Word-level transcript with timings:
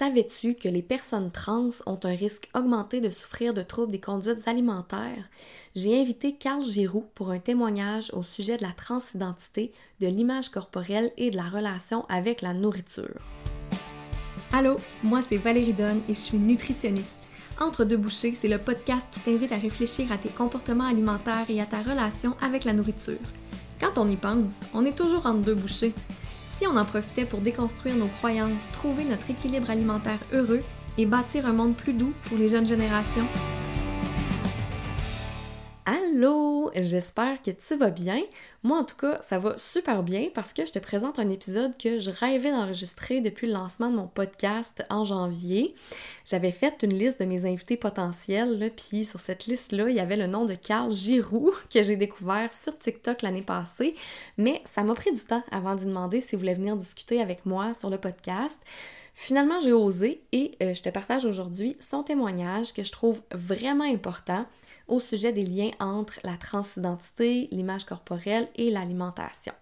Savais-tu 0.00 0.54
que 0.54 0.66
les 0.66 0.80
personnes 0.80 1.30
trans 1.30 1.68
ont 1.84 2.00
un 2.04 2.14
risque 2.14 2.48
augmenté 2.54 3.02
de 3.02 3.10
souffrir 3.10 3.52
de 3.52 3.60
troubles 3.60 3.92
des 3.92 4.00
conduites 4.00 4.48
alimentaires? 4.48 5.28
J'ai 5.76 6.00
invité 6.00 6.32
Carl 6.32 6.64
Giroux 6.64 7.04
pour 7.14 7.30
un 7.30 7.38
témoignage 7.38 8.10
au 8.14 8.22
sujet 8.22 8.56
de 8.56 8.62
la 8.62 8.72
transidentité, 8.72 9.72
de 10.00 10.06
l'image 10.06 10.48
corporelle 10.48 11.12
et 11.18 11.30
de 11.30 11.36
la 11.36 11.50
relation 11.50 12.06
avec 12.08 12.40
la 12.40 12.54
nourriture. 12.54 13.20
Allô, 14.54 14.78
moi 15.02 15.20
c'est 15.20 15.36
Valérie 15.36 15.74
Donne 15.74 16.00
et 16.08 16.14
je 16.14 16.20
suis 16.20 16.38
nutritionniste. 16.38 17.28
Entre 17.60 17.84
deux 17.84 17.98
bouchées, 17.98 18.32
c'est 18.34 18.48
le 18.48 18.56
podcast 18.56 19.06
qui 19.10 19.20
t'invite 19.20 19.52
à 19.52 19.58
réfléchir 19.58 20.10
à 20.10 20.16
tes 20.16 20.30
comportements 20.30 20.88
alimentaires 20.88 21.50
et 21.50 21.60
à 21.60 21.66
ta 21.66 21.82
relation 21.82 22.34
avec 22.40 22.64
la 22.64 22.72
nourriture. 22.72 23.18
Quand 23.78 23.98
on 23.98 24.08
y 24.08 24.16
pense, 24.16 24.60
on 24.72 24.86
est 24.86 24.96
toujours 24.96 25.26
entre 25.26 25.40
deux 25.40 25.54
bouchées. 25.54 25.92
Si 26.60 26.66
on 26.66 26.76
en 26.76 26.84
profitait 26.84 27.24
pour 27.24 27.40
déconstruire 27.40 27.96
nos 27.96 28.08
croyances, 28.08 28.68
trouver 28.74 29.06
notre 29.06 29.30
équilibre 29.30 29.70
alimentaire 29.70 30.18
heureux 30.30 30.60
et 30.98 31.06
bâtir 31.06 31.46
un 31.46 31.54
monde 31.54 31.74
plus 31.74 31.94
doux 31.94 32.12
pour 32.24 32.36
les 32.36 32.50
jeunes 32.50 32.66
générations? 32.66 33.24
Allô, 36.12 36.70
j'espère 36.74 37.40
que 37.42 37.50
tu 37.50 37.76
vas 37.76 37.90
bien. 37.90 38.20
Moi 38.62 38.78
en 38.78 38.84
tout 38.84 38.96
cas, 38.96 39.20
ça 39.22 39.38
va 39.38 39.56
super 39.58 40.02
bien 40.02 40.28
parce 40.34 40.52
que 40.52 40.64
je 40.64 40.72
te 40.72 40.78
présente 40.78 41.18
un 41.18 41.28
épisode 41.28 41.76
que 41.76 41.98
je 41.98 42.10
rêvais 42.10 42.50
d'enregistrer 42.50 43.20
depuis 43.20 43.46
le 43.46 43.52
lancement 43.52 43.90
de 43.90 43.96
mon 43.96 44.06
podcast 44.06 44.84
en 44.90 45.04
janvier. 45.04 45.74
J'avais 46.24 46.50
fait 46.50 46.82
une 46.82 46.94
liste 46.94 47.20
de 47.20 47.26
mes 47.26 47.44
invités 47.48 47.76
potentiels, 47.76 48.72
puis 48.76 49.04
sur 49.04 49.20
cette 49.20 49.46
liste-là, 49.46 49.88
il 49.88 49.96
y 49.96 50.00
avait 50.00 50.16
le 50.16 50.26
nom 50.26 50.46
de 50.46 50.54
Carl 50.54 50.92
Giroux 50.92 51.52
que 51.72 51.82
j'ai 51.82 51.96
découvert 51.96 52.52
sur 52.52 52.78
TikTok 52.78 53.22
l'année 53.22 53.42
passée, 53.42 53.94
mais 54.36 54.62
ça 54.64 54.82
m'a 54.82 54.94
pris 54.94 55.12
du 55.12 55.20
temps 55.20 55.44
avant 55.52 55.76
d'y 55.76 55.84
demander 55.84 56.20
s'il 56.20 56.38
voulait 56.38 56.54
venir 56.54 56.76
discuter 56.76 57.20
avec 57.20 57.46
moi 57.46 57.72
sur 57.72 57.90
le 57.90 57.98
podcast. 57.98 58.58
Finalement, 59.14 59.60
j'ai 59.60 59.72
osé 59.72 60.22
et 60.32 60.56
euh, 60.62 60.72
je 60.72 60.82
te 60.82 60.88
partage 60.88 61.26
aujourd'hui 61.26 61.76
son 61.78 62.02
témoignage 62.02 62.72
que 62.72 62.82
je 62.82 62.90
trouve 62.90 63.20
vraiment 63.32 63.84
important 63.84 64.46
au 64.90 65.00
sujet 65.00 65.32
des 65.32 65.44
liens 65.44 65.70
entre 65.80 66.20
la 66.24 66.36
transidentité, 66.36 67.48
l'image 67.50 67.84
corporelle 67.84 68.48
et 68.56 68.70
l'alimentation. 68.70 69.52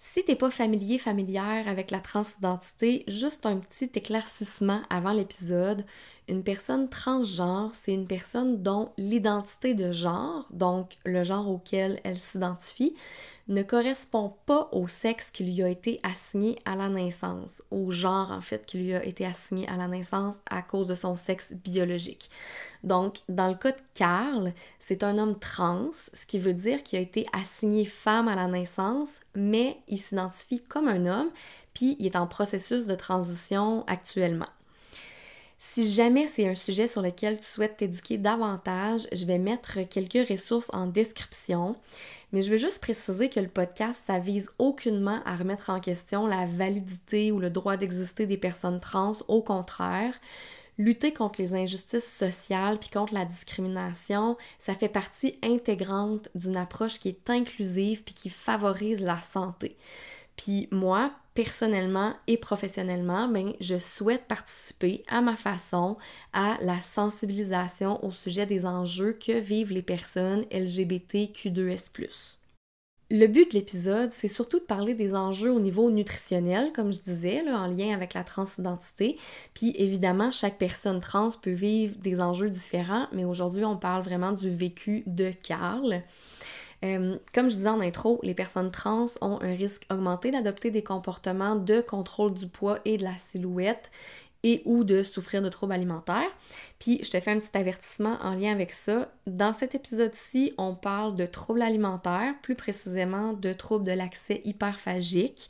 Si 0.00 0.24
t'es 0.24 0.36
pas 0.36 0.50
familier, 0.50 0.96
familière 0.96 1.66
avec 1.66 1.90
la 1.90 2.00
transidentité, 2.00 3.02
juste 3.08 3.46
un 3.46 3.56
petit 3.56 3.90
éclaircissement 3.96 4.82
avant 4.90 5.12
l'épisode. 5.12 5.84
Une 6.28 6.44
personne 6.44 6.88
transgenre, 6.88 7.74
c'est 7.74 7.94
une 7.94 8.06
personne 8.06 8.62
dont 8.62 8.92
l'identité 8.96 9.74
de 9.74 9.90
genre, 9.90 10.46
donc 10.52 10.98
le 11.04 11.24
genre 11.24 11.48
auquel 11.48 12.00
elle 12.04 12.18
s'identifie, 12.18 12.94
ne 13.48 13.62
correspond 13.62 14.34
pas 14.46 14.68
au 14.72 14.86
sexe 14.86 15.30
qui 15.30 15.44
lui 15.44 15.62
a 15.62 15.68
été 15.68 16.00
assigné 16.02 16.58
à 16.64 16.76
la 16.76 16.88
naissance, 16.88 17.62
au 17.70 17.90
genre 17.90 18.30
en 18.30 18.42
fait 18.42 18.66
qui 18.66 18.78
lui 18.78 18.94
a 18.94 19.04
été 19.04 19.24
assigné 19.24 19.66
à 19.68 19.76
la 19.76 19.88
naissance 19.88 20.36
à 20.50 20.62
cause 20.62 20.86
de 20.86 20.94
son 20.94 21.14
sexe 21.14 21.52
biologique. 21.52 22.30
Donc, 22.84 23.18
dans 23.28 23.48
le 23.48 23.54
cas 23.54 23.72
de 23.72 23.80
Carl, 23.94 24.52
c'est 24.78 25.02
un 25.02 25.18
homme 25.18 25.38
trans, 25.38 25.90
ce 25.92 26.26
qui 26.26 26.38
veut 26.38 26.54
dire 26.54 26.82
qu'il 26.82 26.98
a 26.98 27.02
été 27.02 27.26
assigné 27.32 27.86
femme 27.86 28.28
à 28.28 28.36
la 28.36 28.46
naissance, 28.46 29.20
mais 29.34 29.78
il 29.88 29.98
s'identifie 29.98 30.62
comme 30.62 30.88
un 30.88 31.06
homme, 31.06 31.30
puis 31.74 31.96
il 31.98 32.06
est 32.06 32.16
en 32.16 32.26
processus 32.26 32.86
de 32.86 32.94
transition 32.94 33.84
actuellement. 33.86 34.48
Si 35.60 35.92
jamais 35.92 36.28
c'est 36.28 36.46
un 36.46 36.54
sujet 36.54 36.86
sur 36.86 37.02
lequel 37.02 37.38
tu 37.38 37.44
souhaites 37.44 37.78
t'éduquer 37.78 38.16
davantage, 38.16 39.08
je 39.12 39.24
vais 39.24 39.38
mettre 39.38 39.80
quelques 39.88 40.28
ressources 40.28 40.70
en 40.72 40.86
description. 40.86 41.74
Mais 42.32 42.42
je 42.42 42.50
veux 42.52 42.56
juste 42.56 42.80
préciser 42.80 43.28
que 43.28 43.40
le 43.40 43.48
podcast, 43.48 44.00
ça 44.06 44.20
vise 44.20 44.50
aucunement 44.58 45.20
à 45.24 45.34
remettre 45.34 45.70
en 45.70 45.80
question 45.80 46.28
la 46.28 46.46
validité 46.46 47.32
ou 47.32 47.40
le 47.40 47.50
droit 47.50 47.76
d'exister 47.76 48.26
des 48.26 48.36
personnes 48.36 48.78
trans. 48.78 49.16
Au 49.26 49.42
contraire, 49.42 50.14
lutter 50.78 51.12
contre 51.12 51.42
les 51.42 51.54
injustices 51.54 52.16
sociales 52.16 52.78
puis 52.78 52.90
contre 52.90 53.14
la 53.14 53.24
discrimination, 53.24 54.36
ça 54.60 54.74
fait 54.74 54.88
partie 54.88 55.40
intégrante 55.42 56.28
d'une 56.36 56.56
approche 56.56 57.00
qui 57.00 57.08
est 57.08 57.30
inclusive 57.30 58.04
puis 58.04 58.14
qui 58.14 58.30
favorise 58.30 59.00
la 59.00 59.20
santé. 59.20 59.76
Puis 60.38 60.68
moi, 60.70 61.10
personnellement 61.34 62.14
et 62.26 62.38
professionnellement, 62.38 63.28
ben, 63.28 63.52
je 63.60 63.78
souhaite 63.78 64.24
participer 64.24 65.04
à 65.08 65.20
ma 65.20 65.36
façon 65.36 65.98
à 66.32 66.56
la 66.62 66.80
sensibilisation 66.80 68.02
au 68.04 68.10
sujet 68.10 68.46
des 68.46 68.64
enjeux 68.64 69.12
que 69.12 69.38
vivent 69.38 69.72
les 69.72 69.82
personnes 69.82 70.44
LGBTQ2S+. 70.50 72.38
Le 73.10 73.26
but 73.26 73.50
de 73.50 73.54
l'épisode, 73.54 74.10
c'est 74.12 74.28
surtout 74.28 74.58
de 74.58 74.64
parler 74.64 74.94
des 74.94 75.14
enjeux 75.14 75.50
au 75.50 75.60
niveau 75.60 75.90
nutritionnel, 75.90 76.72
comme 76.74 76.92
je 76.92 77.00
disais, 77.00 77.42
en 77.50 77.66
lien 77.66 77.94
avec 77.94 78.12
la 78.12 78.22
transidentité. 78.22 79.16
Puis 79.54 79.74
évidemment, 79.78 80.30
chaque 80.30 80.58
personne 80.58 81.00
trans 81.00 81.30
peut 81.42 81.50
vivre 81.50 81.94
des 82.00 82.20
enjeux 82.20 82.50
différents, 82.50 83.06
mais 83.12 83.24
aujourd'hui, 83.24 83.64
on 83.64 83.78
parle 83.78 84.02
vraiment 84.02 84.32
du 84.32 84.50
vécu 84.50 85.04
de 85.06 85.32
Carl. 85.42 86.02
Euh, 86.84 87.16
comme 87.34 87.50
je 87.50 87.56
disais 87.56 87.68
en 87.68 87.80
intro, 87.80 88.20
les 88.22 88.34
personnes 88.34 88.70
trans 88.70 89.06
ont 89.20 89.40
un 89.42 89.54
risque 89.54 89.86
augmenté 89.90 90.30
d'adopter 90.30 90.70
des 90.70 90.82
comportements 90.82 91.56
de 91.56 91.80
contrôle 91.80 92.34
du 92.34 92.46
poids 92.46 92.78
et 92.84 92.96
de 92.96 93.04
la 93.04 93.16
silhouette 93.16 93.90
et 94.44 94.62
ou 94.64 94.84
de 94.84 95.02
souffrir 95.02 95.42
de 95.42 95.48
troubles 95.48 95.72
alimentaires. 95.72 96.30
Puis 96.78 97.00
je 97.02 97.10
te 97.10 97.20
fais 97.20 97.32
un 97.32 97.40
petit 97.40 97.56
avertissement 97.56 98.18
en 98.22 98.34
lien 98.34 98.52
avec 98.52 98.72
ça. 98.72 99.10
Dans 99.26 99.52
cet 99.52 99.74
épisode-ci, 99.74 100.54
on 100.58 100.74
parle 100.74 101.16
de 101.16 101.26
troubles 101.26 101.62
alimentaires, 101.62 102.34
plus 102.42 102.54
précisément 102.54 103.32
de 103.32 103.52
troubles 103.52 103.84
de 103.84 103.92
l'accès 103.92 104.40
hyperphagique. 104.44 105.48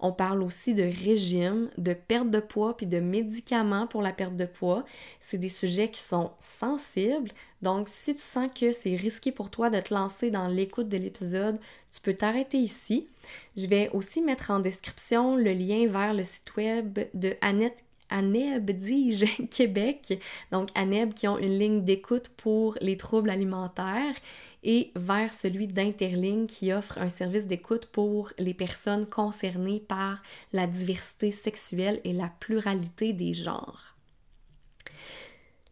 On 0.00 0.12
parle 0.12 0.42
aussi 0.42 0.74
de 0.74 0.82
régime, 0.82 1.70
de 1.78 1.94
perte 1.94 2.30
de 2.30 2.40
poids, 2.40 2.76
puis 2.76 2.86
de 2.86 3.00
médicaments 3.00 3.86
pour 3.86 4.02
la 4.02 4.12
perte 4.12 4.36
de 4.36 4.44
poids. 4.44 4.84
C'est 5.20 5.38
des 5.38 5.48
sujets 5.48 5.90
qui 5.90 6.00
sont 6.00 6.30
sensibles. 6.38 7.30
Donc, 7.62 7.88
si 7.88 8.14
tu 8.14 8.20
sens 8.20 8.50
que 8.54 8.72
c'est 8.72 8.96
risqué 8.96 9.32
pour 9.32 9.50
toi 9.50 9.70
de 9.70 9.80
te 9.80 9.94
lancer 9.94 10.30
dans 10.30 10.48
l'écoute 10.48 10.88
de 10.88 10.98
l'épisode, 10.98 11.58
tu 11.90 12.00
peux 12.00 12.14
t'arrêter 12.14 12.58
ici. 12.58 13.06
Je 13.56 13.66
vais 13.66 13.90
aussi 13.92 14.20
mettre 14.20 14.50
en 14.50 14.58
description 14.58 15.36
le 15.36 15.52
lien 15.52 15.86
vers 15.86 16.12
le 16.12 16.24
site 16.24 16.56
web 16.56 16.98
de 17.14 17.34
Annette 17.40 17.82
ANEB, 18.10 18.70
dis-je, 18.70 19.42
Québec. 19.50 20.20
Donc, 20.52 20.68
ANEB 20.74 21.14
qui 21.14 21.28
ont 21.28 21.38
une 21.38 21.58
ligne 21.58 21.84
d'écoute 21.84 22.30
pour 22.36 22.76
les 22.80 22.96
troubles 22.96 23.30
alimentaires 23.30 24.14
et 24.66 24.90
vers 24.96 25.32
celui 25.32 25.68
d'Interligne 25.68 26.46
qui 26.46 26.72
offre 26.72 26.98
un 26.98 27.08
service 27.08 27.46
d'écoute 27.46 27.86
pour 27.86 28.32
les 28.36 28.52
personnes 28.52 29.06
concernées 29.06 29.80
par 29.80 30.22
la 30.52 30.66
diversité 30.66 31.30
sexuelle 31.30 32.00
et 32.02 32.12
la 32.12 32.28
pluralité 32.40 33.12
des 33.12 33.32
genres. 33.32 33.94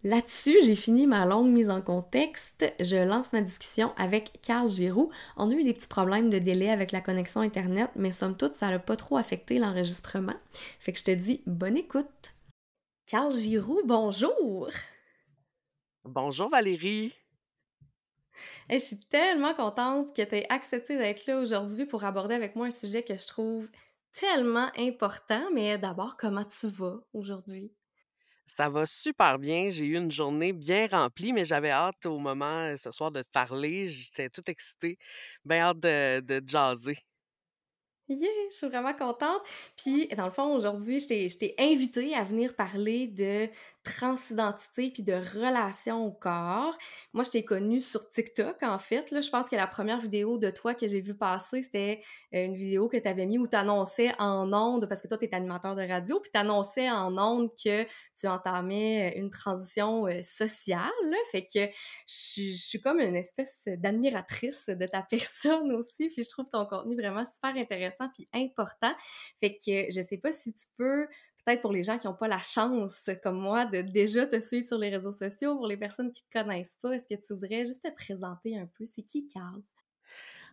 Là-dessus, 0.05 0.57
j'ai 0.65 0.77
fini 0.77 1.07
ma 1.07 1.27
longue 1.27 1.49
mise 1.49 1.71
en 1.71 1.81
contexte. 1.81 2.65
Je 2.79 2.97
lance 2.97 3.33
ma 3.33 3.41
discussion 3.41 3.93
avec 3.97 4.39
Carl 4.43 4.71
Giroux. 4.71 5.11
On 5.37 5.51
a 5.51 5.55
eu 5.55 5.65
des 5.65 5.73
petits 5.73 5.89
problèmes 5.89 6.31
de 6.31 6.39
délai 6.39 6.71
avec 6.71 6.93
la 6.93 7.01
connexion 7.01 7.41
Internet, 7.41 7.91
mais 7.97 8.13
somme 8.13 8.37
toute, 8.37 8.55
ça 8.55 8.69
n'a 8.69 8.79
pas 8.79 8.97
trop 8.97 9.17
affecté 9.17 9.59
l'enregistrement. 9.59 10.37
Fait 10.79 10.93
que 10.93 10.99
je 10.99 11.05
te 11.05 11.11
dis 11.11 11.43
bonne 11.47 11.77
écoute. 11.77 12.35
Carl 13.07 13.35
Giroux, 13.35 13.81
bonjour! 13.87 14.69
Bonjour 16.05 16.51
Valérie! 16.51 17.15
je 18.71 18.79
suis 18.79 19.01
tellement 19.01 19.55
contente 19.55 20.15
que 20.15 20.23
tu 20.23 20.37
aies 20.37 20.47
accepté 20.53 20.97
d'être 20.97 21.27
là 21.27 21.39
aujourd'hui 21.39 21.87
pour 21.87 22.05
aborder 22.05 22.35
avec 22.35 22.57
moi 22.57 22.67
un 22.67 22.71
sujet 22.71 23.03
que 23.03 23.17
je 23.17 23.27
trouve 23.27 23.69
tellement 24.13 24.71
important. 24.77 25.51
Mais 25.53 25.79
d'abord, 25.79 26.17
comment 26.17 26.45
tu 26.45 26.69
vas 26.69 27.01
aujourd'hui? 27.13 27.73
Ça 28.47 28.69
va 28.71 28.87
super 28.87 29.39
bien. 29.39 29.71
J'ai 29.71 29.87
eu 29.87 29.97
une 29.97 30.11
journée 30.11 30.53
bien 30.53 30.87
remplie, 30.87 31.33
mais 31.33 31.45
j'avais 31.45 31.71
hâte 31.71 32.07
au 32.07 32.19
moment 32.19 32.77
ce 32.77 32.91
soir 32.91 33.11
de 33.11 33.23
te 33.23 33.29
parler. 33.31 33.87
J'étais 33.87 34.29
toute 34.31 34.49
excitée, 34.49 34.99
bien 35.45 35.61
hâte 35.61 35.81
de, 35.81 36.21
de 36.21 36.43
jaser. 36.47 36.99
Yeah, 38.09 38.29
je 38.51 38.57
suis 38.57 38.67
vraiment 38.69 38.93
contente. 38.93 39.41
Puis, 39.79 40.09
dans 40.09 40.27
le 40.27 40.31
fond, 40.31 40.55
aujourd'hui, 40.55 41.01
je 41.01 41.39
t'ai 41.39 41.55
invitée 41.59 42.15
à 42.15 42.23
venir 42.23 42.55
parler 42.55 43.07
de 43.09 43.49
transidentité 43.83 44.91
puis 44.91 45.03
de 45.03 45.15
relation 45.15 46.05
au 46.07 46.11
corps. 46.11 46.77
Moi, 47.15 47.25
je 47.25 47.31
t'ai 47.31 47.45
connue 47.47 47.81
sur 47.81 48.11
TikTok, 48.11 48.63
en 48.63 48.79
fait. 48.79 49.11
Là, 49.11 49.23
je 49.23 49.31
pense 49.31 49.49
que 49.49 49.57
la 49.57 49.67
première 49.67 50.01
vidéo 50.01 50.37
de 50.37 50.51
toi 50.51 50.75
que 50.75 50.87
j'ai 50.87 51.01
vue 51.01 51.15
passer, 51.15 51.63
c'était 51.63 52.03
euh, 52.35 52.45
une 52.45 52.55
vidéo 52.55 52.89
que 52.89 52.99
tu 52.99 53.09
avais 53.09 53.25
mis 53.25 53.39
où 53.39 53.47
tu 53.47 53.57
annonçais 53.57 54.13
en 54.19 54.53
ondes, 54.53 54.87
parce 54.87 55.01
que 55.01 55.09
toi, 55.09 55.17
tu 55.17 55.25
es 55.25 55.35
animateur 55.35 55.75
de 55.75 55.83
radio, 55.83 56.21
puis 56.21 56.31
tu 56.31 56.39
annonçais 56.39 56.91
en 56.91 57.17
ondes 57.17 57.51
que 57.63 57.85
tu 58.19 58.27
entamais 58.27 59.15
une 59.17 59.31
transition 59.31 60.07
euh, 60.07 60.21
sociale. 60.21 60.91
Fait 61.33 61.47
que 61.47 61.69
je, 62.07 62.55
suis 62.55 62.81
comme 62.83 63.01
une 63.01 63.17
espèce 63.17 63.61
d'admiratrice 63.67 64.67
de 64.67 64.87
ta 64.87 65.01
personne 65.11 65.73
aussi, 65.73 66.09
puis 66.09 66.23
je 66.23 66.29
trouve 66.29 66.51
ton 66.51 66.67
contenu 66.67 66.97
vraiment 66.97 67.25
super 67.25 67.57
intéressant 67.57 67.94
puis 68.15 68.27
important. 68.35 68.93
Fait 69.41 69.57
que 69.57 69.91
je 69.93 70.03
sais 70.09 70.19
pas 70.19 70.33
si 70.33 70.53
tu 70.53 70.67
peux 70.77 71.07
peut-être 71.45 71.61
pour 71.63 71.73
les 71.73 71.85
gens 71.85 71.99
qui 71.99 72.07
n'ont 72.07 72.15
pas 72.15 72.29
la 72.29 72.39
chance, 72.39 73.11
comme 73.23 73.39
moi, 73.39 73.67
de 73.67 73.83
déjà 73.83 74.27
te 74.27 74.41
suivre 74.41 74.67
sur 74.67 74.79
les 74.79 74.89
réseaux 74.91 75.13
sociaux, 75.13 75.57
pour 75.57 75.67
les 75.67 75.77
personnes 75.77 76.11
qui 76.13 76.25
ne 76.35 76.41
te 76.41 76.45
connaissent 76.47 76.77
pas, 76.81 76.93
est-ce 76.97 77.07
que 77.07 77.21
tu 77.21 77.33
voudrais 77.35 77.67
juste 77.67 77.83
te 77.83 77.95
présenter 77.95 78.57
un 78.59 78.67
peu? 78.67 78.85
C'est 78.87 79.03
qui, 79.03 79.27
Carl? 79.29 79.63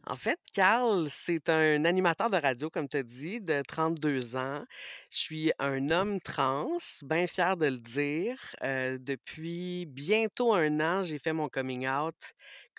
En 0.07 0.15
fait, 0.15 0.39
Carl, 0.53 1.07
c'est 1.09 1.47
un 1.49 1.85
animateur 1.85 2.29
de 2.31 2.37
radio, 2.37 2.69
comme 2.71 2.87
tu 2.87 2.97
as 2.97 3.03
dit, 3.03 3.39
de 3.39 3.61
32 3.61 4.35
ans. 4.35 4.65
Je 5.11 5.17
suis 5.17 5.51
un 5.59 5.91
homme 5.91 6.19
trans, 6.19 6.77
bien 7.03 7.27
fier 7.27 7.55
de 7.55 7.67
le 7.67 7.77
dire. 7.77 8.39
Heu, 8.63 8.97
depuis 8.99 9.85
bientôt 9.85 10.53
un 10.55 10.79
an, 10.79 11.03
j'ai 11.03 11.19
fait 11.19 11.33
mon 11.33 11.49
coming 11.49 11.87
out 11.87 12.15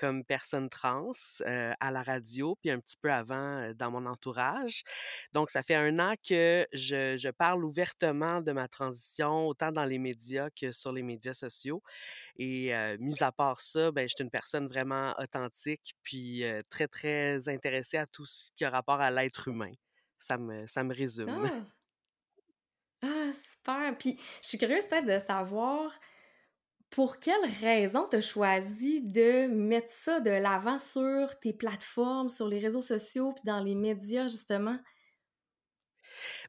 comme 0.03 0.25
personne 0.25 0.69
trans, 0.69 1.13
à 1.45 1.91
la 1.93 2.03
radio, 2.03 2.57
puis 2.61 2.71
un 2.73 2.81
petit 2.81 2.97
peu 3.01 3.13
avant, 3.13 3.73
dans 3.75 3.93
mon 3.93 4.05
entourage. 4.07 4.83
Donc 5.33 5.51
ça 5.51 5.63
fait 5.63 5.77
un 5.77 6.01
an 6.01 6.15
que 6.29 6.67
je 6.73 7.17
je 7.17 7.29
parle 7.29 7.65
ouvertement 7.65 8.41
de 8.41 8.51
ma 8.51 8.67
transition, 8.67 9.47
autant 9.47 9.71
dans 9.71 9.85
les 9.85 10.01
médias 10.01 10.51
que 10.51 10.73
sur 10.73 10.91
les 10.91 11.05
médias 11.05 11.35
sociaux 11.35 11.83
et 12.37 12.73
mis 12.99 13.23
à 13.23 13.31
part 13.31 13.61
ça, 13.61 13.93
ben, 13.93 14.09
je 14.09 14.15
suis 14.17 14.25
une 14.25 14.31
personne 14.31 14.67
vraiment 14.67 15.15
authentique 15.21 15.95
puis, 16.03 16.43
très, 16.69 16.89
très 16.89 17.49
intéressée 17.49 17.99
à 17.99 18.07
tout 18.07 18.27
ce 18.27 18.51
qui 18.57 18.65
a 18.65 18.71
rapport 18.71 19.01
à 19.01 19.13
l'être 19.13 19.47
humain. 19.47 19.73
Ça 20.19 20.37
me 20.37 20.67
ça 20.67 20.83
me 20.83 20.93
résume. 20.93 21.47
Ah! 21.47 21.65
Ah, 23.05 23.31
super! 23.33 23.99
Puis 23.99 24.19
je 24.43 24.49
suis 24.49 24.59
curieuse 24.59 24.87
peut-être 24.87 25.07
de 25.07 25.19
savoir 25.25 25.93
pour 26.93 27.19
quelle 27.19 27.45
raison 27.61 28.07
tu 28.09 28.17
as 28.17 28.21
choisi 28.21 29.03
de 29.03 29.47
mettre 29.49 29.91
ça 29.93 30.21
de 30.21 30.31
l'avant 30.31 30.79
sur 30.79 31.39
tes 31.41 31.53
plateformes, 31.53 32.31
sur 32.31 32.49
les 32.49 32.59
réseaux 32.61 32.83
sociaux, 32.83 33.33
puis 33.33 33.43
dans 33.45 33.61
les 33.61 33.75
médias, 33.75 34.29
justement? 34.29 34.79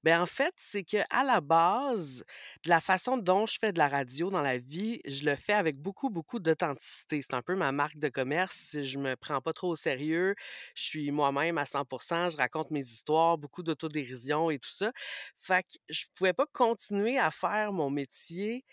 Ben, 0.03 0.21
en 0.21 0.25
fait, 0.25 0.53
c'est 0.57 0.83
que 0.83 0.97
à 1.09 1.23
la 1.23 1.41
base, 1.41 2.23
de 2.63 2.69
la 2.69 2.81
façon 2.81 3.17
dont 3.17 3.45
je 3.45 3.57
fais 3.59 3.71
de 3.73 3.77
la 3.77 3.87
radio 3.87 4.29
dans 4.29 4.41
la 4.41 4.57
vie, 4.57 5.01
je 5.05 5.23
le 5.25 5.35
fais 5.35 5.53
avec 5.53 5.77
beaucoup, 5.77 6.09
beaucoup 6.09 6.39
d'authenticité. 6.39 7.21
C'est 7.21 7.33
un 7.33 7.41
peu 7.41 7.55
ma 7.55 7.71
marque 7.71 7.97
de 7.97 8.09
commerce. 8.09 8.77
Je 8.81 8.97
me 8.99 9.15
prends 9.15 9.41
pas 9.41 9.53
trop 9.53 9.69
au 9.69 9.75
sérieux. 9.75 10.35
Je 10.75 10.83
suis 10.83 11.11
moi-même 11.11 11.57
à 11.57 11.65
100% 11.65 12.29
Je 12.29 12.37
raconte 12.37 12.71
mes 12.71 12.81
histoires, 12.81 13.37
beaucoup 13.37 13.63
d'autodérision 13.63 14.49
et 14.49 14.59
tout 14.59 14.69
ça. 14.69 14.91
Fait 15.37 15.63
que 15.63 15.77
je 15.89 16.05
pouvais 16.15 16.33
pas 16.33 16.45
continuer 16.51 17.17
à 17.17 17.31
faire 17.31 17.73
mon 17.73 17.89
métier, 17.89 18.65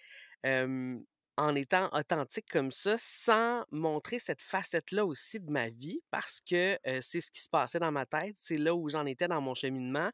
en 1.41 1.55
étant 1.55 1.89
authentique 1.93 2.47
comme 2.51 2.71
ça, 2.71 2.97
sans 2.99 3.65
montrer 3.71 4.19
cette 4.19 4.43
facette-là 4.43 5.07
aussi 5.07 5.41
de 5.41 5.51
ma 5.51 5.71
vie 5.71 6.03
parce 6.11 6.41
que, 6.41 6.79
c'est 7.01 7.21
ce 7.23 7.31
qui 7.31 7.41
se 7.41 7.49
passait 7.49 7.79
dans 7.79 7.91
ma 7.93 8.05
tête. 8.05 8.37
C'est 8.39 8.59
là 8.59 8.75
où 8.75 8.89
j'en 8.91 9.07
étais 9.07 9.27
dans 9.27 9.41
mon 9.41 9.55
cheminement. 9.55 10.11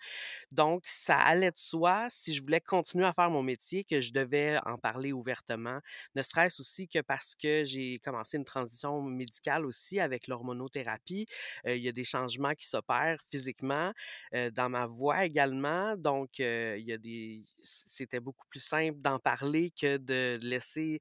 Donc, 0.53 0.85
ça 0.87 1.19
allait 1.19 1.51
de 1.51 1.59
soi, 1.59 2.07
si 2.11 2.33
je 2.33 2.41
voulais 2.43 2.61
continuer 2.61 3.05
à 3.07 3.13
faire 3.13 3.31
mon 3.31 3.43
métier, 3.43 3.83
que 3.85 4.01
je 4.01 4.13
devais 4.13 4.57
en 4.65 4.79
parler 4.79 5.13
ouvertement. 5.13 5.81
Ne 6.15 6.23
serait-ce 6.23 6.61
aussi 6.63 6.87
que 6.89 7.01
parce 7.01 7.35
que 7.35 7.65
j'ai 7.65 7.99
commencé 7.99 8.37
une 8.37 8.45
transition 8.45 9.03
médicale 9.03 9.67
aussi 9.67 9.99
avec 9.99 10.29
l'hormonothérapie. 10.29 11.27
Il 11.67 11.79
y 11.79 11.89
a 11.89 11.93
des 11.93 12.05
changements 12.05 12.55
qui 12.55 12.67
s'opèrent 12.67 13.19
physiquement, 13.33 13.93
dans 14.33 14.69
ma 14.69 14.87
voix 14.87 15.25
également. 15.25 15.97
Donc, 15.97 16.39
il 16.39 16.85
y 16.87 16.93
a 16.93 16.99
des 16.99 17.43
c'était 17.69 18.21
beaucoup 18.21 18.47
plus 18.49 18.61
simple 18.61 19.01
d'en 19.01 19.19
parler 19.19 19.71
que 19.71 19.97
de 19.97 20.39
laisser 20.41 21.01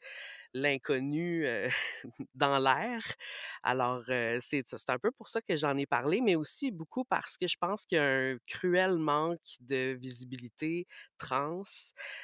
l'inconnu, 0.53 1.45
dans 2.35 2.59
l'air. 2.59 3.01
Alors, 3.63 4.03
c'est 4.06 4.63
c'est 4.67 4.89
un 4.89 5.00
peu 5.00 5.12
pour 5.12 5.27
ça 5.29 5.41
que 5.41 5.56
j'en 5.56 5.77
ai 5.77 5.85
parlé, 5.85 6.21
mais 6.21 6.35
aussi 6.35 6.71
beaucoup 6.71 7.03
parce 7.06 7.38
que 7.38 7.47
je 7.47 7.57
pense 7.59 7.85
qu'il 7.85 7.97
y 7.97 8.01
a 8.01 8.06
un 8.06 8.38
cruel 8.47 8.97
manque 8.97 9.57
de 9.62 9.97
visibilité 10.00 10.88
trans, 11.17 11.63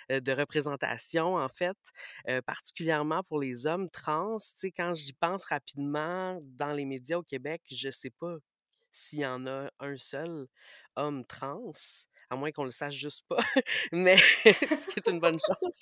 de 0.10 0.32
représentation 0.32 1.36
en 1.36 1.50
fait, 1.50 1.78
particulièrement 2.46 3.24
pour 3.24 3.40
les 3.40 3.66
hommes 3.68 3.90
trans. 3.90 4.38
Tu 4.38 4.52
sais, 4.56 4.72
quand 4.72 4.94
j'y 4.94 5.14
pense 5.14 5.44
rapidement 5.46 6.40
dans 6.44 6.74
les 6.74 6.86
médias 6.86 7.18
au 7.18 7.24
Québec, 7.24 7.62
je 7.70 7.90
sais 7.92 8.12
pas 8.12 8.36
s'il 8.92 9.20
y 9.20 9.26
en 9.26 9.48
a 9.48 9.70
un 9.80 9.98
seul 9.98 10.48
homme 10.96 11.26
trans, 11.26 11.72
à 12.32 12.38
moins 12.38 12.52
qu'on 12.52 12.64
le 12.66 12.72
sache 12.72 12.96
juste 12.96 13.26
pas, 13.30 13.38
mais 13.92 14.18
ce 14.46 14.88
qui 14.88 15.00
est 15.00 15.08
une 15.10 15.20
bonne 15.20 15.40
chose. 15.48 15.82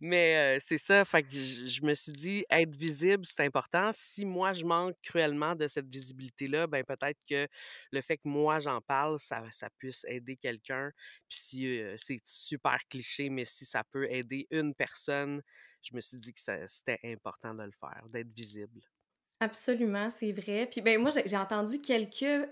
Mais 0.00 0.58
c'est 0.60 0.78
ça, 0.78 1.04
fait 1.04 1.22
que 1.22 1.30
je 1.34 1.66
je 1.66 1.82
me 1.82 1.94
suis 1.94 2.12
dit: 2.12 2.44
«Être 2.50 2.74
visible, 2.74 3.24
c'est 3.26 3.40
important». 3.44 3.90
Si 3.92 4.24
moi, 4.24 4.52
je 4.52 4.64
manque 4.64 4.94
cruellement 5.02 5.54
de 5.54 5.66
cette 5.68 5.88
visibilité-là, 5.88 6.66
ben, 6.66 6.84
peut-être 6.84 7.18
que 7.28 7.46
le 7.92 8.00
fait 8.00 8.16
que 8.18 8.28
moi, 8.28 8.60
j'en 8.60 8.80
parle, 8.80 9.18
ça 9.18 9.44
ça 9.52 9.68
puisse 9.78 10.04
aider 10.08 10.36
quelqu'un. 10.36 10.90
Puis 11.28 11.38
si, 11.40 11.80
c'est 11.98 12.18
super 12.24 12.78
cliché, 12.88 13.30
mais 13.30 13.44
si 13.44 13.64
ça 13.64 13.82
peut 13.84 14.10
aider 14.10 14.46
une 14.50 14.74
personne, 14.74 15.42
je 15.82 15.94
me 15.96 16.00
suis 16.00 16.18
dit 16.18 16.32
que 16.32 16.40
c'était 16.66 17.00
important 17.04 17.54
de 17.54 17.62
le 17.64 17.72
faire, 17.72 18.04
d'être 18.08 18.30
visible. 18.32 18.80
Absolument, 19.40 20.10
c'est 20.10 20.32
vrai. 20.32 20.66
Puis, 20.70 20.80
ben, 20.80 21.00
moi, 21.00 21.10
j'ai 21.24 21.36
entendu 21.36 21.80
quelques 21.80 22.48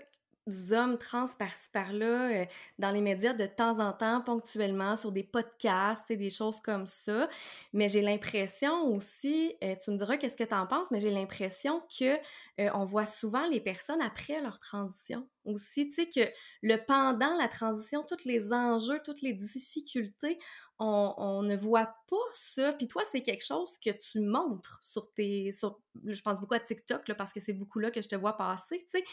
hommes 0.71 0.97
trans 0.97 1.25
par-ci 1.39 1.69
par-là, 1.71 2.43
heu, 2.43 2.47
dans 2.79 2.91
les 2.91 3.01
médias 3.01 3.33
de 3.33 3.45
temps 3.45 3.79
en 3.79 3.93
temps, 3.93 4.21
ponctuellement, 4.21 4.95
sur 4.95 5.11
des 5.11 5.23
podcasts 5.23 6.09
et 6.11 6.17
des 6.17 6.29
choses 6.29 6.59
comme 6.61 6.87
ça. 6.87 7.29
Mais 7.73 7.89
j'ai 7.89 8.01
l'impression 8.01 8.83
aussi, 8.93 9.55
heu, 9.63 9.75
tu 9.83 9.91
me 9.91 9.97
diras 9.97 10.17
qu'est-ce 10.17 10.37
que 10.37 10.43
tu 10.43 10.53
en 10.55 10.67
penses, 10.67 10.87
mais 10.91 10.99
j'ai 10.99 11.11
l'impression 11.11 11.81
que, 11.99 12.15
heu, 12.59 12.69
on 12.73 12.85
voit 12.85 13.05
souvent 13.05 13.45
les 13.47 13.61
personnes 13.61 14.01
après 14.01 14.41
leur 14.41 14.59
transition 14.59 15.27
aussi. 15.45 15.89
Tu 15.89 15.93
sais, 15.93 16.09
que 16.09 16.31
le 16.61 16.77
pendant 16.85 17.35
la 17.35 17.47
transition, 17.47 18.03
tous 18.03 18.25
les 18.25 18.53
enjeux, 18.53 18.99
toutes 19.03 19.21
les 19.21 19.33
difficultés, 19.33 20.39
on, 20.79 21.13
on 21.17 21.43
ne 21.43 21.55
voit 21.55 21.95
pas 22.09 22.15
ça. 22.33 22.73
Puis 22.73 22.87
toi, 22.87 23.03
c'est 23.11 23.21
quelque 23.21 23.45
chose 23.45 23.69
que 23.83 23.91
tu 23.91 24.19
montres 24.19 24.79
sur 24.81 25.11
tes. 25.13 25.51
Sur, 25.51 25.79
je 26.05 26.21
pense 26.21 26.39
beaucoup 26.39 26.55
à 26.55 26.59
TikTok, 26.59 27.07
là, 27.07 27.15
parce 27.15 27.31
que 27.31 27.39
c'est 27.39 27.53
beaucoup 27.53 27.79
là 27.79 27.91
que 27.91 28.01
je 28.01 28.07
te 28.07 28.15
vois 28.15 28.35
passer. 28.37 28.79
Tu 28.79 28.99
sais, 28.99 29.03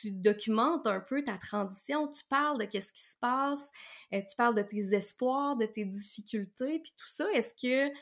tu 0.00 0.10
documentes 0.12 0.86
un 0.86 1.00
peu 1.00 1.22
ta 1.24 1.36
transition, 1.38 2.08
tu 2.08 2.24
parles 2.24 2.58
de 2.58 2.64
qu'est-ce 2.64 2.92
qui 2.92 3.02
se 3.02 3.16
passe, 3.20 3.68
euh, 4.14 4.20
tu 4.20 4.36
parles 4.36 4.54
de 4.54 4.62
tes 4.62 4.94
espoirs, 4.94 5.56
de 5.56 5.66
tes 5.66 5.84
difficultés, 5.84 6.78
puis 6.80 6.92
tout 6.96 7.08
ça. 7.08 7.30
Est-ce 7.32 7.54
que 7.54 7.92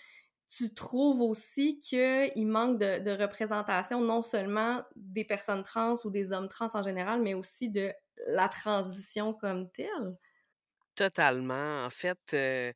tu 0.56 0.74
trouves 0.74 1.20
aussi 1.20 1.80
qu'il 1.80 2.46
manque 2.46 2.78
de, 2.78 2.98
de, 3.00 3.10
représentation 3.22 4.00
non 4.00 4.22
seulement 4.22 4.82
des 4.96 5.24
personnes 5.24 5.62
trans 5.62 5.94
ou 6.04 6.10
des 6.10 6.32
hommes 6.32 6.48
trans 6.48 6.68
en 6.74 6.82
général, 6.82 7.22
mais 7.22 7.34
aussi 7.34 7.70
de 7.70 7.92
la 8.28 8.48
transition 8.48 9.34
comme 9.34 9.70
telle? 9.70 10.16
Totalement. 10.94 11.84
En 11.84 11.90
fait, 11.90 12.18
heu, 12.32 12.72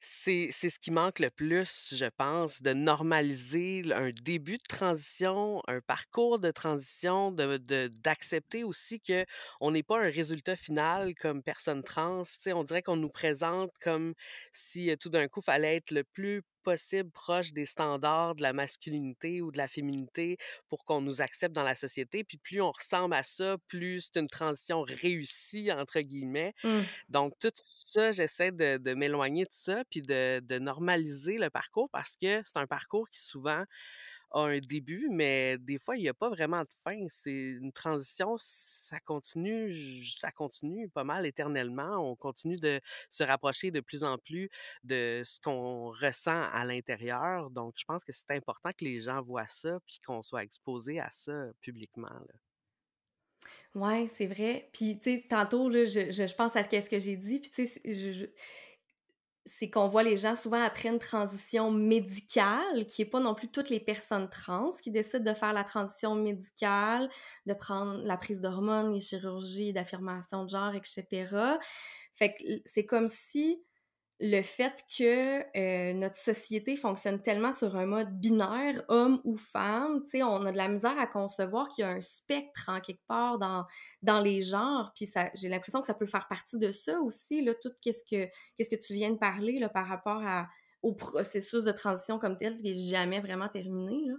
c'est 0.00 0.50
ce 0.52 0.78
qui 0.78 0.90
manque 0.90 1.18
le 1.18 1.30
plus, 1.30 1.94
je 1.96 2.04
pense, 2.04 2.60
de 2.60 2.74
normaliser 2.74 3.82
un 3.92 4.10
début 4.10 4.58
de 4.58 4.62
transition, 4.68 5.62
un 5.66 5.80
parcours 5.80 6.38
de 6.40 6.50
transition, 6.50 7.32
de 7.32 7.56
de 7.56 7.88
d'accepter 7.88 8.64
aussi 8.64 9.00
qu'on 9.00 9.70
n'est 9.70 9.82
pas 9.82 9.98
un 9.98 10.10
résultat 10.10 10.56
final 10.56 11.14
comme 11.14 11.42
personne 11.42 11.82
trans. 11.82 12.22
Tu 12.24 12.32
sais, 12.38 12.52
on 12.52 12.64
dirait 12.64 12.82
qu'on 12.82 12.96
nous 12.96 13.08
présente 13.08 13.70
comme 13.80 14.12
si, 14.52 14.90
heu, 14.90 14.96
tout 14.98 15.08
d'un 15.08 15.26
coup, 15.28 15.40
fallait 15.40 15.76
être 15.76 15.90
le 15.90 16.04
plus 16.04 16.42
possible 16.62 17.10
proche 17.10 17.52
des 17.52 17.64
standards 17.64 18.34
de 18.34 18.42
la 18.42 18.52
masculinité 18.52 19.42
ou 19.42 19.50
de 19.50 19.58
la 19.58 19.68
féminité 19.68 20.36
pour 20.68 20.84
qu'on 20.84 21.00
nous 21.00 21.20
accepte 21.20 21.54
dans 21.54 21.62
la 21.62 21.74
société. 21.74 22.24
Puis 22.24 22.38
plus 22.38 22.60
on 22.60 22.72
ressemble 22.72 23.14
à 23.14 23.22
ça, 23.22 23.56
plus 23.68 24.10
c'est 24.12 24.20
une 24.20 24.28
transition 24.28 24.82
«réussie» 24.82 25.72
entre 25.72 26.00
guillemets. 26.00 26.54
Mmh. 26.64 26.80
Donc 27.08 27.34
tout 27.40 27.52
ça, 27.56 28.12
j'essaie 28.12 28.52
de 28.52 28.78
de 28.78 28.94
m'éloigner 28.94 29.44
de 29.44 29.52
ça, 29.52 29.84
puis 29.90 30.02
de 30.02 30.40
de 30.40 30.58
normaliser 30.58 31.38
le 31.38 31.50
parcours 31.50 31.88
parce 31.90 32.16
que 32.16 32.42
c'est 32.44 32.56
un 32.56 32.66
parcours 32.66 33.08
qui 33.10 33.20
souvent 33.20 33.64
un 34.32 34.58
début, 34.58 35.08
mais 35.10 35.58
des 35.58 35.78
fois, 35.78 35.96
il 35.96 36.02
y 36.02 36.08
a 36.08 36.14
pas 36.14 36.28
vraiment 36.28 36.60
de 36.60 36.68
fin. 36.84 37.06
C'est 37.08 37.32
une 37.32 37.72
transition, 37.72 38.36
ça 38.38 39.00
continue 39.00 39.72
ça 40.04 40.30
continue 40.32 40.88
pas 40.88 41.04
mal 41.04 41.26
éternellement. 41.26 41.96
On 42.10 42.16
continue 42.16 42.56
de 42.56 42.80
se 43.10 43.22
rapprocher 43.24 43.70
de 43.70 43.80
plus 43.80 44.04
en 44.04 44.18
plus 44.18 44.50
de 44.84 45.22
ce 45.24 45.40
qu'on 45.40 45.90
ressent 45.90 46.42
à 46.52 46.64
l'intérieur. 46.64 47.50
Donc 47.50 47.74
je 47.78 47.84
pense 47.84 48.04
que 48.04 48.12
c'est 48.12 48.30
important 48.32 48.70
que 48.76 48.84
les 48.84 49.00
gens 49.00 49.22
voient 49.22 49.46
ça, 49.46 49.78
puis 49.86 50.00
qu'on 50.04 50.22
soit 50.22 50.42
exposé 50.44 51.00
à 51.00 51.10
ça 51.12 51.50
publiquement. 51.60 52.08
Ouais, 53.74 54.06
c'est 54.08 54.26
vrai. 54.26 54.70
Puis, 54.72 54.98
tu 55.00 55.18
sais, 55.20 55.26
tantôt, 55.28 55.68
là, 55.68 55.84
je, 55.84 56.10
je, 56.10 56.26
je 56.26 56.34
pense 56.34 56.56
à 56.56 56.64
ce 56.64 56.88
que, 56.88 56.98
j'ai 56.98 57.16
dit, 57.16 57.40
puis 57.40 57.50
tu 57.50 57.66
sais, 57.66 57.80
je- 57.84 58.26
c'est 59.48 59.70
qu'on 59.70 59.88
voit 59.88 60.02
les 60.02 60.16
gens 60.16 60.34
souvent 60.34 60.62
après 60.62 60.88
une 60.88 60.98
transition 60.98 61.70
médicale, 61.70 62.86
qui 62.86 63.02
est 63.02 63.06
pas 63.06 63.20
non 63.20 63.34
plus 63.34 63.48
toutes 63.48 63.70
les 63.70 63.80
personnes 63.80 64.28
trans 64.28 64.70
qui 64.82 64.90
décident 64.90 65.24
de 65.24 65.36
faire 65.36 65.52
la 65.52 65.64
transition 65.64 66.14
médicale, 66.14 67.08
de 67.46 67.54
prendre 67.54 68.02
la 68.04 68.16
prise 68.16 68.40
d'hormones, 68.40 68.92
les 68.92 69.00
chirurgies 69.00 69.72
d'affirmation 69.72 70.44
de 70.44 70.50
genre, 70.50 70.74
etc. 70.74 71.04
Fait 72.14 72.34
que 72.34 72.44
c'est 72.66 72.84
comme 72.84 73.08
si 73.08 73.62
le 74.20 74.42
fait 74.42 74.84
que 74.96 75.44
euh, 75.56 75.92
notre 75.92 76.16
société 76.16 76.76
fonctionne 76.76 77.22
tellement 77.22 77.52
sur 77.52 77.76
un 77.76 77.86
mode 77.86 78.10
binaire, 78.18 78.82
homme 78.88 79.20
ou 79.24 79.36
femme, 79.36 80.02
tu 80.02 80.10
sais, 80.10 80.22
on 80.24 80.44
a 80.44 80.50
de 80.50 80.56
la 80.56 80.68
misère 80.68 80.98
à 80.98 81.06
concevoir 81.06 81.68
qu'il 81.68 81.82
y 81.82 81.84
a 81.84 81.90
un 81.90 82.00
spectre 82.00 82.68
en 82.68 82.80
quelque 82.80 83.06
part 83.06 83.38
dans, 83.38 84.20
les 84.20 84.42
genres, 84.42 84.92
puis 84.96 85.06
ça, 85.06 85.30
j'ai 85.34 85.48
l'impression 85.48 85.80
que 85.80 85.86
ça 85.86 85.94
peut 85.94 86.06
faire 86.06 86.26
partie 86.26 86.58
de 86.58 86.72
ça 86.72 87.00
aussi, 87.00 87.42
là, 87.42 87.54
tout 87.54 87.70
qu'est-ce 87.80 88.02
que, 88.04 88.76
tu 88.76 88.92
viens 88.94 89.10
de 89.12 89.18
parler, 89.18 89.60
là, 89.60 89.68
par 89.68 89.86
rapport 89.86 90.22
au 90.82 90.94
processus 90.94 91.64
de 91.64 91.72
transition 91.72 92.18
comme 92.18 92.36
tel, 92.36 92.56
qui 92.56 92.70
est 92.70 92.90
jamais 92.90 93.20
vraiment 93.20 93.48
terminé, 93.48 94.04
là. 94.04 94.14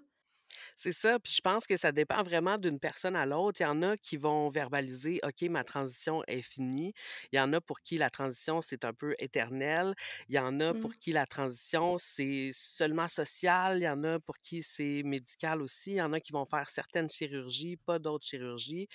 C'est 0.75 0.91
ça, 0.91 1.19
puis 1.19 1.33
je 1.33 1.41
pense 1.41 1.67
que 1.67 1.77
ça 1.77 1.91
dépend 1.91 2.23
vraiment 2.23 2.57
d'une 2.57 2.79
personne 2.79 3.15
à 3.15 3.25
l'autre. 3.25 3.61
Il 3.61 3.63
y 3.63 3.65
en 3.67 3.81
a 3.83 3.97
qui 3.97 4.17
vont 4.17 4.49
verbaliser: 4.49 5.19
«OK, 5.23 5.41
ma 5.49 5.63
transition 5.63 6.23
est 6.27 6.41
finie». 6.41 6.93
Il 7.31 7.37
y 7.37 7.39
en 7.39 7.53
a 7.53 7.61
pour 7.61 7.81
qui 7.81 7.97
la 7.97 8.09
transition, 8.09 8.61
c'est 8.61 8.85
un 8.85 8.93
peu 8.93 9.15
éternel. 9.19 9.93
Il 10.27 10.35
y 10.35 10.39
en 10.39 10.59
a 10.59 10.73
pour 10.75 10.91
Mmh. 10.91 10.95
qui 10.95 11.11
la 11.11 11.25
transition, 11.27 11.97
c'est 11.99 12.51
seulement 12.53 13.07
social. 13.07 13.77
Il 13.79 13.83
y 13.83 13.89
en 13.89 14.03
a 14.03 14.19
pour 14.19 14.37
qui 14.39 14.63
c'est 14.63 15.03
médical 15.03 15.61
aussi. 15.61 15.91
Il 15.91 15.95
y 15.97 16.01
en 16.01 16.13
a 16.13 16.19
qui 16.19 16.31
vont 16.31 16.45
faire 16.45 16.69
certaines 16.69 17.09
chirurgies, 17.09 17.77
pas 17.77 17.99
d'autres 17.99 18.25
chirurgies. 18.25 18.87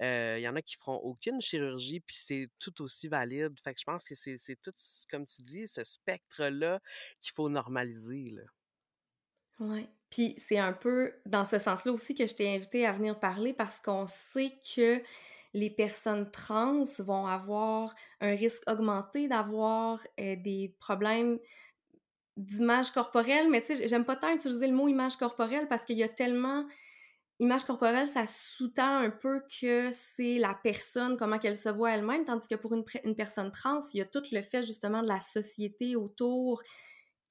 Heu, 0.00 0.38
il 0.38 0.42
y 0.42 0.48
en 0.48 0.56
a 0.56 0.62
qui 0.62 0.76
feront 0.76 0.96
aucune 0.96 1.40
chirurgie, 1.40 2.00
puis 2.00 2.16
c'est 2.18 2.48
tout 2.58 2.82
aussi 2.82 3.08
valide. 3.08 3.54
Fait 3.62 3.74
que 3.74 3.80
je 3.80 3.84
pense 3.84 4.04
que 4.08 4.14
c'est 4.14 4.38
tout 4.62 4.72
comme 5.10 5.26
tu 5.26 5.42
dis, 5.42 5.68
ce 5.68 5.84
spectre-là 5.84 6.80
qu'il 7.20 7.32
faut 7.34 7.48
normaliser, 7.48 8.24
là. 8.30 8.42
Ouais. 9.58 9.88
Puis 10.12 10.36
c'est 10.38 10.58
un 10.60 10.74
peu 10.74 11.14
dans 11.26 11.46
ce 11.46 11.58
sens-là 11.58 11.92
aussi 11.92 12.14
que 12.14 12.28
je 12.28 12.36
t'ai 12.36 12.54
invitée 12.54 12.86
à 12.86 12.92
venir 12.92 13.20
parler 13.20 13.54
parce 13.54 13.80
qu'on 13.80 14.06
sait 14.06 14.52
que 14.76 15.02
les 15.54 15.70
personnes 15.70 16.30
trans 16.30 16.82
vont 17.00 17.26
avoir 17.26 17.94
un 18.22 18.36
risque 18.36 18.62
augmenté 18.70 19.28
d'avoir, 19.28 20.00
heu, 20.20 20.36
des 20.36 20.76
problèmes 20.80 21.40
d'image 22.36 22.90
corporelle, 22.92 23.50
mais 23.50 23.60
tu 23.62 23.76
sais, 23.76 23.88
j'aime 23.88 24.04
pas 24.04 24.16
tant 24.16 24.32
utiliser 24.32 24.66
le 24.66 24.72
mot 24.74 24.88
image 24.88 25.16
corporelle 25.16 25.68
parce 25.68 25.84
qu'il 25.84 25.98
y 25.98 26.02
a 26.02 26.08
tellement 26.08 26.66
image 27.40 27.64
corporelle, 27.64 28.08
ça 28.08 28.26
sous-tend 28.26 28.98
un 28.98 29.10
peu 29.10 29.42
que 29.60 29.90
c'est 29.92 30.38
la 30.38 30.54
personne, 30.62 31.16
comment 31.18 31.38
qu'elle 31.38 31.56
se 31.56 31.68
voit 31.70 31.92
elle-même, 31.92 32.24
tandis 32.24 32.48
que 32.48 32.54
pour 32.56 32.74
une, 32.74 32.84
une 33.04 33.16
personne 33.16 33.50
trans, 33.52 33.80
il 33.94 33.98
y 33.98 34.00
a 34.02 34.06
tout 34.06 34.22
le 34.32 34.42
fait 34.42 34.62
justement 34.64 35.02
de 35.02 35.08
la 35.08 35.20
société 35.20 35.96
autour 35.96 36.62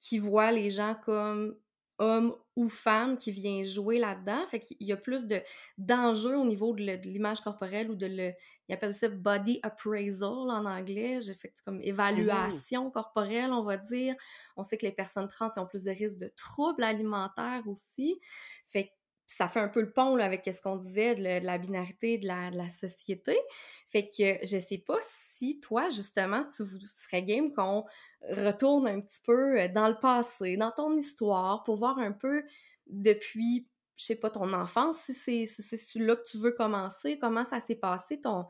qui 0.00 0.18
voit 0.18 0.52
les 0.52 0.70
gens 0.70 0.96
comme 1.04 1.56
hommes 1.98 2.34
ou 2.56 2.68
femmes 2.68 3.16
qui 3.16 3.30
vient 3.32 3.64
jouer 3.64 3.98
là-dedans. 3.98 4.46
Fait 4.48 4.60
qu'il 4.60 4.76
y 4.80 4.92
a 4.92 4.96
plus 4.96 5.26
de 5.26 5.40
d'enjeux 5.78 6.36
au 6.36 6.44
niveau 6.44 6.72
de 6.74 6.82
l'image 7.08 7.40
corporelle 7.40 7.90
ou 7.90 7.94
de 7.94 8.06
le 8.06 8.32
ils 8.68 8.74
appellent 8.74 8.94
ça 8.94 9.08
body 9.08 9.60
appraisal 9.62 10.28
en 10.50 10.64
anglais. 10.66 11.20
J'ai 11.20 11.34
fait 11.34 11.52
comme 11.64 11.80
Mmh 12.14 12.62
évaluation 12.62 12.90
corporelle, 12.90 13.52
on 13.52 13.62
va 13.64 13.76
dire. 13.76 14.14
On 14.56 14.62
sait 14.62 14.76
que 14.76 14.86
les 14.86 14.92
personnes 14.92 15.28
trans 15.28 15.50
ont 15.56 15.66
plus 15.66 15.84
de 15.84 15.90
risques 15.90 16.18
de 16.18 16.28
troubles 16.36 16.84
alimentaires 16.84 17.62
aussi. 17.66 18.20
Fait 18.66 18.86
que 18.88 18.92
ça 19.36 19.48
fait 19.48 19.60
un 19.60 19.68
peu 19.68 19.80
le 19.80 19.92
pont 19.92 20.16
avec 20.18 20.44
ce 20.44 20.60
qu'on 20.60 20.76
disait 20.76 21.14
de, 21.14 21.44
la 21.44 21.58
binarité 21.58 22.18
de 22.18 22.26
la, 22.26 22.50
de 22.50 22.56
la 22.56 22.68
société. 22.68 23.36
Fait 23.88 24.08
que 24.08 24.44
je 24.44 24.58
sais 24.58 24.78
pas 24.78 24.98
si 25.02 25.60
toi, 25.60 25.88
justement, 25.88 26.44
tu 26.44 26.64
serais 26.64 27.22
game 27.22 27.52
qu'on 27.52 27.84
retourne 28.30 28.86
un 28.86 29.00
petit 29.00 29.20
peu 29.24 29.60
euh, 29.60 29.68
dans 29.68 29.88
le 29.88 29.98
passé, 29.98 30.56
dans 30.56 30.70
ton 30.70 30.96
histoire, 30.96 31.64
pour 31.64 31.76
voir 31.76 31.98
un 31.98 32.12
peu 32.12 32.44
depuis, 32.86 33.68
je 33.96 34.04
sais 34.04 34.16
pas, 34.16 34.30
ton 34.30 34.52
enfance, 34.52 34.98
si 34.98 35.14
c'est 35.14 35.46
si 35.46 35.98
là 35.98 36.16
que 36.16 36.28
tu 36.30 36.38
veux 36.38 36.52
commencer, 36.52 37.18
comment 37.18 37.44
ça 37.44 37.60
s'est 37.60 37.74
passé, 37.76 38.20
ton, 38.20 38.46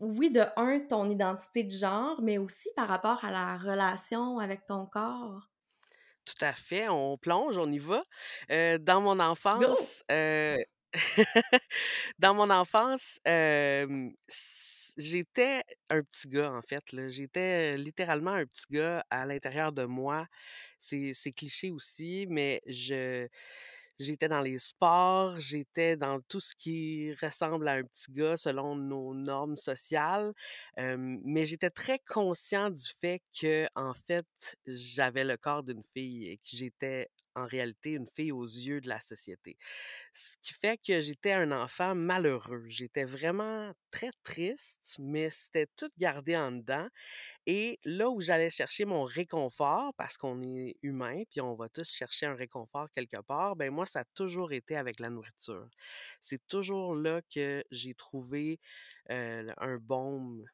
oui, 0.00 0.30
de 0.30 0.42
un, 0.56 0.80
ton 0.80 1.10
identité 1.10 1.62
de 1.62 1.70
genre, 1.70 2.20
mais 2.22 2.38
aussi 2.38 2.70
par 2.74 2.88
rapport 2.88 3.24
à 3.24 3.30
la 3.30 3.58
relation 3.58 4.38
avec 4.38 4.64
ton 4.64 4.86
corps. 4.86 5.49
Tout 6.26 6.44
à 6.44 6.52
fait, 6.52 6.88
on 6.88 7.16
plonge, 7.18 7.56
on 7.58 7.70
y 7.70 7.78
va. 7.78 8.02
Dans 8.80 9.00
mon 9.00 9.18
enfance, 9.20 10.02
dans 12.18 12.34
mon 12.34 12.50
enfance, 12.50 13.20
j'étais 14.96 15.62
un 15.90 16.02
petit 16.02 16.28
gars, 16.28 16.52
en 16.52 16.62
fait. 16.62 16.82
J'étais 17.08 17.72
littéralement 17.76 18.32
un 18.32 18.46
petit 18.46 18.64
gars 18.70 19.04
à 19.10 19.26
l'intérieur 19.26 19.72
de 19.72 19.84
moi. 19.84 20.26
C'est 20.78 21.14
cliché 21.36 21.70
aussi, 21.70 22.26
mais 22.28 22.62
je 22.66 23.28
J'étais 24.00 24.28
dans 24.28 24.40
les 24.40 24.58
sports, 24.58 25.38
j'étais 25.40 25.94
dans 25.94 26.20
tout 26.22 26.40
ce 26.40 26.54
qui 26.56 27.12
ressemble 27.22 27.68
à 27.68 27.72
un 27.74 27.82
petit 27.82 28.10
gars 28.10 28.38
selon 28.38 28.74
nos 28.74 29.14
normes 29.14 29.58
sociales, 29.58 30.32
mais 30.78 31.44
j'étais 31.44 31.68
très 31.68 31.98
conscient 31.98 32.70
du 32.70 32.82
fait 32.98 33.20
que 33.38 33.66
en 33.74 33.92
fait, 33.92 34.26
j'avais 34.66 35.24
le 35.24 35.36
corps 35.36 35.62
d'une 35.62 35.82
fille 35.92 36.28
et 36.28 36.38
que 36.38 36.56
j'étais 36.56 37.10
en 37.40 37.46
réalité 37.46 37.92
une 37.92 38.06
fille 38.06 38.32
aux 38.32 38.44
yeux 38.44 38.80
de 38.80 38.88
la 38.88 39.00
société. 39.00 39.56
Ce 40.14 40.36
qui 40.42 40.54
fait 40.54 40.78
que 40.78 41.00
j'étais 41.00 41.32
un 41.32 41.52
enfant 41.52 41.94
malheureux. 41.94 42.64
J'étais 42.68 43.04
vraiment 43.04 43.72
très 43.90 44.10
triste, 44.24 44.96
mais 44.98 45.30
c'était 45.30 45.68
tout 45.76 45.90
gardé 45.98 46.36
en 46.36 46.52
dedans 46.52 46.88
et 47.46 47.78
là 47.84 48.10
où 48.10 48.20
j'allais 48.20 48.50
chercher 48.50 48.84
mon 48.84 49.04
réconfort, 49.04 49.94
parce 49.96 50.16
qu'on 50.16 50.42
est 50.42 50.76
humain, 50.82 51.22
puis 51.30 51.40
on 51.40 51.54
va 51.54 51.68
tous 51.68 51.90
chercher 51.90 52.26
un 52.26 52.34
réconfort 52.34 52.90
quelque 52.90 53.20
part, 53.22 53.56
ben 53.56 53.70
moi, 53.72 53.86
ça 53.86 54.00
a 54.00 54.04
toujours 54.14 54.52
été 54.52 54.76
avec 54.76 55.00
la 55.00 55.10
nourriture. 55.10 55.68
C'est 56.20 56.46
toujours 56.48 56.94
là 56.94 57.20
que 57.34 57.64
j'ai 57.70 57.94
trouvé, 57.94 58.60
heu, 59.10 59.46
un 59.58 59.76
baume 59.78 60.44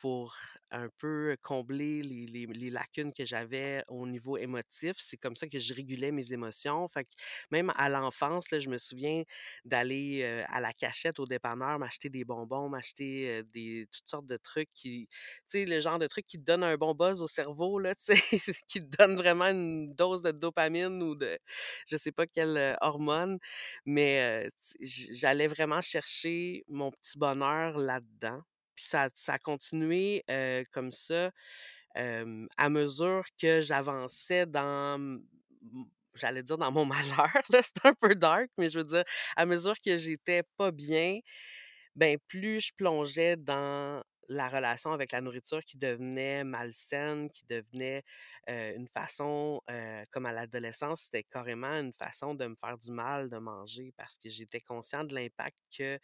pour 0.00 0.36
un 0.70 0.88
peu 0.98 1.36
combler 1.42 2.02
les 2.02 2.70
lacunes 2.70 3.12
que 3.12 3.24
j'avais 3.24 3.82
au 3.88 4.06
niveau 4.06 4.36
émotif. 4.36 4.96
C'est 4.98 5.16
comme 5.16 5.36
ça 5.36 5.48
que 5.48 5.58
je 5.58 5.74
régulais 5.74 6.12
mes 6.12 6.32
émotions. 6.32 6.88
Fait 6.88 7.04
que 7.04 7.10
même 7.50 7.72
à 7.76 7.88
l'enfance, 7.88 8.46
je 8.58 8.68
me 8.68 8.78
souviens 8.78 9.22
d'aller, 9.64 10.22
heu, 10.24 10.44
à 10.48 10.60
la 10.60 10.72
cachette 10.72 11.18
au 11.20 11.26
dépanneur, 11.26 11.78
m'acheter 11.78 12.08
des 12.10 12.24
bonbons, 12.24 12.68
m'acheter, 12.68 13.40
heu, 13.40 13.44
des 13.44 13.86
toutes 13.92 14.08
sortes 14.08 14.26
de 14.26 14.36
trucs 14.36 14.70
qui 14.74 15.08
tu 15.10 15.60
sais, 15.60 15.64
le 15.64 15.80
genre 15.80 15.98
de 15.98 16.06
trucs 16.06 16.26
qui 16.26 16.38
te 16.38 16.44
donnent 16.44 16.64
un 16.64 16.76
bon 16.76 16.94
buzz 16.94 17.22
au 17.22 17.28
cerveau, 17.28 17.78
là, 17.78 17.94
qui 18.68 18.80
te 18.88 18.96
donnent 18.96 19.16
vraiment 19.16 19.46
une 19.46 19.94
dose 19.94 20.22
de 20.22 20.30
dopamine 20.32 21.02
ou 21.02 21.14
de 21.14 21.38
je 21.86 21.96
sais 21.96 22.12
pas 22.12 22.26
quelle, 22.26 22.56
heu, 22.56 22.76
hormone, 22.80 23.38
mais, 23.86 24.50
j'allais 24.80 25.46
vraiment 25.48 25.82
chercher 25.82 26.64
mon 26.68 26.90
petit 26.90 27.18
bonheur 27.18 27.78
là-dedans. 27.78 28.42
Ça 28.80 29.08
ça 29.14 29.34
a 29.34 29.38
continué, 29.38 30.24
comme 30.72 30.92
ça, 30.92 31.30
à 31.94 32.68
mesure 32.68 33.24
que 33.40 33.60
j'avançais 33.60 34.46
dans 34.46 35.20
j'allais 36.14 36.42
dire 36.42 36.58
dans 36.58 36.72
mon 36.72 36.84
malheur, 36.86 37.30
c'est 37.52 37.84
un 37.86 37.94
peu 37.94 38.14
dark, 38.14 38.50
mais 38.58 38.68
je 38.70 38.78
veux 38.78 38.84
dire, 38.84 39.04
à 39.36 39.46
mesure 39.46 39.74
que 39.84 39.96
j'étais 39.96 40.42
pas 40.56 40.70
bien, 40.72 41.20
ben, 41.96 42.18
plus 42.28 42.60
je 42.60 42.72
plongeais 42.76 43.36
dans 43.36 44.02
la 44.30 44.48
relation 44.48 44.92
avec 44.92 45.12
la 45.12 45.20
nourriture 45.22 45.62
qui 45.64 45.78
devenait 45.78 46.44
malsaine, 46.44 47.30
qui 47.30 47.44
devenait, 47.46 48.02
une 48.48 48.88
façon, 48.88 49.60
comme 50.12 50.26
à 50.26 50.32
l'adolescence, 50.32 51.02
c'était 51.02 51.24
carrément 51.24 51.68
une 51.80 51.92
façon 51.94 52.34
de 52.34 52.46
me 52.46 52.54
faire 52.56 52.78
du 52.78 52.92
mal 52.92 53.30
de 53.30 53.38
manger 53.38 53.92
parce 53.96 54.18
que 54.18 54.28
j'étais 54.28 54.60
conscient 54.60 55.04
de 55.04 55.14
l'impact 55.14 55.56
que 55.76 55.98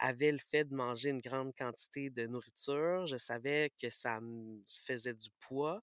avait 0.00 0.32
le 0.32 0.38
fait 0.50 0.64
de 0.66 0.74
manger 0.74 1.10
une 1.10 1.20
grande 1.20 1.54
quantité 1.56 2.10
de 2.10 2.26
nourriture. 2.26 3.06
Je 3.06 3.18
savais 3.18 3.72
que 3.80 3.90
ça 3.90 4.20
me 4.20 4.62
faisait 4.86 5.14
du 5.14 5.28
poids. 5.40 5.82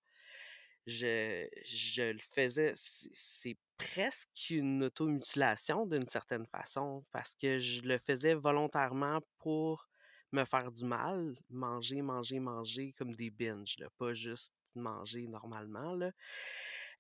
Je 0.86 1.48
je 1.66 2.14
le 2.14 2.20
faisais 2.34 2.72
c'est 2.76 3.58
presque 3.78 4.50
une 4.50 4.84
automutilation 4.86 5.86
d'une 5.86 6.08
certaine 6.08 6.46
façon 6.48 7.06
parce 7.12 7.36
que 7.36 7.60
je 7.60 7.82
le 7.82 7.98
faisais 8.00 8.34
volontairement 8.36 9.20
pour 9.40 9.90
me 10.32 10.46
faire 10.46 10.72
du 10.72 10.86
mal, 10.86 11.36
manger, 11.50 12.02
manger, 12.02 12.40
manger 12.40 12.94
comme 12.98 13.14
des 13.16 13.30
binges 13.30 13.76
là, 13.80 13.90
pas 13.98 14.14
juste 14.14 14.54
manger 14.76 15.28
normalement 15.28 15.94
là. 15.96 16.12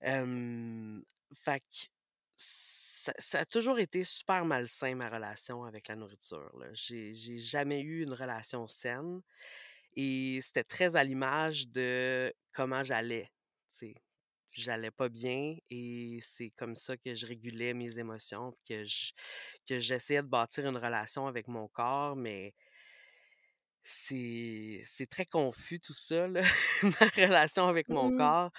Hem, 0.02 1.04
fait 1.34 1.62
que 1.62 1.88
ça 3.20 3.40
a 3.40 3.46
toujours 3.46 3.80
été 3.80 4.04
super 4.04 4.46
malsain 4.46 4.96
ma 4.96 5.10
relation 5.10 5.64
avec 5.64 5.88
la 5.88 5.96
nourriture. 5.96 6.52
J'ai 6.74 7.14
jamais 7.40 7.82
eu 7.82 8.04
une 8.04 8.14
relation 8.14 8.68
saine 8.68 9.22
et 9.96 10.40
c'était 10.42 10.64
très 10.64 10.96
à 10.96 11.04
l'image 11.04 11.68
de 11.70 12.34
comment 12.54 12.84
j'allais. 12.84 13.32
J'allais 14.52 14.92
pas 14.92 15.10
bien 15.10 15.56
et 15.70 16.20
c'est 16.22 16.50
comme 16.52 16.76
ça 16.76 16.98
que 16.98 17.14
je 17.14 17.26
régulais 17.28 17.74
mes 17.74 18.00
émotions, 18.00 18.56
que 18.68 18.84
que 19.68 19.80
j'essayais 19.80 20.24
de 20.24 20.28
bâtir 20.28 20.66
une 20.68 20.78
relation 20.78 21.28
avec 21.28 21.48
mon 21.48 21.68
corps, 21.68 22.16
mais 22.16 22.54
c'est 23.88 24.82
c'est 24.86 25.08
très 25.08 25.25
confus 25.25 25.79
tout 25.79 25.94
ça 25.94 26.27
là, 26.27 26.41
ma 26.84 27.08
relation 27.25 27.67
avec 27.67 27.89
mon 27.89 28.12
Mmh 28.12 28.12
corps. 28.12 28.51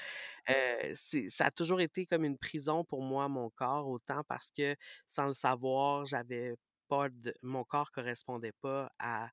C'est 0.95 1.29
ça 1.29 1.47
a 1.47 1.51
toujours 1.51 1.81
été 1.81 2.07
comme 2.07 2.25
une 2.25 2.39
prison 2.39 2.85
pour 2.85 3.03
moi, 3.03 3.29
mon 3.29 3.51
corps, 3.51 3.89
autant 3.89 4.23
parce 4.25 4.51
que 4.51 4.77
sans 5.07 5.29
le 5.29 5.35
savoir, 5.35 6.07
j'avais 6.07 6.55
pas 6.89 7.09
de 7.11 7.35
mon 7.43 7.65
corps 7.65 7.91
correspondait 7.93 8.53
pas 8.61 8.91
à, 8.99 9.31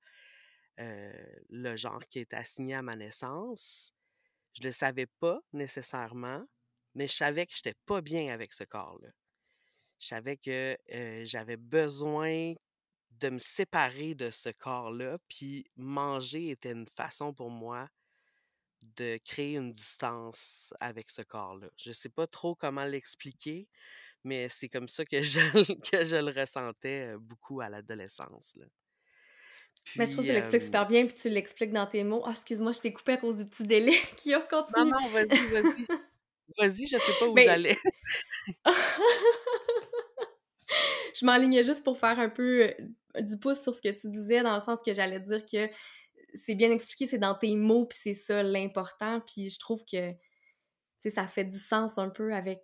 heu, 0.79 1.13
le 1.49 1.77
genre 1.77 2.03
qui 2.09 2.19
était 2.19 2.35
assigné 2.37 2.75
à 2.75 2.81
ma 2.81 2.95
naissance. 2.95 3.93
Je 4.53 4.63
le 4.63 4.71
savais 4.73 5.07
pas 5.19 5.41
nécessairement, 5.53 6.45
mais 6.95 7.07
je 7.07 7.15
savais 7.15 7.45
que 7.47 7.53
j'étais 7.55 7.75
pas 7.85 8.01
bien 8.01 8.33
avec 8.33 8.53
ce 8.53 8.63
corps-là. 8.65 9.09
Je 9.99 10.07
savais 10.07 10.37
que, 10.37 10.77
heu, 10.93 11.23
j'avais 11.25 11.57
besoin 11.57 12.53
de 13.19 13.29
me 13.29 13.39
séparer 13.39 14.15
de 14.15 14.29
ce 14.29 14.50
corps-là, 14.50 15.17
puis 15.27 15.65
manger 15.75 16.50
était 16.50 16.72
une 16.72 16.88
façon 16.88 17.34
pour 17.34 17.50
moi 17.50 17.89
de 18.98 19.17
créer 19.25 19.55
une 19.55 19.74
distance 19.74 20.74
avec 20.79 21.10
ce 21.10 21.22
corps-là. 21.22 21.67
Je 21.77 21.91
sais 21.91 22.10
pas 22.10 22.27
trop 22.27 22.55
comment 22.55 22.84
l'expliquer, 22.86 23.67
mais 24.24 24.50
c'est 24.50 24.69
comme 24.69 24.88
ça 24.88 25.05
que 25.05 25.22
je 25.22 25.39
que 25.91 26.05
je 26.05 26.17
le 26.17 26.31
ressentais, 26.39 27.15
beaucoup 27.17 27.62
à 27.62 27.69
l'adolescence, 27.69 28.53
là. 28.55 28.65
Mais 29.95 30.07
je 30.07 30.12
trouve 30.13 30.24
que 30.24 30.29
tu 30.29 30.34
l'expliques 30.34 30.63
super 30.63 30.88
bien, 30.88 31.05
puis 31.05 31.15
tu 31.15 31.29
l'expliques 31.29 31.72
dans 31.72 31.86
tes 31.86 32.03
mots. 32.03 32.24
Ah 32.25 32.31
excuse-moi, 32.31 32.72
je 32.72 32.79
t'ai 32.79 32.91
coupé 32.91 33.13
à 33.13 33.17
cause 33.17 33.38
du 33.38 33.45
petit 33.45 33.63
délai 33.63 33.93
qui 34.17 34.34
a 34.34 34.39
Non, 34.39 34.45
continue. 34.50 34.91
non, 34.91 35.07
vas-y, 35.10 35.48
vas-y. 35.48 35.86
Vas-y, 36.57 36.88
je 36.88 36.98
sais 36.98 37.13
pas 37.19 37.27
où 37.27 37.38
j'allais. 37.38 37.77
je 41.15 41.25
m'enlignais 41.25 41.63
juste 41.63 41.84
pour 41.84 41.98
faire 41.98 42.19
un 42.19 42.29
peu, 42.29 42.74
du 43.22 43.38
pouce 43.38 43.62
sur 43.62 43.74
ce 43.74 43.81
que 43.81 43.89
tu 43.89 44.10
disais, 44.10 44.43
dans 44.43 44.55
le 44.55 44.62
sens 44.62 44.79
que 44.86 44.93
j'allais 44.93 45.19
dire 45.19 45.45
que 45.45 45.69
c'est 46.34 46.55
bien 46.55 46.72
expliqué, 46.72 47.07
c'est 47.07 47.17
dans 47.17 47.36
tes 47.36 47.55
mots, 47.55 47.86
puis 47.86 47.98
c'est 48.01 48.13
ça 48.13 48.43
l'important, 48.43 49.22
puis 49.22 49.50
je 49.50 49.60
trouve 49.60 49.84
que, 49.86 50.13
ça 51.13 51.27
fait 51.27 51.45
du 51.45 51.60
sens 51.60 52.00
un 52.00 52.10
peu 52.10 52.34
avec 52.34 52.62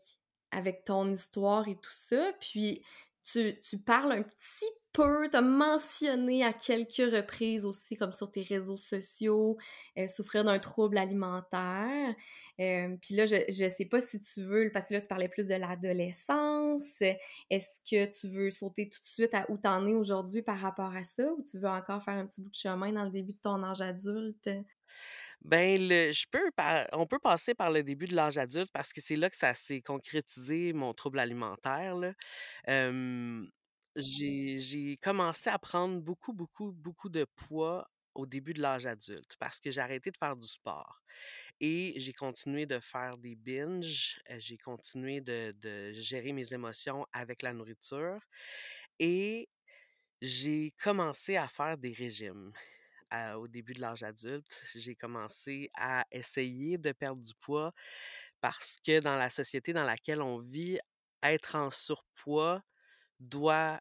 avec 0.50 0.84
ton 0.84 1.10
histoire 1.12 1.68
et 1.68 1.76
tout 1.76 1.94
ça. 1.94 2.34
Puis 2.40 2.84
tu 3.24 3.78
parles 3.80 4.12
un 4.14 4.24
petit 4.24 4.66
peu, 4.94 5.30
tu 5.30 5.38
as 5.38 5.42
mentionné 5.42 6.44
à 6.44 6.52
quelques 6.54 6.98
reprises 6.98 7.64
aussi, 7.66 7.96
comme 7.96 8.12
sur 8.12 8.32
tes 8.32 8.42
réseaux 8.44 8.78
sociaux, 8.78 9.58
heu, 9.98 10.08
souffrir 10.08 10.44
d'un 10.44 10.60
trouble 10.60 10.98
alimentaire. 10.98 12.14
Hem, 12.58 13.00
puis 13.00 13.16
là, 13.16 13.26
je 13.26 13.36
je 13.50 13.68
sais 13.70 13.86
pas 13.86 14.02
si 14.02 14.20
tu 14.22 14.42
veux 14.44 14.70
parce 14.74 14.90
que 14.90 14.96
là, 14.96 15.02
tu 15.02 15.08
parlais 15.08 15.30
plus 15.30 15.48
de 15.48 15.56
l'adolescence. 15.56 17.02
Est-ce 17.50 17.80
que 17.90 18.06
tu 18.20 18.28
veux 18.30 18.50
sauter 18.50 18.90
tout 18.90 19.00
de 19.02 19.06
suite 19.08 19.34
à 19.34 19.50
où 19.50 19.58
tu 19.58 19.68
en 19.68 19.88
es 19.88 19.94
aujourd'hui 19.94 20.42
par 20.42 20.60
rapport 20.60 20.94
à 20.96 21.04
ça 21.04 21.24
ou 21.34 21.44
tu 21.44 21.60
veux 21.60 21.70
encore 21.70 22.04
faire 22.04 22.16
un 22.16 22.26
petit 22.28 22.42
bout 22.42 22.50
de 22.50 22.56
chemin 22.56 22.92
dans 22.92 23.04
le 23.06 23.12
début 23.12 23.34
de 23.34 23.40
ton 23.42 23.64
âge 23.64 23.82
adulte? 23.82 24.50
Ben, 25.44 25.80
le 25.90 26.12
je 26.12 26.26
peux 26.32 26.52
pa 26.52 26.88
on 26.94 27.08
peut 27.08 27.18
passer 27.20 27.56
par 27.56 27.72
le 27.72 27.82
début 27.84 28.06
de 28.06 28.16
l'âge 28.16 28.38
adulte 28.38 28.70
parce 28.72 28.94
que 28.94 29.02
c'est 29.02 29.16
là 29.16 29.30
que 29.30 29.36
ça 29.38 29.54
s'est 29.56 29.82
concrétisé 29.82 30.72
mon 30.74 30.94
trouble 30.94 31.20
alimentaire, 31.20 31.96
là. 31.96 32.14
J'ai 33.96 34.58
j'ai 34.60 34.98
commencé 34.98 35.50
à 35.50 35.60
prendre 35.60 36.00
beaucoup, 36.02 36.32
beaucoup, 36.34 36.72
beaucoup 36.72 37.10
de 37.10 37.26
poids 37.36 37.90
au 38.16 38.26
début 38.26 38.54
de 38.54 38.62
l'âge 38.62 38.86
adulte 38.86 39.36
parce 39.40 39.60
que 39.60 39.70
j'ai 39.72 39.82
arrêté 39.82 40.12
de 40.12 40.18
faire 40.18 40.36
du 40.38 40.48
sport 40.48 41.02
et 41.62 41.94
j'ai 41.98 42.14
continué 42.14 42.66
de 42.66 42.80
faire 42.80 43.18
des 43.18 43.36
binges, 43.36 44.22
j'ai 44.38 44.58
continué 44.58 45.22
de 45.22 45.54
de 45.60 45.92
gérer 45.94 46.34
mes 46.34 46.54
émotions 46.54 47.06
avec 47.14 47.42
la 47.44 47.54
nourriture 47.54 48.20
et 49.00 49.50
j'ai 50.22 50.74
commencé 50.84 51.38
à 51.38 51.48
faire 51.50 51.78
des 51.78 51.94
régimes. 51.94 52.54
Au 53.38 53.48
début 53.48 53.74
de 53.74 53.82
l'âge 53.82 54.04
adulte, 54.04 54.64
j'ai 54.76 54.96
commencé 54.96 55.70
à 55.76 56.06
essayer 56.12 56.78
de 56.78 56.92
perdre 56.94 57.22
du 57.22 57.34
poids 57.42 57.74
parce 58.42 58.78
que 58.86 59.00
dans 59.00 59.16
la 59.18 59.30
société 59.30 59.74
dans 59.74 59.84
laquelle 59.86 60.22
on 60.22 60.40
vit, 60.40 60.80
être 61.24 61.56
en 61.56 61.72
surpoids 61.72 62.62
doit 63.20 63.80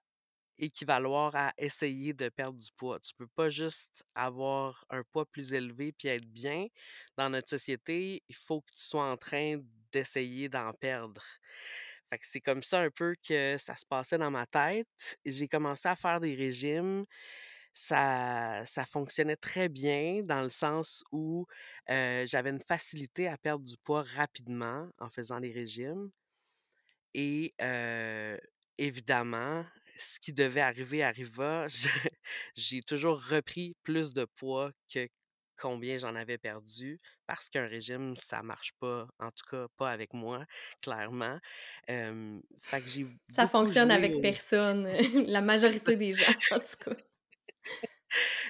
équivaloir 0.59 1.35
à 1.37 1.53
essayer 1.59 2.13
de 2.13 2.29
perdre 2.29 2.59
du 2.59 2.71
poids. 2.77 3.01
Tu 3.01 3.15
peux 3.15 3.29
pas 3.29 3.51
juste 3.51 4.05
avoir 4.15 4.85
un 4.91 5.03
poids 5.05 5.27
plus 5.27 5.55
élevé 5.55 5.93
puis 5.93 6.09
être 6.09 6.27
bien. 6.27 6.67
Dans 7.17 7.31
notre 7.31 7.49
société, 7.49 8.23
il 8.29 8.37
faut 8.37 8.61
que 8.63 8.73
tu 8.77 8.85
sois 8.85 9.11
en 9.11 9.17
train 9.17 9.61
d'essayer 9.93 10.49
d'en 10.49 10.73
perdre. 10.75 11.23
C'est 12.23 12.41
comme 12.41 12.63
ça 12.63 12.81
un 12.81 12.91
peu 12.91 13.15
que 13.27 13.57
ça 13.59 13.77
se 13.77 13.87
passait 13.87 14.19
dans 14.19 14.31
ma 14.31 14.47
tête. 14.47 15.19
J'ai 15.25 15.47
commencé 15.49 15.89
à 15.89 15.97
faire 15.97 16.21
des 16.21 16.35
régimes. 16.35 17.05
Ça 17.75 18.65
ça 18.67 18.85
fonctionnait 18.87 19.37
très 19.37 19.69
bien 19.69 20.23
dans 20.25 20.43
le 20.43 20.49
sens 20.50 21.05
où, 21.12 21.47
j'avais 21.89 22.50
une 22.50 22.61
facilité 22.61 23.29
à 23.29 23.39
perdre 23.39 23.65
du 23.65 23.77
poids 23.79 24.03
rapidement 24.03 24.89
en 24.99 25.09
faisant 25.11 25.41
des 25.41 25.53
régimes 25.53 26.11
et 27.15 27.55
évidemment, 28.79 29.65
ce 29.99 30.19
qui 30.21 30.33
devait 30.33 30.61
arriver 30.61 31.03
arriva. 31.03 31.67
J'ai 32.57 32.83
toujours 32.83 33.23
repris 33.23 33.77
plus 33.83 34.12
de 34.15 34.25
poids 34.25 34.73
que 34.93 35.09
combien 35.59 35.99
j'en 35.99 36.15
avais 36.15 36.39
perdu 36.39 36.99
parce 37.27 37.50
qu'un 37.50 37.67
régime, 37.67 38.17
ça 38.17 38.43
marche 38.43 38.73
pas, 38.81 39.07
en 39.19 39.31
tout 39.31 39.45
cas 39.50 39.67
pas 39.77 39.91
avec 39.91 40.15
moi, 40.15 40.47
clairement. 40.81 41.39
Hem, 41.87 42.41
fait 42.62 42.81
que 42.81 42.89
j'ai 42.89 43.07
Ça 43.35 43.47
fonctionne 43.47 43.91
joué 43.91 43.95
avec 43.97 44.21
personne, 44.23 44.89
la 45.26 45.43
majorité 45.43 45.97
des 45.97 46.13
gens, 46.13 46.33
en 46.50 46.59
tout 46.61 46.76
cas. 46.85 46.97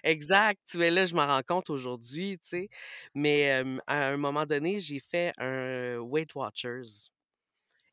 Exact, 0.05 0.61
es 0.75 0.91
là, 0.91 1.07
je 1.07 1.15
m'en 1.15 1.27
rends 1.27 1.43
compte 1.47 1.71
aujourd'hui, 1.71 2.39
tu 2.39 2.49
sais. 2.49 2.69
Mais, 3.15 3.51
à 3.87 4.09
un 4.09 4.17
moment 4.17 4.47
donné, 4.47 4.81
j'ai 4.81 5.01
fait 5.01 5.33
un 5.39 5.99
Weight 5.99 6.35
Watchers 6.35 7.11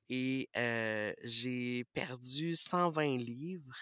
et 0.10 0.50
j'ai 1.24 1.86
perdu 1.94 2.56
120 2.56 3.18
livres, 3.18 3.74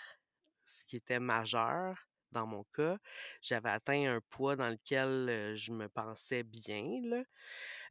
ce 0.65 0.83
qui 0.85 0.97
était 0.97 1.19
majeur 1.19 2.05
dans 2.31 2.47
mon 2.47 2.63
cas. 2.75 2.97
J'avais 3.41 3.69
atteint 3.69 4.15
un 4.15 4.21
poids 4.29 4.55
dans 4.55 4.69
lequel, 4.69 5.55
je 5.55 5.71
me 5.71 5.87
pensais 5.89 6.43
bien, 6.43 7.23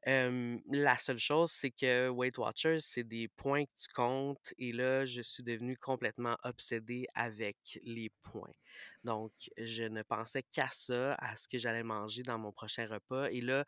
la 0.07 0.99
seule 0.99 1.19
chose, 1.19 1.51
c'est 1.53 1.71
que 1.71 2.09
Weight 2.09 2.37
Watchers, 2.39 2.81
c'est 2.81 3.05
des 3.05 3.29
points 3.29 3.65
que 3.65 3.71
tu 3.79 3.89
comptes 3.95 4.53
et 4.59 4.73
là, 4.73 5.05
je 5.05 5.21
suis 5.23 5.43
devenue 5.43 5.77
complètement 5.79 6.37
obsédée 6.45 7.07
avec 7.15 7.57
les 7.85 8.11
points. 8.23 8.53
Donc, 9.03 9.33
je 9.59 9.85
ne 9.85 10.03
pensais 10.03 10.43
qu'à 10.53 10.69
ça, 10.71 11.15
à 11.15 11.37
ce 11.37 11.49
que 11.49 11.59
j'allais 11.59 11.83
manger 11.85 12.23
dans 12.23 12.39
mon 12.39 12.53
prochain 12.53 12.87
repas 12.87 13.29
et 13.31 13.41
là, 13.41 13.65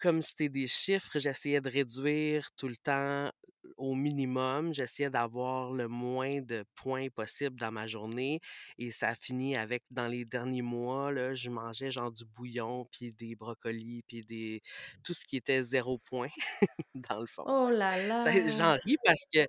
comme 0.00 0.22
c'était 0.22 0.48
des 0.48 0.66
chiffres, 0.66 1.18
j'essayais 1.18 1.60
de 1.60 1.70
réduire 1.70 2.50
tout 2.56 2.68
le 2.68 2.76
temps 2.76 3.30
au 3.76 3.94
minimum. 3.94 4.72
J'essayais 4.74 5.10
d'avoir 5.10 5.72
le 5.72 5.88
moins 5.88 6.40
de 6.40 6.64
points 6.74 7.08
possible 7.10 7.58
dans 7.60 7.72
ma 7.72 7.86
journée 7.86 8.40
et 8.78 8.90
ça 8.90 9.08
a 9.08 9.14
fini 9.14 9.56
avec 9.56 9.82
dans 9.90 10.08
les 10.08 10.24
derniers 10.24 10.62
mois, 10.62 11.12
là, 11.12 11.34
je 11.34 11.50
mangeais 11.50 11.90
genre 11.90 12.12
du 12.12 12.24
bouillon, 12.24 12.86
puis 12.90 13.10
des 13.14 13.34
brocolis, 13.34 14.02
puis 14.06 14.22
des 14.22 14.62
tout 15.04 15.14
ce 15.14 15.24
qui 15.24 15.36
était 15.36 15.62
0 15.62 15.98
point 15.98 16.28
dans 16.94 17.20
le 17.20 17.26
fond. 17.26 17.44
Oh 17.46 17.70
là 17.70 18.06
là! 18.06 18.46
j'en 18.46 18.76
ris 18.84 18.96
parce 19.04 19.24
que 19.32 19.46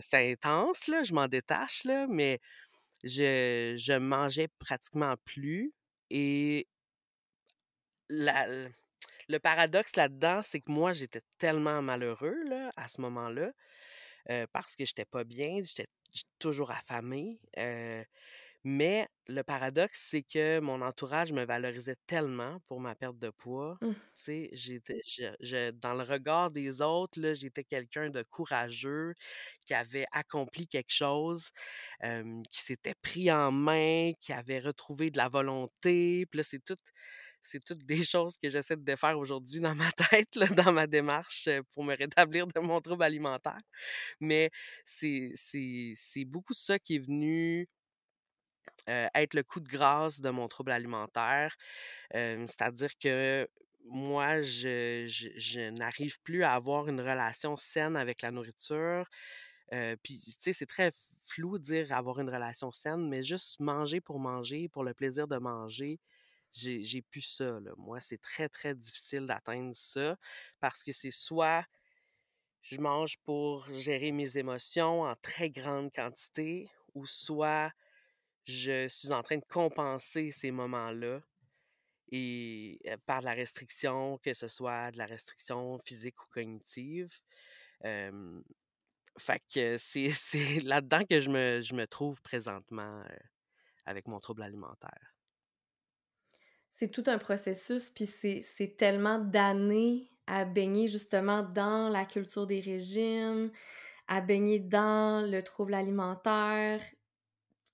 c'est 0.00 0.32
intense 0.32 0.86
là, 0.88 1.02
je 1.02 1.12
m'en 1.14 1.28
détache 1.28 1.84
là, 1.84 2.06
mais 2.08 2.40
je 3.04 3.74
je 3.78 3.92
mangeais 3.94 4.48
pratiquement 4.58 5.14
plus 5.24 5.72
et 6.10 6.66
la 8.08 8.46
le 9.28 9.38
paradoxe 9.38 9.96
là-dedans, 9.96 10.42
c'est 10.42 10.60
que 10.60 10.70
moi, 10.72 10.92
j'étais 10.92 11.22
tellement 11.38 11.82
malheureux 11.82 12.36
là, 12.44 12.70
à 12.76 12.88
ce 12.88 13.00
moment-là, 13.02 13.52
parce 14.52 14.76
que 14.76 14.84
j'étais 14.86 15.04
pas 15.06 15.24
bien, 15.24 15.60
j'étais 15.64 15.86
toujours 16.38 16.70
affamé, 16.70 17.40
heu, 17.58 18.04
mais 18.64 19.08
le 19.28 19.42
paradoxe, 19.44 20.06
c'est 20.10 20.22
que 20.24 20.60
mon 20.60 20.82
entourage 20.82 21.32
me 21.32 21.44
valorisait 21.46 21.96
tellement 22.06 22.60
pour 22.68 22.80
ma 22.80 22.94
perte 22.96 23.18
de 23.18 23.30
poids. 23.30 23.78
Mmh. 23.80 23.96
Tu 24.16 24.22
sais, 24.24 24.50
j'étais 24.52 25.00
je 25.06 25.26
je 25.40 25.70
dans 25.72 25.94
le 25.94 26.02
regard 26.04 26.50
des 26.50 26.82
autres, 26.82 27.34
j'étais 27.34 27.64
quelqu'un 27.64 28.10
de 28.10 28.22
courageux, 28.24 29.14
qui 29.66 29.74
avait 29.74 30.06
accompli 30.12 30.66
quelque 30.68 30.92
chose, 30.92 31.50
qui 32.02 32.62
s'était 32.62 32.94
pris 33.02 33.30
en 33.32 33.52
main, 33.52 34.12
qui 34.20 34.32
avait 34.32 34.60
retrouvé 34.60 35.10
de 35.10 35.18
la 35.18 35.28
volonté. 35.28 36.26
Puis 36.30 36.38
là, 36.38 36.44
c'est 36.44 36.64
toutes 36.64 36.80
c'est 37.46 37.64
toutes 37.64 37.84
des 37.86 38.04
choses 38.04 38.36
que 38.42 38.50
j'essaie 38.50 38.76
de 38.76 38.82
défaire 38.84 39.18
aujourd'hui 39.18 39.60
dans 39.60 39.74
ma 39.74 39.90
tête, 40.10 40.38
dans 40.56 40.72
ma 40.72 40.86
démarche, 40.86 41.48
heu, 41.48 41.62
pour 41.74 41.84
me 41.84 41.96
rétablir 41.96 42.46
de 42.48 42.60
mon 42.60 42.80
trouble 42.80 43.04
alimentaire. 43.04 43.60
Mais 44.20 44.50
c'est 44.84 45.32
beaucoup 46.26 46.54
ça 46.54 46.78
qui 46.78 46.96
est 46.96 47.00
venu 47.00 47.68
heu, 48.88 49.08
être 49.14 49.34
le 49.34 49.42
coup 49.42 49.60
de 49.60 49.68
grâce 49.68 50.20
de 50.20 50.30
mon 50.30 50.48
trouble 50.48 50.72
alimentaire. 50.72 51.56
C'est-à-dire 52.46 52.96
que 52.98 53.48
moi, 53.84 54.42
je 54.42 55.06
je 55.08 55.28
je 55.36 55.70
n'arrive 55.70 56.20
plus 56.22 56.42
à 56.42 56.54
avoir 56.54 56.88
une 56.88 57.00
relation 57.00 57.56
saine 57.56 57.96
avec 57.96 58.22
la 58.22 58.30
nourriture. 58.30 59.08
Heu, 59.74 59.96
puis, 60.02 60.20
tu 60.26 60.32
sais, 60.38 60.52
c'est 60.52 60.66
très 60.66 60.92
flou 61.24 61.58
de 61.58 61.64
dire 61.64 61.92
avoir 61.92 62.20
une 62.20 62.30
relation 62.30 62.72
saine, 62.72 63.08
mais 63.08 63.22
juste 63.22 63.60
manger 63.60 64.00
pour 64.00 64.20
manger, 64.20 64.68
pour 64.68 64.84
le 64.84 64.94
plaisir 64.94 65.28
de 65.28 65.38
manger, 65.38 66.00
j'ai 66.56 67.02
plus 67.02 67.22
ça, 67.22 67.60
là. 67.60 67.72
Moi, 67.76 68.00
c'est 68.00 68.20
très, 68.20 68.48
très 68.48 68.74
difficile 68.74 69.26
d'atteindre 69.26 69.74
ça 69.74 70.16
parce 70.60 70.82
que 70.82 70.92
c'est 70.92 71.10
soit 71.10 71.64
je 72.62 72.80
mange 72.80 73.18
pour 73.18 73.64
gérer 73.74 74.10
mes 74.10 74.38
émotions 74.38 75.02
en 75.02 75.14
très 75.22 75.50
grande 75.50 75.92
quantité 75.92 76.68
ou 76.94 77.06
soit 77.06 77.70
je 78.44 78.88
suis 78.88 79.12
en 79.12 79.22
train 79.22 79.38
de 79.38 79.44
compenser 79.44 80.32
ces 80.32 80.50
moments-là 80.50 81.20
et 82.10 82.80
par 83.06 83.20
la 83.22 83.34
restriction, 83.34 84.18
que 84.18 84.34
ce 84.34 84.48
soit 84.48 84.90
de 84.92 84.98
la 84.98 85.06
restriction 85.06 85.78
physique 85.84 86.20
ou 86.24 86.28
cognitive. 86.32 87.12
Fait 89.18 89.42
que 89.52 89.76
c'est 89.78 90.60
là-dedans 90.62 91.04
que 91.08 91.20
je 91.20 91.30
me 91.30 91.60
je 91.60 91.74
me 91.74 91.86
trouve 91.86 92.20
présentement, 92.22 93.04
avec 93.86 94.08
mon 94.08 94.20
trouble 94.20 94.42
alimentaire. 94.42 95.15
C'est 96.78 96.90
tout 96.90 97.04
un 97.06 97.16
processus, 97.16 97.90
puis 97.90 98.04
c'est 98.04 98.76
tellement 98.76 99.18
d'années 99.18 100.10
à 100.26 100.44
baigner 100.44 100.88
justement 100.88 101.42
dans 101.42 101.88
la 101.88 102.04
culture 102.04 102.46
des 102.46 102.60
régimes, 102.60 103.50
à 104.08 104.20
baigner 104.20 104.60
dans 104.60 105.26
le 105.26 105.42
trouble 105.42 105.72
alimentaire, 105.72 106.82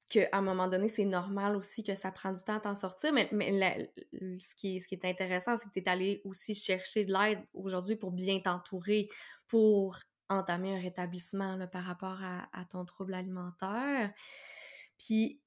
qu'à 0.09 0.29
un 0.31 0.41
moment 0.41 0.69
donné, 0.69 0.87
c'est 0.87 1.05
normal 1.05 1.57
aussi 1.57 1.83
que 1.83 1.97
ça 1.97 2.13
prend 2.13 2.33
du 2.33 2.45
temps 2.45 2.59
à 2.59 2.61
t'en 2.61 2.77
sortir. 2.77 3.13
Mais, 3.13 3.29
mais 3.33 3.91
ce, 4.13 4.55
qui 4.55 4.77
est, 4.77 4.81
ce 4.81 4.87
qui 4.87 4.95
est 4.95 5.05
intéressant, 5.05 5.57
c'est 5.59 5.65
que 5.65 5.73
tu 5.73 5.81
es 5.81 5.89
allé 5.89 6.23
aussi 6.25 6.55
chercher 6.55 7.05
de 7.05 7.13
l'aide 7.13 7.41
aujourd'hui 7.55 7.97
pour 7.97 8.13
bien 8.13 8.39
t'entourer, 8.39 9.09
pour 9.49 9.99
entamer 10.29 10.77
un 10.77 10.81
rétablissement 10.81 11.59
par 11.73 11.83
rapport 11.83 12.23
à, 12.23 12.49
à, 12.53 12.65
ton 12.67 12.85
trouble 12.85 13.15
alimentaire. 13.15 14.13
Puis, 14.97 15.42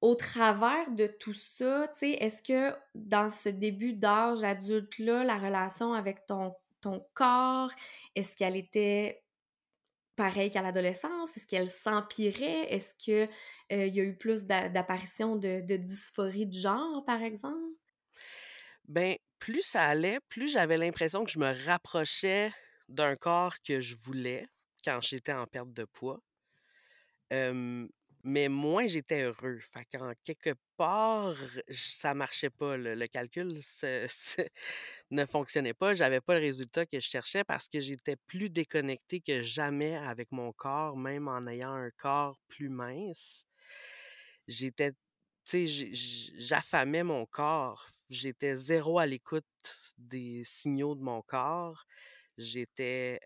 au 0.00 0.14
travers 0.14 0.90
de 0.90 1.06
tout 1.06 1.34
ça, 1.34 1.88
tu 1.98 2.06
est-ce 2.06 2.42
que 2.42 2.76
dans 2.94 3.30
ce 3.30 3.48
début 3.48 3.92
d'âge 3.94 4.44
adulte-là, 4.44 5.24
la 5.24 5.38
relation 5.38 5.94
avec 5.94 6.26
ton, 6.26 6.54
corps, 7.14 7.72
est-ce 8.14 8.36
qu'elle 8.36 8.54
était 8.54 9.24
pareille 10.14 10.50
qu'à 10.50 10.62
l'adolescence? 10.62 11.36
Est-ce 11.36 11.46
qu'elle 11.46 11.68
s'empirait? 11.68 12.72
Est-ce 12.72 12.94
qu'il 12.96 13.28
euh, 13.72 13.86
y 13.86 14.00
a 14.00 14.04
eu 14.04 14.16
plus 14.16 14.44
d'apparitions 14.44 15.34
de, 15.34 15.66
de, 15.66 15.76
dysphorie 15.76 16.46
de 16.46 16.52
genre, 16.52 17.04
par 17.04 17.22
exemple? 17.22 17.58
Ben, 18.86 19.16
plus 19.40 19.62
ça 19.62 19.82
allait, 19.82 20.20
plus 20.28 20.52
j'avais 20.52 20.76
l'impression 20.76 21.24
que 21.24 21.30
je 21.32 21.40
me 21.40 21.52
rapprochais 21.66 22.52
d'un 22.88 23.16
corps 23.16 23.56
que 23.66 23.80
je 23.80 23.96
voulais 23.96 24.46
quand 24.84 25.00
j'étais 25.00 25.32
en 25.32 25.46
perte 25.48 25.72
de 25.72 25.84
poids. 25.84 26.20
Mais 28.26 28.48
moins 28.48 28.86
j'étais 28.86 29.22
heureux. 29.22 29.60
Fait 29.72 29.86
qu'en 29.92 30.12
quelque 30.24 30.54
part, 30.76 31.36
ça 31.70 32.12
marchait 32.12 32.50
pas. 32.50 32.76
Le, 32.76 33.06
calcul 33.06 33.48
ne 35.10 35.24
fonctionnait 35.26 35.74
pas. 35.74 35.94
J'avais 35.94 36.20
pas 36.20 36.34
le 36.34 36.44
résultat 36.44 36.84
que 36.86 36.98
je 37.00 37.08
cherchais 37.08 37.44
parce 37.44 37.68
que 37.68 37.78
j'étais 37.80 38.16
plus 38.16 38.50
déconnecté 38.50 39.20
que 39.20 39.42
jamais 39.42 39.96
avec 39.96 40.32
mon 40.32 40.52
corps, 40.52 40.96
même 40.96 41.28
en 41.28 41.46
ayant 41.46 41.72
un 41.74 41.90
corps 41.92 42.38
plus 42.48 42.68
mince. 42.68 43.46
J'étais, 44.48 44.92
tu 45.44 45.66
sais, 45.66 45.92
j'affamais 46.36 47.04
mon 47.04 47.26
corps. 47.26 47.88
J'étais 48.10 48.56
zéro 48.56 48.98
à 48.98 49.06
l'écoute 49.06 49.44
des 49.98 50.42
signaux 50.44 50.94
de 50.94 51.02
mon 51.02 51.22
corps 51.22 51.86
j'étais 52.38 53.20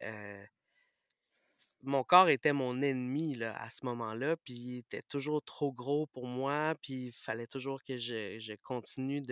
mon 1.83 2.05
corps 2.05 2.29
était 2.29 2.53
mon 2.53 2.83
ennemi 2.83 3.43
à 3.43 3.71
ce 3.71 3.85
moment-là, 3.87 4.37
puis 4.45 4.55
il 4.55 4.79
était 4.79 5.03
toujours 5.03 5.43
trop 5.43 5.73
gros 5.73 6.07
pour 6.09 6.27
moi, 6.27 6.75
puis 6.83 7.07
il 7.07 7.13
fallait 7.13 7.47
toujours 7.47 7.83
que 7.85 7.97
je, 7.97 8.55
continue 8.63 9.23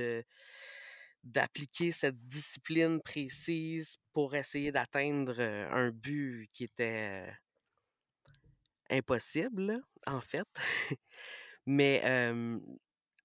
d'appliquer 1.24 1.92
cette 1.92 2.26
discipline 2.26 3.00
précise 3.02 3.96
pour 4.12 4.34
essayer 4.34 4.72
d'atteindre 4.72 5.40
un 5.40 5.90
but 5.90 6.48
qui 6.52 6.64
était 6.64 7.30
impossible, 8.90 9.82
en 10.06 10.20
fait. 10.20 10.48
Mais 11.66 12.02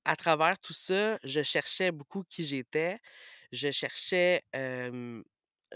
à 0.05 0.15
travers 0.17 0.59
tout 0.59 0.73
ça, 0.73 1.17
je 1.23 1.41
cherchais 1.41 1.91
beaucoup 1.91 2.23
qui 2.23 2.43
j'étais. 2.43 2.99
Je 3.51 3.71
cherchais 3.71 4.43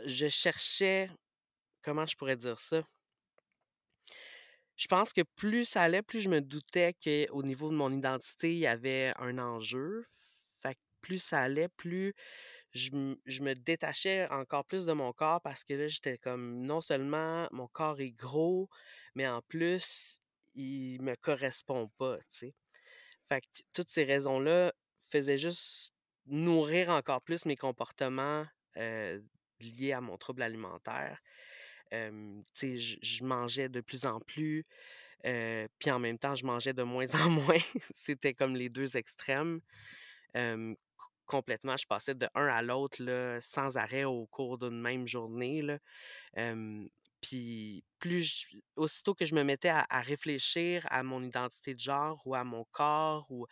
je 0.05 0.29
cherchais 0.29 1.09
comment 1.81 2.05
je 2.05 2.15
pourrais 2.15 2.35
dire 2.35 2.59
ça? 2.59 2.83
Je 4.77 4.87
pense 4.87 5.11
que 5.11 5.21
plus 5.35 5.65
ça 5.65 5.81
allait, 5.81 6.03
plus 6.03 6.19
je 6.21 6.29
me 6.29 6.39
doutais 6.39 6.93
qu'au 7.03 7.43
niveau 7.43 7.69
de 7.69 7.75
mon 7.75 7.91
identité, 7.91 8.53
il 8.53 8.59
y 8.59 8.67
avait 8.67 9.11
un 9.17 9.39
enjeu. 9.39 10.05
Fait 10.61 10.75
que 10.75 10.79
plus 11.01 11.17
ça 11.17 11.41
allait, 11.41 11.67
plus 11.67 12.13
je, 12.73 12.91
me 12.91 13.53
détachais 13.53 14.27
encore 14.29 14.65
plus 14.65 14.85
de 14.85 14.93
mon 14.93 15.13
corps 15.13 15.41
parce 15.41 15.63
que 15.63 15.73
là, 15.73 15.87
j'étais 15.87 16.17
comme 16.17 16.61
non 16.61 16.81
seulement 16.81 17.47
mon 17.51 17.67
corps 17.67 17.99
est 17.99 18.11
gros, 18.11 18.69
mais 19.15 19.27
en 19.27 19.41
plus, 19.41 20.19
il 20.55 21.01
me 21.01 21.15
correspond 21.15 21.89
pas, 21.97 22.17
tu 22.17 22.23
sais. 22.29 22.55
Fait 23.29 23.41
que 23.41 23.47
toutes 23.73 23.89
ces 23.89 24.03
raisons-là 24.03 24.73
faisaient 25.09 25.37
juste 25.37 25.93
nourrir 26.27 26.89
encore 26.89 27.21
plus 27.21 27.45
mes 27.45 27.55
comportements 27.55 28.45
liés 28.75 29.93
à 29.93 30.01
mon 30.01 30.17
trouble 30.17 30.43
alimentaire. 30.43 31.19
Je 31.91 33.23
mangeais 33.23 33.69
de 33.69 33.81
plus 33.81 34.05
en 34.05 34.19
plus, 34.19 34.65
puis 35.23 35.91
en 35.91 35.99
même 35.99 36.17
temps, 36.17 36.35
je 36.35 36.45
mangeais 36.45 36.73
de 36.73 36.83
moins 36.83 37.07
en 37.15 37.29
moins. 37.29 37.59
C'était 37.91 38.33
comme 38.33 38.55
les 38.55 38.69
deux 38.69 38.97
extrêmes. 38.97 39.61
complètement, 41.25 41.77
je 41.77 41.85
passais 41.87 42.15
de 42.15 42.27
un 42.35 42.47
à 42.47 42.61
l'autre 42.61 43.37
sans 43.41 43.77
arrêt 43.77 44.05
au 44.05 44.25
cours 44.27 44.57
d'une 44.57 44.81
même 44.81 45.07
journée. 45.07 45.61
Là. 45.61 45.79
puis 47.21 47.83
plus 47.99 48.47
aussitôt 48.75 49.15
que 49.15 49.25
je 49.25 49.33
me 49.33 49.43
mettais 49.43 49.69
à, 49.69 50.01
réfléchir 50.01 50.85
à 50.89 51.03
mon 51.03 51.23
identité 51.23 51.73
de 51.73 51.79
genre 51.79 52.21
ou 52.25 52.35
à 52.35 52.43
mon 52.43 52.63
corps, 52.65 53.25
ou 53.31 53.47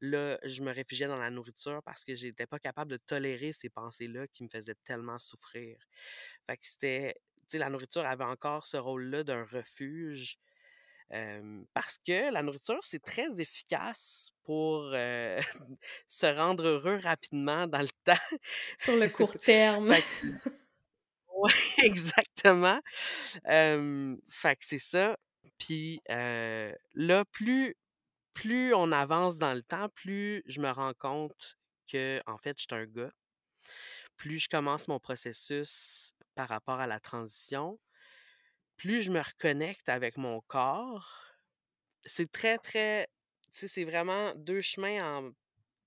là, 0.00 0.38
je 0.44 0.62
me 0.62 0.72
réfugiais 0.72 1.06
dans 1.06 1.18
la 1.18 1.30
nourriture 1.30 1.82
parce 1.84 2.04
que 2.04 2.14
j'étais 2.14 2.46
pas 2.46 2.58
capable 2.58 2.92
de 2.92 2.96
tolérer 2.96 3.52
ces 3.52 3.68
pensées-là 3.68 4.26
qui 4.28 4.44
me 4.44 4.48
faisaient 4.48 4.76
tellement 4.84 5.18
souffrir. 5.18 5.76
Fait 6.46 6.58
c'était 6.62 7.16
la 7.54 7.70
nourriture 7.70 8.04
avait 8.04 8.24
encore 8.24 8.66
ce 8.66 8.76
rôle-là 8.76 9.24
d'un 9.24 9.44
refuge. 9.44 10.38
parce 11.74 11.98
que 11.98 12.32
la 12.32 12.42
nourriture, 12.42 12.80
c'est 12.82 13.02
très 13.02 13.40
efficace 13.40 14.30
pour 14.44 14.90
se 16.08 16.26
rendre 16.26 16.66
heureux 16.66 17.00
rapidement 17.02 17.66
dans 17.66 17.80
le 17.80 17.88
temps. 18.04 18.36
Sur 18.78 18.96
le 18.96 19.08
court 19.08 19.36
terme. 19.38 19.94
oui, 21.34 21.52
exactement. 21.78 22.80
fait 23.44 24.56
que 24.56 24.64
c'est 24.64 24.78
ça. 24.78 25.16
Puis 25.58 26.00
là, 26.08 27.24
plus, 27.32 27.74
plus 28.34 28.74
on 28.74 28.92
avance 28.92 29.38
dans 29.38 29.54
le 29.54 29.62
temps, 29.62 29.88
plus 29.88 30.42
je 30.46 30.60
me 30.60 30.70
rends 30.70 30.94
compte 30.94 31.58
que, 31.90 32.22
en 32.26 32.38
fait, 32.38 32.56
je 32.58 32.62
suis 32.62 32.74
un 32.74 32.86
gars. 32.86 33.10
Plus 34.16 34.38
je 34.40 34.48
commence 34.48 34.88
mon 34.88 34.98
processus 35.00 36.12
par 36.38 36.48
rapport 36.48 36.78
à 36.78 36.86
la 36.86 37.00
transition, 37.00 37.80
plus 38.76 39.02
je 39.02 39.10
me 39.10 39.20
reconnecte 39.20 39.88
avec 39.88 40.16
mon 40.16 40.40
corps. 40.42 41.34
C'est 42.04 42.30
très, 42.30 42.58
très. 42.58 43.08
c'est 43.50 43.82
vraiment 43.82 44.32
deux 44.36 44.60
chemins 44.60 45.32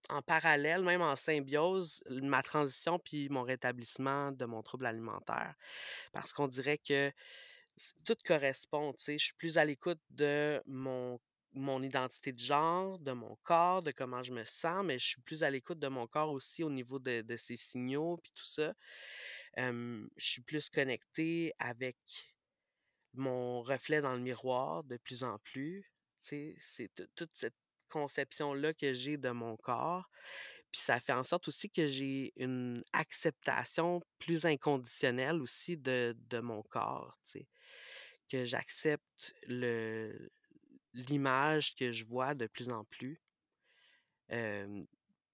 en, 0.09 0.21
parallèle, 0.23 0.83
même 0.83 1.01
en 1.01 1.15
symbiose, 1.15 2.03
ma 2.09 2.43
transition 2.43 2.99
puis 2.99 3.29
mon 3.29 3.43
rétablissement 3.43 4.33
de 4.33 4.43
mon 4.43 4.61
trouble 4.61 4.87
alimentaire. 4.87 5.55
Parce 6.11 6.33
qu'on 6.33 6.49
dirait 6.49 6.79
que 6.79 7.13
tout 8.03 8.17
correspond. 8.25 8.93
Je 9.07 9.15
suis 9.15 9.33
plus 9.35 9.57
à 9.57 9.63
l'écoute 9.63 10.01
de 10.09 10.61
mon 10.65 11.17
mon 11.53 11.83
identité 11.83 12.31
de 12.31 12.39
genre, 12.39 12.97
de 12.99 13.11
mon 13.11 13.37
corps, 13.43 13.83
de 13.83 13.91
comment 13.91 14.23
je 14.23 14.31
me 14.31 14.45
sens, 14.45 14.85
mais 14.85 14.99
je 14.99 15.05
suis 15.05 15.21
plus 15.21 15.43
à 15.43 15.49
l'écoute 15.49 15.79
de 15.79 15.89
mon 15.89 16.07
corps 16.07 16.31
aussi 16.31 16.63
au 16.63 16.69
niveau 16.69 16.97
de, 16.97 17.21
de 17.21 17.35
ses 17.35 17.57
signaux, 17.57 18.17
puis 18.23 18.31
tout 18.33 18.45
ça 18.45 18.73
je 19.57 20.07
suis 20.17 20.41
plus 20.41 20.69
connectée 20.69 21.53
avec 21.59 21.97
mon 23.13 23.61
reflet 23.61 24.01
dans 24.01 24.13
le 24.13 24.21
miroir 24.21 24.83
de 24.83 24.97
plus 24.97 25.23
en 25.23 25.37
plus. 25.39 25.85
C'est 26.19 26.55
toute 27.15 27.33
cette 27.33 27.55
conception-là 27.89 28.73
que 28.73 28.93
j'ai 28.93 29.17
de 29.17 29.29
mon 29.31 29.57
corps. 29.57 30.09
Puis 30.71 30.81
ça 30.81 30.99
fait 31.01 31.11
en 31.11 31.23
sorte 31.23 31.49
aussi 31.49 31.69
que 31.69 31.87
j'ai 31.87 32.31
une 32.37 32.83
acceptation 32.93 34.01
plus 34.19 34.45
inconditionnelle 34.45 35.41
aussi 35.41 35.75
de, 35.75 36.15
de 36.29 36.39
mon 36.39 36.63
corps, 36.63 37.19
que 38.29 38.45
j'accepte 38.45 39.33
l'image 40.93 41.75
que 41.75 41.91
je 41.91 42.05
vois 42.05 42.35
de 42.35 42.47
plus 42.47 42.69
en 42.69 42.85
plus 42.85 43.21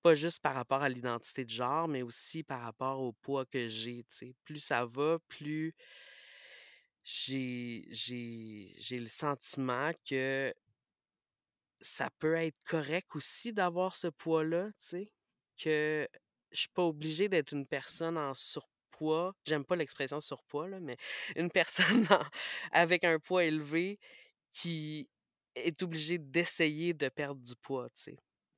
pas 0.07 0.15
juste 0.15 0.39
par 0.39 0.55
rapport 0.55 0.81
à 0.81 0.87
l'identité 0.87 1.43
de 1.43 1.49
genre, 1.49 1.89
mais 1.89 2.01
aussi 2.01 2.41
par 2.41 2.61
rapport 2.61 3.01
au 3.01 3.11
poids 3.11 3.45
que 3.45 3.67
j'ai. 3.67 4.05
Plus 4.45 4.61
ça 4.61 4.85
va, 4.85 5.19
plus 5.27 5.75
j'ai, 7.03 7.85
le 8.89 9.07
sentiment 9.07 9.91
que 10.09 10.53
ça 11.81 12.09
peut 12.19 12.35
être 12.35 12.63
correct 12.65 13.13
aussi 13.15 13.51
d'avoir 13.51 13.97
ce 13.97 14.07
poids-là, 14.07 14.69
que 15.57 16.07
je 16.51 16.57
suis 16.57 16.69
pas 16.69 16.83
obligée 16.83 17.27
d'être 17.27 17.51
une 17.51 17.67
personne 17.67 18.17
en 18.17 18.33
surpoids. 18.33 19.35
J'aime 19.45 19.65
pas 19.65 19.75
l'expression 19.75 20.21
surpoids, 20.21 20.69
là, 20.69 20.79
mais 20.79 20.95
une 21.35 21.51
personne 21.51 22.07
avec 22.71 23.03
un 23.03 23.19
poids 23.19 23.43
élevé 23.43 23.99
qui 24.53 25.09
est 25.53 25.83
obligée 25.83 26.17
d'essayer 26.17 26.93
de 26.93 27.09
perdre 27.09 27.41
du 27.41 27.57
poids, 27.57 27.89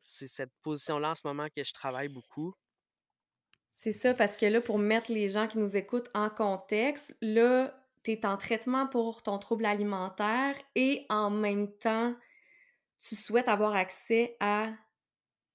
c'est 0.10 0.28
cette 0.28 0.52
position-là 0.62 1.12
en 1.12 1.15
ce 1.15 1.28
moment 1.28 1.48
que 1.56 1.63
je 1.63 1.72
travaille 1.74 2.10
beaucoup. 2.10 2.54
C'est 3.76 3.93
ça, 3.93 4.13
parce 4.13 4.36
que 4.36 4.45
là, 4.45 4.60
pour 4.62 4.78
mettre 4.78 5.12
les 5.12 5.30
gens 5.30 5.48
qui 5.48 5.58
nous 5.58 5.78
écoutent 5.78 6.10
en 6.13 6.30
contexte, 6.30 7.15
là, 7.22 7.74
tu 8.04 8.12
es 8.12 8.26
en 8.26 8.38
traitement 8.38 8.88
pour 8.88 9.24
ton 9.24 9.39
trouble 9.39 9.65
alimentaire 9.65 10.56
et 10.76 11.06
en 11.10 11.30
même 11.30 11.72
temps, 11.78 12.15
tu 13.02 13.15
souhaites 13.15 13.48
avoir 13.48 13.76
accès 13.76 14.36
à 14.41 14.74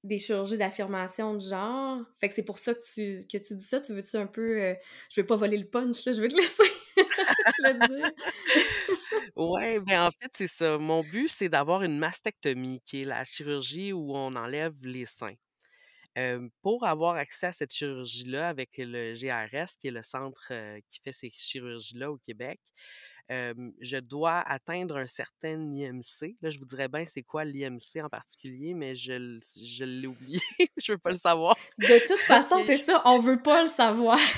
des 0.04 0.18
chirurgies 0.18 0.58
d'affirmation 0.58 1.34
de 1.34 1.40
genre. 1.40 1.98
Fait 2.20 2.28
que 2.28 2.34
c'est 2.34 2.44
pour 2.44 2.58
ça 2.58 2.74
que 2.74 2.80
tu, 2.92 3.26
que 3.26 3.38
tu 3.38 3.56
dis 3.56 3.64
ça. 3.64 3.80
Tu 3.80 3.92
veux-tu 3.92 4.16
un 4.16 4.26
peu... 4.26 4.62
Euh, 4.62 4.74
je 5.10 5.20
veux 5.20 5.26
pas 5.26 5.36
voler 5.36 5.56
le 5.56 5.66
punch, 5.66 6.04
je 6.04 6.20
veux 6.20 6.28
te 6.28 6.36
laisser. 6.36 6.62
le 7.58 7.88
dire. 7.88 8.10
Ouais, 9.36 9.80
ben, 9.80 10.06
en 10.06 10.10
fait, 10.10 10.30
c'est 10.34 10.46
ça. 10.46 10.78
Mon 10.78 11.02
but, 11.02 11.28
c'est 11.28 11.48
d'avoir 11.48 11.82
une 11.82 11.98
mastectomie, 11.98 12.80
qui 12.84 13.02
est 13.02 13.04
la 13.04 13.24
chirurgie 13.24 13.92
où 13.92 14.14
on 14.14 14.36
enlève 14.36 14.74
les 14.82 15.06
seins. 15.06 15.34
Hem, 16.16 16.50
pour 16.62 16.84
avoir 16.86 17.16
accès 17.16 17.46
à 17.46 17.52
cette 17.52 17.72
chirurgie-là 17.72 18.48
avec 18.48 18.70
le 18.78 19.14
GRS, 19.14 19.76
qui 19.80 19.88
est 19.88 19.90
le 19.90 20.02
centre, 20.02 20.52
heu, 20.52 20.80
qui 20.90 21.00
fait 21.00 21.12
ces 21.12 21.30
chirurgies-là 21.32 22.12
au 22.12 22.18
Québec, 22.18 22.60
je 23.30 23.98
dois 23.98 24.40
atteindre 24.40 24.96
un 24.96 25.06
certain 25.06 25.60
IMC. 25.72 26.36
Là, 26.42 26.50
je 26.50 26.58
vous 26.58 26.66
dirais 26.66 26.88
bien 26.88 27.04
c'est 27.04 27.22
quoi 27.22 27.44
l'IMC 27.44 28.02
en 28.02 28.08
particulier, 28.08 28.74
mais 28.74 28.94
je 28.94 29.38
je 29.56 29.84
l'ai 29.84 30.06
oublié, 30.06 30.40
je 30.76 30.92
veux 30.92 30.98
pas 30.98 31.10
le 31.10 31.16
savoir. 31.16 31.56
De 31.78 32.06
toute 32.06 32.20
façon, 32.20 32.62
c'est 32.64 32.78
je 32.78 32.84
ça, 32.84 33.02
on 33.04 33.20
veut 33.20 33.42
pas 33.42 33.62
le 33.62 33.68
savoir. 33.68 34.18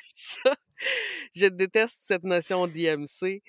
Ça. 0.00 0.54
Je 1.34 1.46
déteste 1.46 2.00
cette 2.02 2.24
notion 2.24 2.66
d'IMC 2.66 3.42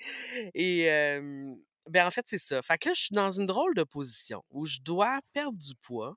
et 0.54 0.82
hem, 0.82 1.56
ben, 1.88 2.06
en 2.06 2.10
fait, 2.10 2.26
c'est 2.26 2.38
ça. 2.38 2.62
Fait 2.62 2.76
que 2.76 2.90
là, 2.90 2.94
je 2.94 3.04
suis 3.04 3.14
dans 3.14 3.30
une 3.30 3.46
drôle 3.46 3.74
de 3.74 3.82
position 3.82 4.42
où 4.50 4.66
je 4.66 4.78
dois 4.80 5.20
perdre 5.32 5.56
du 5.56 5.74
poids 5.82 6.16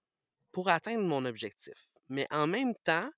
pour 0.52 0.70
atteindre 0.70 1.04
mon 1.04 1.26
objectif. 1.26 1.90
Mais 2.10 2.28
en 2.32 2.48
même 2.48 2.74
temps 2.84 3.10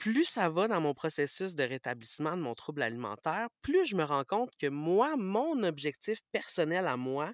plus 0.00 0.24
ça 0.24 0.48
va 0.48 0.66
dans 0.66 0.80
mon 0.80 0.94
processus 0.94 1.54
de 1.54 1.62
rétablissement 1.62 2.34
de 2.36 2.42
mon 2.42 2.54
trouble 2.54 2.82
alimentaire, 2.82 3.48
plus 3.60 3.84
je 3.84 3.94
me 3.94 4.02
rends 4.02 4.24
compte 4.24 4.50
que 4.56 4.66
moi, 4.66 5.14
mon 5.16 5.62
objectif 5.62 6.20
personnel 6.32 6.86
à 6.86 6.96
moi, 6.96 7.32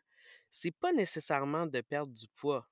c'est 0.51 0.73
pas 0.73 0.93
nécessairement 0.93 1.67
de 1.67 1.81
perdre 1.81 2.13
du 2.13 2.27
poids. 2.35 2.69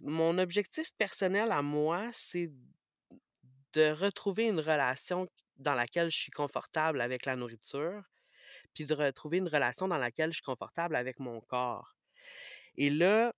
Mon 0.00 0.38
objectif 0.38 0.90
personnel 0.96 1.52
à 1.52 1.60
moi, 1.60 2.10
c'est 2.14 2.50
de 3.74 3.90
retrouver 3.90 4.44
une 4.44 4.60
relation 4.60 5.28
dans 5.56 5.74
laquelle 5.74 6.10
je 6.10 6.16
suis 6.16 6.32
confortable 6.32 7.02
avec 7.02 7.26
la 7.26 7.36
nourriture, 7.36 8.02
puis 8.74 8.86
de 8.86 8.94
retrouver 8.94 9.38
une 9.38 9.48
relation 9.48 9.86
dans 9.86 9.98
laquelle 9.98 10.30
je 10.30 10.36
suis 10.36 10.44
confortable 10.44 10.96
avec 10.96 11.18
mon 11.18 11.42
corps. 11.42 11.94
Et 12.76 12.88
là, 12.88 13.34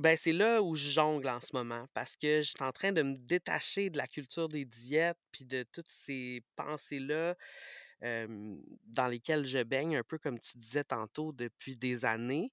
ben, 0.00 0.16
c'est 0.16 0.32
là 0.32 0.62
où 0.62 0.74
je 0.76 0.88
jongle 0.90 1.28
en 1.28 1.40
ce 1.40 1.50
moment 1.54 1.86
parce 1.94 2.16
que 2.16 2.42
je 2.42 2.48
suis 2.50 2.62
en 2.62 2.72
train 2.72 2.92
de 2.92 3.02
me 3.02 3.16
détacher 3.16 3.90
de 3.90 3.98
la 3.98 4.06
culture 4.06 4.48
des 4.48 4.64
diètes 4.64 5.18
puis 5.32 5.44
de 5.44 5.64
toutes 5.72 5.90
ces 5.90 6.42
pensées-là, 6.56 7.36
dans 8.02 9.08
lesquelles 9.08 9.44
je 9.46 9.62
baigne 9.62 9.96
un 9.96 10.02
peu 10.04 10.18
comme 10.18 10.38
tu 10.40 10.58
disais 10.58 10.84
tantôt 10.84 11.32
depuis 11.32 11.76
des 11.76 12.04
années. 12.04 12.50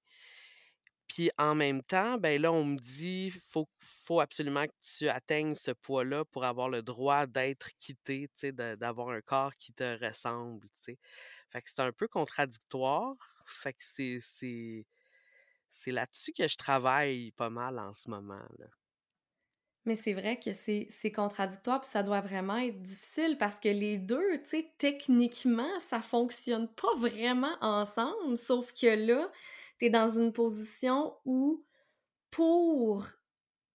Puis 1.08 1.30
en 1.38 1.54
même 1.54 1.82
temps, 1.82 2.18
ben, 2.18 2.40
là, 2.40 2.52
on 2.52 2.64
me 2.64 2.76
dit: 2.78 3.30
«Faut 3.50 3.68
faut 3.80 4.20
absolument 4.20 4.66
que 4.66 4.72
tu 4.82 5.08
atteignes 5.08 5.54
ce 5.54 5.70
poids-là 5.70 6.24
pour 6.26 6.44
avoir 6.44 6.68
le 6.68 6.82
droit 6.82 7.26
d'être 7.26 7.70
quitté, 7.78 8.28
d'avoir 8.52 9.08
un 9.10 9.22
corps 9.22 9.54
qui 9.56 9.72
te 9.72 10.04
ressemble», 10.04 10.68
tu 10.82 10.92
sais? 10.92 10.98
Fait 11.50 11.62
que 11.62 11.70
c'est 11.70 11.80
un 11.80 11.92
peu 11.92 12.08
contradictoire. 12.08 13.14
Fait 13.46 13.72
que 13.72 13.82
c'est 14.20 14.86
c'est 15.70 15.92
là-dessus 15.92 16.32
que 16.32 16.48
je 16.48 16.56
travaille 16.56 17.32
pas 17.32 17.50
mal 17.50 17.78
en 17.78 17.92
ce 17.94 18.10
moment. 18.10 18.40
Mais 19.84 19.96
c'est 19.96 20.12
vrai 20.12 20.38
que 20.38 20.52
c'est 20.52 21.12
contradictoire, 21.12 21.80
puis 21.80 21.90
ça 21.90 22.02
doit 22.02 22.20
vraiment 22.20 22.58
être 22.58 22.82
difficile 22.82 23.38
parce 23.38 23.56
que 23.56 23.68
les 23.68 23.98
2, 23.98 24.42
tu 24.42 24.48
sais, 24.48 24.74
techniquement, 24.76 25.78
ça 25.80 26.00
fonctionne 26.02 26.68
pas 26.68 26.94
vraiment 26.98 27.56
ensemble, 27.62 28.36
sauf 28.36 28.72
que 28.72 28.86
là, 28.86 29.30
tu 29.78 29.86
es 29.86 29.90
dans 29.90 30.08
une 30.08 30.32
position 30.32 31.14
où 31.24 31.64
pour 32.30 33.06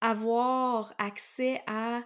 avoir 0.01 0.93
accès 0.99 1.63
à, 1.67 2.03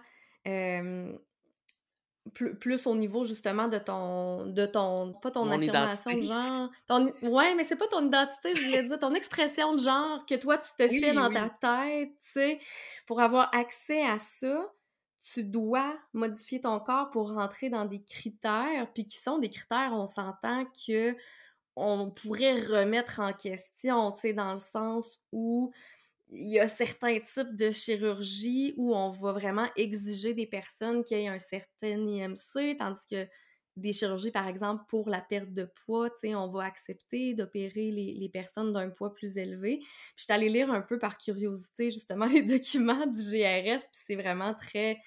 plu 2.34 2.54
plus 2.54 2.86
au 2.86 2.94
niveau 2.94 3.24
justement 3.24 3.68
de 3.68 3.78
ton 3.78 4.46
de 4.46 4.66
ton 4.66 5.12
pas 5.14 5.30
ton 5.30 5.44
Mon 5.44 5.52
affirmation 5.52 6.12
de 6.12 6.22
genre, 6.22 6.70
ton 6.86 7.12
ouais, 7.22 7.54
mais 7.54 7.64
c'est 7.64 7.76
pas 7.76 7.88
ton 7.88 8.06
identité, 8.06 8.54
je 8.54 8.64
voulais 8.64 8.82
dire, 8.82 8.98
ton 8.98 9.14
expression 9.14 9.74
de 9.74 9.80
genre 9.80 10.24
que 10.26 10.34
toi 10.34 10.58
tu 10.58 10.70
te 10.76 10.88
fais 10.88 11.10
Oui, 11.10 11.12
dans 11.12 11.32
ta 11.32 11.48
tête, 11.50 12.10
tu 12.20 12.30
sais. 12.32 12.60
Pour 13.06 13.20
avoir 13.20 13.54
accès 13.54 14.02
à 14.02 14.18
ça, 14.18 14.72
tu 15.32 15.44
dois 15.44 15.96
modifier 16.12 16.60
ton 16.60 16.80
corps 16.80 17.10
pour 17.10 17.32
rentrer 17.32 17.70
dans 17.70 17.84
des 17.84 18.02
critères, 18.02 18.90
puis 18.94 19.06
qui 19.06 19.18
sont 19.18 19.38
des 19.38 19.50
critères, 19.50 19.90
on 19.92 20.06
s'entend 20.06 20.64
qu'on 21.76 22.10
pourrait 22.10 22.60
remettre 22.60 23.20
en 23.20 23.32
question, 23.32 24.12
tu 24.12 24.20
sais, 24.20 24.32
dans 24.32 24.52
le 24.52 24.58
sens 24.58 25.20
où 25.32 25.72
il 26.30 26.48
y 26.48 26.58
a 26.58 26.68
certains 26.68 27.18
types 27.20 27.56
de 27.56 27.70
chirurgie 27.70 28.74
où 28.76 28.94
on 28.94 29.10
va 29.10 29.32
vraiment 29.32 29.68
exiger 29.76 30.34
des 30.34 30.46
personnes 30.46 31.04
qui 31.04 31.14
aient 31.14 31.28
un 31.28 31.38
certain 31.38 32.06
IMC, 32.06 32.76
tandis 32.78 33.06
que 33.10 33.26
des 33.78 33.92
chirurgies, 33.92 34.30
par 34.30 34.48
exemple, 34.48 34.84
pour 34.88 35.08
la 35.08 35.20
perte 35.20 35.52
de 35.52 35.64
poids, 35.86 36.10
on 36.24 36.48
va 36.48 36.64
accepter 36.64 37.34
d'opérer 37.34 37.90
les, 37.90 38.14
les 38.14 38.28
personnes 38.28 38.72
d'un 38.72 38.90
poids 38.90 39.14
plus 39.14 39.36
élevé. 39.38 39.78
Puis 39.78 39.88
je 40.16 40.24
suis 40.24 40.32
allée 40.32 40.48
lire 40.48 40.70
un 40.70 40.82
peu 40.82 40.98
par 40.98 41.16
curiosité, 41.16 41.90
justement, 41.90 42.26
les 42.26 42.42
documents 42.42 43.06
du 43.06 43.22
GRS, 43.22 43.82
puis 43.92 44.02
c'est 44.06 44.16
vraiment 44.16 44.54
très, 44.54 44.98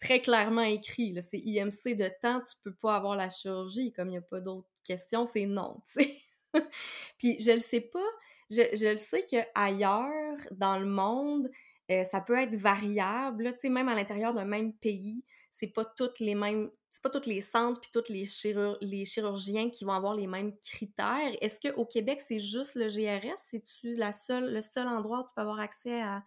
très 0.00 0.20
clairement 0.20 0.62
écrit. 0.62 1.14
C'est 1.22 1.38
IMC 1.38 1.96
de 1.96 2.10
temps, 2.20 2.40
tu 2.40 2.56
peux 2.62 2.74
pas 2.74 2.96
avoir 2.96 3.14
la 3.14 3.28
chirurgie, 3.28 3.92
comme 3.92 4.08
il 4.08 4.12
n'y 4.12 4.18
a 4.18 4.22
pas 4.22 4.40
d'autres 4.40 4.68
questions, 4.84 5.26
c'est 5.26 5.46
non, 5.46 5.82
tu 5.86 6.04
sais. 6.04 6.16
Puis 7.18 7.40
je 7.40 7.50
le 7.52 7.58
sais 7.58 7.80
pas, 7.80 8.06
je, 8.50 8.62
je 8.76 8.86
le 8.92 8.96
sais 8.96 9.26
qu'ailleurs 9.26 10.36
dans 10.52 10.78
le 10.78 10.86
monde, 10.86 11.50
euh, 11.90 12.04
ça 12.04 12.20
peut 12.20 12.38
être 12.38 12.54
variable, 12.56 13.52
tu 13.54 13.60
sais, 13.60 13.68
même 13.68 13.88
à 13.88 13.94
l'intérieur 13.94 14.34
d'un 14.34 14.44
même 14.44 14.72
pays, 14.74 15.24
c'est 15.50 15.68
pas 15.68 15.84
toutes 15.84 16.18
les 16.20 16.34
mêmes, 16.34 16.70
c'est 16.90 17.02
pas 17.02 17.10
tous 17.10 17.26
les 17.28 17.40
centres 17.40 17.80
puis 17.80 17.90
tous 17.92 18.10
les, 18.12 18.24
chirur- 18.24 18.78
les 18.80 19.04
chirurgiens 19.04 19.70
qui 19.70 19.84
vont 19.84 19.92
avoir 19.92 20.14
les 20.14 20.26
mêmes 20.26 20.56
critères. 20.58 21.32
Est-ce 21.40 21.60
qu'au 21.60 21.84
Québec, 21.86 22.20
c'est 22.20 22.40
juste 22.40 22.74
le 22.74 22.88
GRS? 22.88 23.38
C'est-tu 23.48 23.94
la 23.94 24.12
seule, 24.12 24.52
le 24.52 24.60
seul 24.60 24.88
endroit 24.88 25.20
où 25.20 25.22
tu 25.24 25.34
peux 25.34 25.42
avoir 25.42 25.60
accès 25.60 26.00
à, 26.02 26.22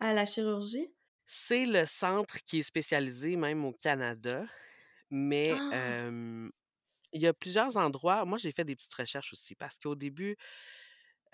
à 0.00 0.14
la 0.14 0.24
chirurgie? 0.26 0.92
C'est 1.26 1.64
le 1.64 1.86
centre 1.86 2.42
qui 2.44 2.58
est 2.58 2.62
spécialisé 2.62 3.36
même 3.36 3.64
au 3.64 3.72
Canada, 3.72 4.44
mais 5.10 5.62
Ah! 5.70 6.00
il 7.12 7.20
y 7.20 7.26
a 7.26 7.32
plusieurs 7.34 7.76
endroits 7.76 8.24
moi, 8.24 8.38
j'ai 8.38 8.52
fait 8.52 8.64
des 8.64 8.76
petites 8.76 8.94
recherches 8.94 9.32
aussi 9.32 9.54
parce 9.54 9.78
qu'au 9.78 9.94
début, 9.94 10.36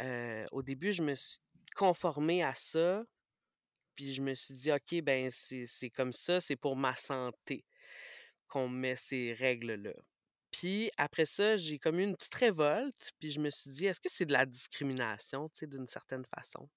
heu, 0.02 0.46
au 0.52 0.62
début, 0.62 0.92
je 0.92 1.02
me 1.02 1.14
suis 1.14 1.38
conformée 1.76 2.42
à 2.42 2.54
ça, 2.54 3.04
puis 3.96 4.14
je 4.14 4.22
me 4.22 4.34
suis 4.34 4.54
dit: 4.54 4.72
«OK, 4.72 5.02
ben, 5.02 5.30
c'est 5.32 5.90
comme 5.90 6.12
ça, 6.12 6.40
c'est 6.40 6.56
pour 6.56 6.76
ma 6.76 6.96
santé 6.96 7.64
qu'on 8.48 8.68
met 8.68 8.96
ces 8.96 9.32
règles-là». 9.34 9.94
Puis 10.52 10.90
après 10.96 11.26
ça, 11.26 11.56
j'ai 11.56 11.78
comme 11.78 12.00
eu 12.00 12.04
une 12.04 12.16
petite 12.16 12.34
révolte, 12.34 13.12
puis 13.20 13.30
je 13.32 13.40
me 13.40 13.50
suis 13.50 13.70
dit: 13.70 13.86
«Est-ce 13.86 14.00
que 14.00 14.10
c'est 14.10 14.26
de 14.26 14.32
la 14.32 14.46
discrimination?» 14.46 15.48
tu 15.50 15.60
sais, 15.60 15.66
d'une 15.66 15.88
certaine 15.88 16.24
façon? 16.34 16.68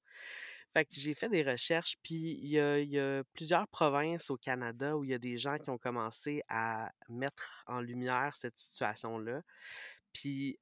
Fait 0.73 0.86
que 0.86 0.91
j'ai 0.93 1.15
fait 1.15 1.29
des 1.29 1.43
recherches, 1.43 1.95
puis 2.03 2.39
il 2.41 2.49
y 2.49 2.60
a 2.60 3.23
plusieurs 3.34 3.67
provinces 3.69 4.29
au 4.29 4.38
Canada 4.38 4.95
où 4.97 5.03
il 5.03 5.10
y 5.10 5.13
a 5.15 5.17
des 5.19 5.38
gens 5.38 5.58
qui 5.58 5.69
ont 5.71 5.79
commencé 5.79 6.43
à 6.47 6.91
mettre 7.10 7.63
en 7.67 7.82
lumière 7.82 8.36
cette 8.36 8.60
situation-là, 8.60 9.41
puis, 10.13 10.58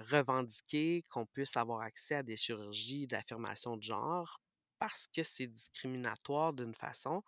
revendiquer 0.00 1.04
qu'on 1.10 1.26
puisse 1.26 1.56
avoir 1.56 1.82
accès 1.82 2.16
à 2.16 2.22
des 2.22 2.36
chirurgies 2.36 3.06
d'affirmation 3.06 3.76
de 3.76 3.82
genre 3.82 4.40
parce 4.78 5.06
que 5.14 5.22
c'est 5.22 5.46
discriminatoire 5.46 6.52
d'une 6.52 6.74
façon. 6.74 7.22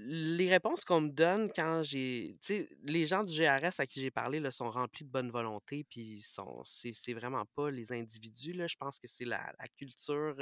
Les 0.00 0.48
réponses 0.48 0.84
qu'on 0.84 1.00
me 1.00 1.08
donne 1.08 1.50
quand 1.52 1.82
j'ai 1.82 2.36
tu 2.42 2.60
sais, 2.60 2.68
les 2.84 3.04
gens 3.04 3.24
du 3.24 3.34
GRS 3.34 3.80
à 3.80 3.86
qui 3.86 4.00
j'ai 4.00 4.12
parlé, 4.12 4.38
là, 4.38 4.52
sont 4.52 4.70
remplis 4.70 5.04
de 5.04 5.10
bonne 5.10 5.30
volonté, 5.30 5.84
puis 5.90 6.20
sont 6.20 6.62
c'est 6.64 6.92
c'est 6.92 7.14
vraiment 7.14 7.44
pas 7.56 7.72
les 7.72 7.90
individus, 7.90 8.52
là. 8.52 8.68
Je 8.68 8.76
pense 8.76 9.00
que 9.00 9.08
c'est 9.08 9.24
la 9.24 9.52
la 9.58 9.66
culture, 9.76 10.36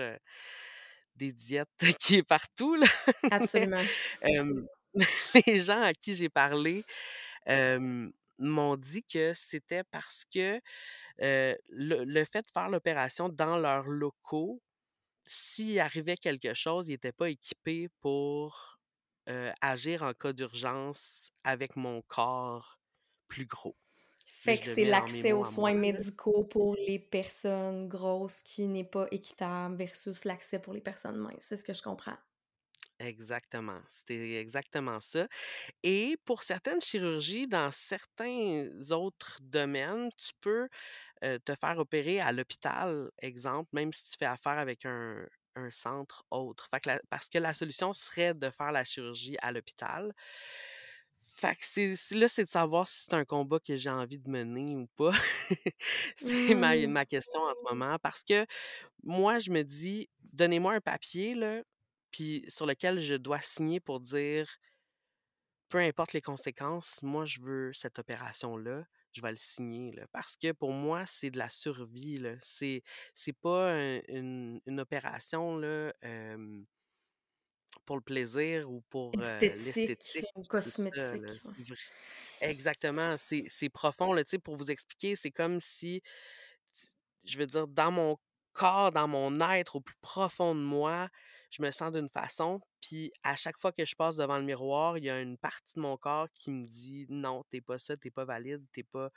des 1.15 1.33
diètes 1.33 1.69
qui 2.01 2.17
est 2.17 2.23
partout, 2.23 2.75
là. 2.75 2.87
Absolument. 3.31 3.83
les 5.47 5.59
gens 5.61 5.83
à 5.83 5.95
qui 5.95 6.15
j'ai 6.15 6.29
parlé, 6.29 6.85
m'ont 8.39 8.77
dit 8.77 9.03
que 9.05 9.33
c'était 9.35 9.85
parce 9.85 10.25
que, 10.25 10.61
le 11.19 11.57
le 12.05 12.25
fait 12.25 12.43
de 12.43 12.51
faire 12.53 12.71
l'opération 12.71 13.29
dans 13.29 13.59
leurs 13.59 13.89
locaux 13.89 14.63
s'il 15.27 15.79
arrivait 15.81 16.17
quelque 16.17 16.55
chose, 16.55 16.89
ils 16.89 16.95
étaient 16.95 17.13
pas 17.13 17.31
équipés 17.31 17.89
pour, 18.01 18.79
agir 19.61 20.03
en 20.03 20.15
cas 20.15 20.33
d'urgence 20.33 21.31
avec 21.45 21.77
mon 21.77 22.03
corps 22.03 22.79
plus 23.29 23.47
gros. 23.47 23.77
Fait 24.25 24.59
que 24.59 24.67
c'est 24.73 24.85
l'accès 24.85 25.33
aux 25.33 25.45
soins 25.45 25.75
médicaux 25.75 26.45
pour 26.45 26.77
les 26.77 27.01
personnes 27.01 27.89
grosses 27.89 28.43
qui 28.43 28.69
n'est 28.69 28.85
pas 28.85 29.09
équitable 29.11 29.77
versus 29.77 30.25
l'accès 30.25 30.61
pour 30.61 30.73
les 30.75 30.81
personnes 30.81 31.17
minces, 31.17 31.39
c'est 31.41 31.57
ce 31.57 31.65
que 31.65 31.73
je 31.73 31.83
comprends. 31.83 32.17
Exactement, 32.99 33.81
c'était 33.91 34.37
exactement 34.41 35.01
ça 35.01 35.29
et 35.83 36.17
pour 36.27 36.45
certaines 36.45 36.81
chirurgies, 36.81 37.49
dans 37.49 37.73
certains 37.73 38.69
autres 38.93 39.41
domaines, 39.43 40.11
tu 40.19 40.33
peux, 40.41 40.69
te 41.23 41.55
faire 41.61 41.79
opérer 41.79 42.21
à 42.21 42.33
l'hôpital, 42.33 43.11
exemple, 43.23 43.71
même 43.75 43.93
si 43.93 44.05
tu 44.07 44.17
fais 44.19 44.27
affaire 44.27 44.59
avec 44.59 44.87
un 44.87 45.27
un 45.57 45.71
centre 45.71 46.25
autre. 46.31 46.69
Fait 46.71 46.81
que 46.81 46.89
la 46.91 47.01
parce 47.11 47.29
que 47.31 47.39
la 47.39 47.55
solution 47.55 47.93
serait 47.93 48.35
de 48.35 48.51
faire 48.51 48.73
la 48.73 48.85
chirurgie 48.85 49.37
à 49.43 49.53
l'hôpital. 49.53 50.15
Fait 51.25 51.55
que 51.57 51.65
c'est 51.65 51.97
c'est 51.97 52.15
là, 52.17 52.29
c'est 52.29 52.45
de 52.45 52.49
savoir 52.49 52.87
si 52.89 53.03
c'est 53.05 53.15
un 53.15 53.25
combat 53.25 53.59
que 53.61 53.77
j'ai 53.77 53.91
envie 53.91 54.19
de 54.19 54.31
mener 54.31 54.77
ou 54.77 54.87
pas. 54.97 55.11
C'est 56.17 56.55
ma 56.55 56.77
Mmh. 56.77 56.87
ma 56.87 57.05
question 57.05 57.41
en 57.43 57.55
ce 57.55 57.63
moment 57.69 57.99
parce 58.03 58.23
que 58.25 58.47
moi, 59.05 59.39
je 59.41 59.51
me 59.53 59.63
dis: 59.65 60.09
«Donnez-moi 60.33 60.75
un 60.75 60.81
papier 60.83 61.35
là, 61.35 61.63
puis 62.17 62.45
sur 62.49 62.65
lequel 62.65 62.99
je 62.99 63.15
dois 63.15 63.43
signer 63.43 63.79
pour 63.79 64.01
dire 64.01 64.49
peu 65.69 65.79
importe 65.79 66.15
les 66.15 66.23
conséquences, 66.23 67.03
moi 67.03 67.27
je 67.27 67.41
veux 67.41 67.73
cette 67.75 67.99
opération-là, 67.99 68.87
je 69.13 69.21
vais 69.21 69.31
le 69.33 69.37
signer 69.37 69.93
là». 69.93 70.07
Parce 70.13 70.35
que 70.37 70.53
pour 70.53 70.73
moi, 70.73 71.05
c'est 71.07 71.31
de 71.31 71.37
la 71.39 71.51
survie. 71.51 72.23
C'est 72.41 72.83
c'est 73.15 73.35
pas 73.35 73.73
un 73.75 74.01
une 74.09 74.61
une 74.65 74.81
opération 74.81 75.59
là, 75.59 75.93
pour 77.85 77.97
le 77.97 78.03
plaisir 78.03 78.71
ou 78.71 78.81
pour, 78.89 79.13
Esthétique 79.21 79.67
l'esthétique 79.67 80.25
ça 80.35 80.43
cosmétique, 80.49 80.97
ouais. 80.97 81.37
exactement, 82.41 83.17
c'est 83.19 83.69
profond 83.69 84.15
là, 84.15 84.23
pour 84.43 84.57
vous 84.57 84.71
expliquer, 84.71 85.17
c'est 85.17 85.33
comme 85.33 85.61
si 85.61 86.01
je 87.25 87.37
veux 87.37 87.47
dire 87.47 87.69
dans 87.69 87.91
mon 87.91 88.17
corps, 88.55 88.91
dans 88.91 89.07
mon 89.07 89.39
être, 89.51 89.77
au 89.77 89.81
plus 89.83 89.97
profond 90.01 90.55
de 90.55 90.61
moi, 90.61 91.11
je 91.57 91.63
me 91.63 91.71
sens 91.71 91.93
d'une 91.93 92.09
façon, 92.11 92.61
puis 92.83 93.13
à 93.23 93.37
chaque 93.37 93.59
fois 93.59 93.73
que 93.73 93.85
je 93.85 93.95
passe 93.97 94.17
devant 94.17 94.39
le 94.39 94.45
miroir, 94.45 94.99
il 94.99 95.05
y 95.05 95.11
a 95.11 95.21
une 95.21 95.39
partie 95.39 95.75
de 95.77 95.81
mon 95.81 95.97
corps 95.97 96.29
qui 96.35 96.51
me 96.51 96.67
dit: 96.67 97.07
«Non, 97.09 97.45
tu 97.51 97.59
es 97.59 97.61
pas 97.61 97.79
ça, 97.79 97.97
tu 97.97 98.09
es 98.09 98.11
pas 98.11 98.25
valide, 98.25 98.65
tu 98.73 98.81
es 98.81 98.83
pas» 98.85 99.11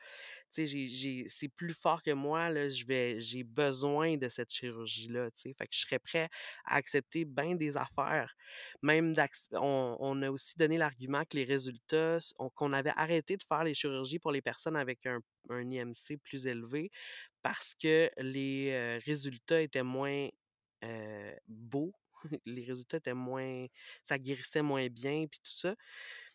tu 0.53 0.67
sais, 0.67 1.25
c'est 1.27 1.49
plus 1.49 1.73
fort 1.73 2.01
que 2.03 2.11
moi 2.11 2.49
là, 2.49 2.67
je 2.69 2.85
vais 2.85 3.19
j'ai 3.19 3.43
besoin 3.43 4.17
de 4.17 4.27
cette 4.29 4.51
chirurgie-là, 4.53 5.31
tu 5.31 5.41
sais. 5.41 5.53
Fait 5.57 5.65
que 5.67 5.73
je 5.75 5.79
serais 5.81 5.99
prêt 5.99 6.29
à 6.65 6.75
accepter 6.75 7.25
bien 7.25 7.55
des 7.55 7.77
affaires, 7.77 8.33
même 8.81 9.13
on 9.53 9.97
on 9.99 10.21
a 10.21 10.29
aussi 10.31 10.57
donné 10.57 10.77
l'argument 10.77 11.23
que 11.25 11.37
les 11.37 11.43
résultats 11.45 12.17
qu'on 12.55 12.73
avait 12.73 12.93
arrêté 12.95 13.37
de 13.37 13.43
faire 13.43 13.63
les 13.63 13.73
chirurgies 13.73 14.19
pour 14.19 14.31
les 14.31 14.41
personnes 14.41 14.75
avec 14.75 15.05
un 15.05 15.19
un 15.49 15.69
IMC 15.71 16.17
plus 16.17 16.45
élevé 16.47 16.91
parce 17.41 17.73
que 17.75 18.09
les, 18.17 18.71
heu, 18.71 18.99
résultats 19.05 19.61
étaient 19.61 19.83
moins, 19.83 20.27
heu, 20.83 21.35
beaux. 21.47 21.93
Les 22.45 22.63
résultats 22.65 22.97
étaient 22.97 23.13
moins 23.13 23.65
ça 24.03 24.17
guérissait 24.17 24.61
moins 24.61 24.87
bien 24.87 25.25
puis 25.29 25.39
tout 25.43 25.51
ça. 25.51 25.75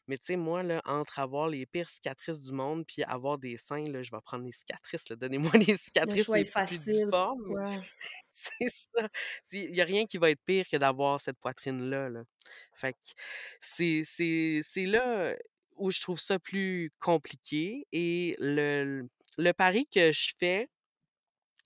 Mais 0.07 0.18
tu 0.18 0.27
sais, 0.27 0.37
moi 0.37 0.62
là, 0.62 0.83
entre 0.85 1.18
avoir 1.18 1.49
les 1.49 1.64
pires 1.64 1.88
cicatrices 1.88 2.40
du 2.42 2.53
monde 2.53 2.85
puis 2.87 3.03
avoir 3.05 3.38
des 3.38 3.57
seins 3.57 3.85
là, 3.85 4.03
je 4.03 4.11
vais 4.11 4.20
prendre 4.23 4.44
les 4.44 4.53
cicatrices. 4.53 5.05
Donnez-moi 5.07 5.51
les 5.73 5.73
Le 5.73 5.79
cicatrices 5.79 6.29
est 6.29 6.35
les 6.35 6.44
plus 6.44 6.51
facile 6.53 7.05
difformes. 7.05 7.83
C'est 8.31 8.68
ça. 8.68 9.09
Il 9.53 9.75
y 9.75 9.81
a 9.81 9.85
rien 9.85 10.07
qui 10.07 10.18
va 10.18 10.31
être 10.31 10.42
pire 10.44 10.66
que 10.70 10.77
d'avoir 10.77 11.20
cette 11.20 11.38
poitrine-là, 11.38 12.11
là. 12.11 12.25
Fait 12.75 12.92
que 12.92 12.99
c'est 13.61 14.03
c'est 14.05 14.61
c'est 14.62 14.85
là 14.85 15.35
où 15.77 15.90
je 15.90 16.01
trouve 16.01 16.20
ça 16.20 16.38
plus 16.38 16.90
compliqué 17.01 17.87
et 17.92 18.37
le 18.38 19.09
le 19.38 19.53
pari 19.53 19.87
que 19.87 20.12
je 20.12 20.35
fais, 20.38 20.68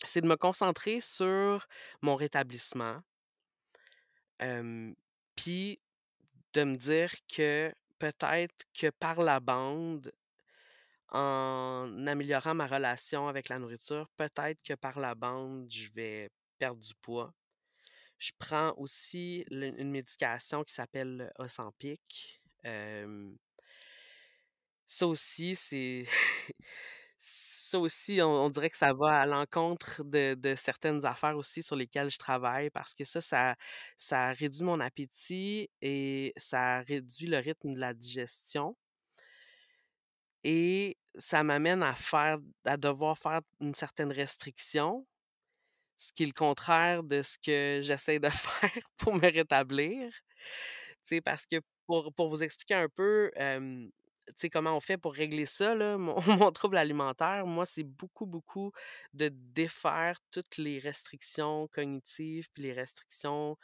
c'est 0.06 0.20
de 0.20 0.26
me 0.28 0.36
concentrer 0.36 1.00
sur 1.00 1.66
mon 2.02 2.14
rétablissement 2.16 3.00
puis 4.38 5.80
de 6.52 6.64
me 6.64 6.76
dire 6.76 7.12
que 7.28 7.72
peut-être 7.98 8.64
que 8.74 8.90
par 8.90 9.22
la 9.22 9.40
bande, 9.40 10.12
en 11.10 12.06
améliorant 12.06 12.54
ma 12.54 12.66
relation 12.66 13.28
avec 13.28 13.48
la 13.48 13.58
nourriture, 13.58 14.08
peut-être 14.16 14.62
que 14.62 14.74
par 14.74 14.98
la 14.98 15.14
bande, 15.14 15.70
je 15.70 15.88
vais 15.94 16.30
perdre 16.58 16.80
du 16.80 16.94
poids. 16.94 17.32
Je 18.18 18.32
prends 18.38 18.74
aussi 18.76 19.44
une 19.50 19.90
médication 19.90 20.64
qui 20.64 20.74
s'appelle 20.74 21.32
Ozempic, 21.38 22.42
ça 24.88 25.06
aussi, 25.06 25.54
c'est 25.54 26.04
ça 27.68 27.78
aussi, 27.80 28.20
on 28.22 28.48
dirait 28.50 28.70
que 28.70 28.76
ça 28.76 28.92
va 28.94 29.20
à 29.20 29.26
l'encontre 29.26 30.02
de 30.04 30.54
certaines 30.56 31.04
affaires 31.04 31.36
aussi 31.36 31.62
sur 31.62 31.76
lesquelles 31.76 32.10
je 32.10 32.18
travaille 32.18 32.70
parce 32.70 32.94
que 32.94 33.04
ça 33.04 33.56
ça 33.98 34.32
réduit 34.32 34.62
mon 34.64 34.80
appétit 34.80 35.70
et 35.82 36.32
ça 36.36 36.80
réduit 36.80 37.26
le 37.26 37.38
rythme 37.38 37.74
de 37.74 37.80
la 37.80 37.94
digestion 37.94 38.76
et 40.44 40.96
ça 41.18 41.42
m'amène 41.44 41.82
à 41.82 41.94
faire 41.94 42.38
à 42.64 42.76
devoir 42.76 43.18
faire 43.18 43.40
une 43.60 43.74
certaine 43.74 44.12
restriction, 44.12 45.06
ce 45.98 46.12
qui 46.14 46.24
est 46.24 46.26
le 46.26 46.32
contraire 46.32 47.02
de 47.04 47.22
ce 47.22 47.38
que 47.38 47.80
j'essaie 47.82 48.20
de 48.20 48.28
faire 48.30 48.82
pour 48.98 49.14
me 49.14 49.30
rétablir. 49.32 50.12
Tu 51.04 51.16
sais, 51.16 51.20
parce 51.22 51.46
que 51.46 51.56
pour 51.86 52.12
pour 52.14 52.30
vous 52.30 52.42
expliquer 52.42 52.74
un 52.74 52.88
peu, 52.88 53.30
sais, 54.36 54.50
comment 54.50 54.76
on 54.76 54.80
fait 54.80 54.98
pour 54.98 55.14
régler 55.14 55.46
ça 55.46 55.74
là, 55.74 55.96
mon 55.98 56.52
trouble 56.52 56.76
alimentaire, 56.76 57.46
moi, 57.46 57.66
c'est 57.66 57.84
beaucoup, 57.84 58.26
beaucoup 58.26 58.72
de 59.14 59.30
défaire 59.32 60.20
toutes 60.30 60.56
les 60.58 60.78
restrictions 60.78 61.68
cognitives 61.68 62.48
puis 62.52 62.62
les 62.64 62.72
restrictions 62.72 63.56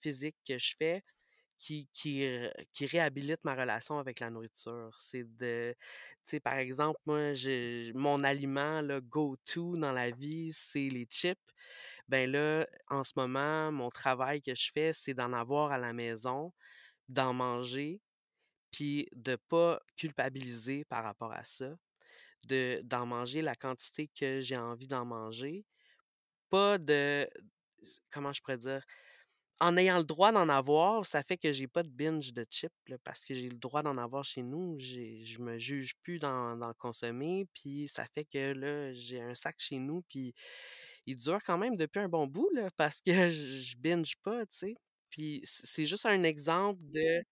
physiques 0.00 0.36
que 0.46 0.58
je 0.58 0.74
fais 0.78 1.02
qui 1.60 1.88
qui, 1.92 2.26
qui 2.72 2.86
réhabilitent 2.86 3.44
ma 3.44 3.54
relation 3.54 3.98
avec 3.98 4.20
la 4.20 4.30
nourriture. 4.30 4.96
C'est 5.00 5.24
de 5.36 5.74
tu 6.24 6.30
sais, 6.30 6.40
par 6.40 6.54
exemple, 6.54 6.98
moi, 7.06 7.34
je 7.34 7.92
mon 7.94 8.24
aliment 8.24 8.80
là, 8.80 9.00
go 9.00 9.36
to 9.46 9.76
dans 9.76 9.92
la 9.92 10.10
vie, 10.10 10.52
c'est 10.54 10.88
les 10.88 11.06
chips. 11.10 11.38
Ben 12.08 12.30
là, 12.30 12.66
en 12.88 13.04
ce 13.04 13.12
moment, 13.16 13.70
mon 13.72 13.90
travail 13.90 14.42
que 14.42 14.54
je 14.54 14.70
fais, 14.72 14.92
c'est 14.92 15.14
d'en 15.14 15.32
avoir 15.32 15.70
à 15.72 15.78
la 15.78 15.92
maison, 15.92 16.52
d'en 17.08 17.34
manger, 17.34 18.00
puis 18.72 19.08
de 19.14 19.36
pas 19.36 19.80
culpabiliser 19.96 20.84
par 20.86 21.04
rapport 21.04 21.32
à 21.32 21.44
ça, 21.44 21.74
de 22.48 22.80
d'en 22.84 23.06
manger 23.06 23.42
la 23.42 23.54
quantité 23.56 24.08
que 24.08 24.40
j'ai 24.40 24.56
envie 24.58 24.88
d'en 24.88 25.04
manger. 25.06 25.64
Pas 26.50 26.78
de 26.78 27.28
comment 28.10 28.32
je 28.32 28.40
pourrais 28.42 28.58
dire? 28.58 28.84
En 29.60 29.76
ayant 29.76 29.98
le 29.98 30.04
droit 30.04 30.32
d'en 30.32 30.48
avoir, 30.48 31.06
ça 31.06 31.22
fait 31.22 31.36
que 31.38 31.52
j'ai 31.52 31.68
pas 31.68 31.82
de 31.82 31.90
binge 31.90 32.32
de 32.32 32.46
chips 32.50 32.72
là, 32.88 32.96
parce 33.04 33.24
que 33.24 33.34
j'ai 33.34 33.48
le 33.50 33.58
droit 33.58 33.82
d'en 33.82 33.98
avoir 33.98 34.24
chez 34.24 34.42
nous. 34.42 34.76
J'ai 34.80 35.24
je 35.24 35.40
me 35.40 35.58
juge 35.58 35.94
plus 36.02 36.18
d'en 36.18 36.56
d'en 36.56 36.72
consommer, 36.74 37.46
puis 37.54 37.88
ça 37.88 38.06
fait 38.14 38.24
que 38.24 38.52
là, 38.54 38.92
j'ai 38.94 39.20
un 39.20 39.34
sac 39.34 39.56
chez 39.58 39.78
nous, 39.78 40.02
puis 40.08 40.34
il 41.06 41.16
dure 41.16 41.40
quand 41.44 41.58
même 41.58 41.76
depuis 41.76 42.00
un 42.00 42.08
bon 42.08 42.26
bout 42.26 42.50
là, 42.54 42.68
parce 42.76 43.00
que 43.02 43.12
je 43.30 43.76
binge 43.78 44.16
pas, 44.22 44.46
tu 44.46 44.56
sais? 44.58 44.76
Puis 45.10 45.42
c'est 45.44 45.84
juste 45.86 46.06
un 46.06 46.22
exemple 46.24 46.80
de 46.90 47.22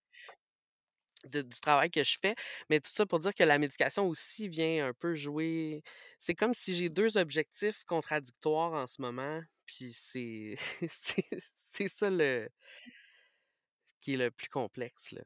de 1.26 1.42
du 1.42 1.61
travail 1.61 1.90
que 1.90 2.04
je 2.04 2.18
fais, 2.20 2.35
mais 2.70 2.81
tout 2.81 2.90
ça 2.92 3.07
pour 3.07 3.18
dire 3.20 3.35
que 3.35 3.44
la 3.44 3.59
médication 3.59 4.07
aussi 4.09 4.48
vient 4.48 4.88
un 4.88 4.92
peu 4.94 5.14
jouer 5.14 5.83
c'est 6.18 6.35
comme 6.35 6.54
si 6.54 6.74
j'ai 6.74 6.88
2 6.88 7.18
objectifs 7.18 7.85
contradictoires 7.85 8.72
en 8.74 8.87
ce 8.87 9.00
moment, 9.02 9.40
puis 9.66 9.92
c'est 9.94 10.54
c'est 11.54 11.88
ça 11.88 12.11
le 12.11 12.48
qui 14.00 14.14
est 14.14 14.16
le 14.16 14.33
plus 14.33 14.48
complexe, 14.48 15.12
là. 15.12 15.22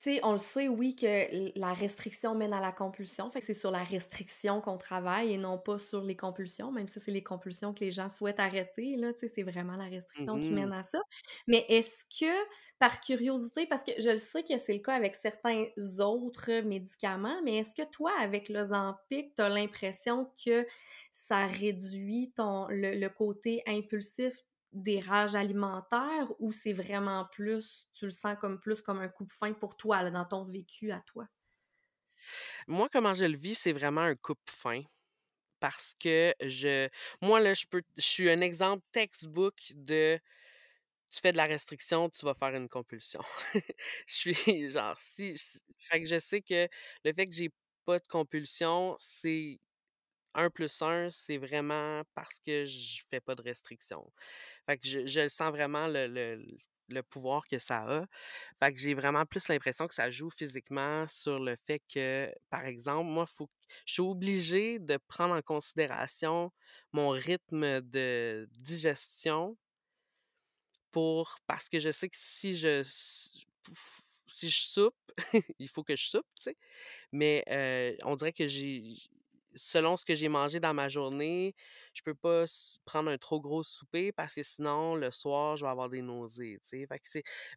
Tu 0.00 0.14
sais, 0.14 0.20
on 0.22 0.30
le 0.32 0.38
sait, 0.38 0.68
oui, 0.68 0.94
que 0.94 1.58
la 1.58 1.72
restriction 1.72 2.32
mène 2.36 2.52
à 2.52 2.60
la 2.60 2.70
compulsion. 2.70 3.30
Fait 3.30 3.40
que 3.40 3.46
c'est 3.46 3.54
sur 3.54 3.72
la 3.72 3.82
restriction 3.82 4.60
qu'on 4.60 4.78
travaille 4.78 5.32
et 5.32 5.38
non 5.38 5.58
pas 5.58 5.76
sur 5.78 6.02
les 6.02 6.16
compulsions, 6.16 6.70
même 6.70 6.86
si 6.86 7.00
c'est 7.00 7.10
les 7.10 7.24
compulsions 7.24 7.74
que 7.74 7.80
les 7.80 7.90
gens 7.90 8.08
souhaitent 8.08 8.38
arrêter, 8.38 8.94
là, 8.96 9.12
tu 9.12 9.20
sais, 9.20 9.28
c'est 9.34 9.42
vraiment 9.42 9.74
la 9.76 9.86
restriction 9.86 10.38
qui 10.38 10.52
mène 10.52 10.72
à 10.72 10.84
ça. 10.84 11.00
Mais 11.48 11.66
est-ce 11.68 12.04
que, 12.20 12.32
par 12.78 13.00
curiosité, 13.00 13.66
parce 13.66 13.82
que 13.82 13.90
je 14.00 14.10
le 14.10 14.18
sais 14.18 14.44
que 14.44 14.56
c'est 14.56 14.74
le 14.74 14.78
cas 14.82 14.94
avec 14.94 15.16
certains 15.16 15.64
autres 15.98 16.60
médicaments, 16.60 17.40
mais 17.44 17.56
est-ce 17.58 17.74
que 17.74 17.88
toi, 17.90 18.12
avec 18.20 18.48
l'Ozempic, 18.48 19.34
tu 19.34 19.42
as 19.42 19.48
l'impression 19.48 20.30
que 20.44 20.64
ça 21.10 21.46
réduit 21.46 22.32
ton 22.36 22.68
le 22.68 22.94
le 22.94 23.08
côté 23.08 23.62
impulsif 23.66 24.32
des 24.72 25.00
rages 25.00 25.34
alimentaires 25.34 26.28
ou 26.40 26.52
c'est 26.52 26.72
vraiment 26.72 27.26
plus 27.32 27.88
tu 27.94 28.06
le 28.06 28.12
sens 28.12 28.36
comme 28.40 28.60
plus 28.60 28.82
comme 28.82 29.00
un 29.00 29.08
coupe-faim 29.08 29.54
pour 29.54 29.76
toi, 29.76 30.10
dans 30.10 30.24
ton 30.26 30.44
vécu 30.44 30.92
à 30.92 31.00
toi? 31.00 31.26
Moi, 32.66 32.88
comment 32.92 33.14
je 33.14 33.24
le 33.24 33.36
vis, 33.36 33.54
c'est 33.56 33.72
vraiment 33.72 34.02
un 34.02 34.16
coupe-faim 34.16 34.82
parce 35.60 35.94
que 36.00 36.34
je 36.42 36.88
moi, 37.22 37.40
là, 37.40 37.54
je 37.54 37.66
peux 37.66 37.82
je 37.96 38.02
suis 38.02 38.30
un 38.30 38.40
exemple 38.42 38.84
textbook 38.92 39.54
de 39.74 40.20
tu 41.12 41.20
fais 41.20 41.32
de 41.32 41.38
la 41.38 41.46
restriction, 41.46 42.10
tu 42.10 42.24
vas 42.26 42.34
faire 42.34 42.54
une 42.56 42.68
compulsion. 42.68 43.22
Je 44.08 44.14
suis 44.14 44.70
genre 44.70 44.98
si 44.98 45.30
s 45.32 45.60
fait 45.78 46.00
que 46.02 46.06
je 46.08 46.18
sais 46.20 46.42
que 46.42 46.68
le 47.04 47.12
fait 47.14 47.26
que 47.26 47.32
j'ai 47.34 47.50
pas 47.86 47.98
de 48.00 48.06
compulsion, 48.08 48.96
c'est 49.00 49.60
un 50.34 50.50
plus 50.50 50.82
un, 50.82 51.10
c'est 51.10 51.38
vraiment 51.38 52.02
parce 52.14 52.38
que 52.40 52.66
je 52.66 53.02
fais 53.10 53.20
pas 53.20 53.34
de 53.34 53.42
restriction. 53.42 54.12
Fait 54.68 54.78
que 54.78 54.88
je 54.88 55.06
je 55.06 55.28
sens 55.28 55.50
vraiment 55.50 55.88
le 55.88 56.06
le 56.08 56.46
le 56.90 57.02
pouvoir 57.02 57.46
que 57.48 57.58
ça 57.58 57.80
a. 58.00 58.06
Fait 58.62 58.72
que 58.72 58.80
j'ai 58.80 58.94
vraiment 58.94 59.26
plus 59.26 59.48
l'impression 59.48 59.86
que 59.88 59.94
ça 59.94 60.10
joue 60.10 60.30
physiquement 60.30 61.06
sur 61.08 61.38
le 61.38 61.56
fait 61.66 61.82
que, 61.92 62.32
par 62.50 62.64
exemple, 62.66 63.08
moi, 63.10 63.26
faut 63.26 63.50
je 63.86 63.94
suis 63.94 64.02
obligée 64.02 64.78
de 64.78 64.98
prendre 65.08 65.34
en 65.34 65.42
considération 65.42 66.50
mon 66.92 67.10
rythme 67.10 67.82
de 67.82 68.48
digestion 68.58 69.56
pour 70.90 71.38
parce 71.46 71.68
que 71.68 71.78
je 71.78 71.90
sais 71.90 72.08
que 72.08 72.16
si 72.18 72.56
je 72.56 72.82
si 74.26 74.48
je 74.50 74.60
soupe, 74.60 74.94
il 75.58 75.68
faut 75.68 75.82
que 75.82 75.96
je 75.96 76.04
soupe, 76.06 76.26
tu 76.36 76.44
sais. 76.44 76.56
Mais 77.12 77.44
euh, 77.50 77.96
on 78.04 78.16
dirait 78.16 78.32
que 78.32 78.46
j'ai 78.46 78.82
selon 79.54 79.96
ce 79.96 80.04
que 80.04 80.14
j'ai 80.14 80.28
mangé 80.28 80.60
dans 80.60 80.74
ma 80.74 80.88
journée, 80.88 81.54
je 81.94 82.02
peux 82.02 82.14
pas 82.14 82.44
prendre 82.84 83.10
un 83.10 83.18
trop 83.18 83.40
gros 83.40 83.62
souper 83.62 84.12
parce 84.12 84.34
que 84.34 84.42
sinon, 84.42 84.94
le 84.94 85.10
soir, 85.10 85.56
je 85.56 85.64
vais 85.64 85.70
avoir 85.70 85.88
des 85.88 86.02
nausées, 86.02 86.60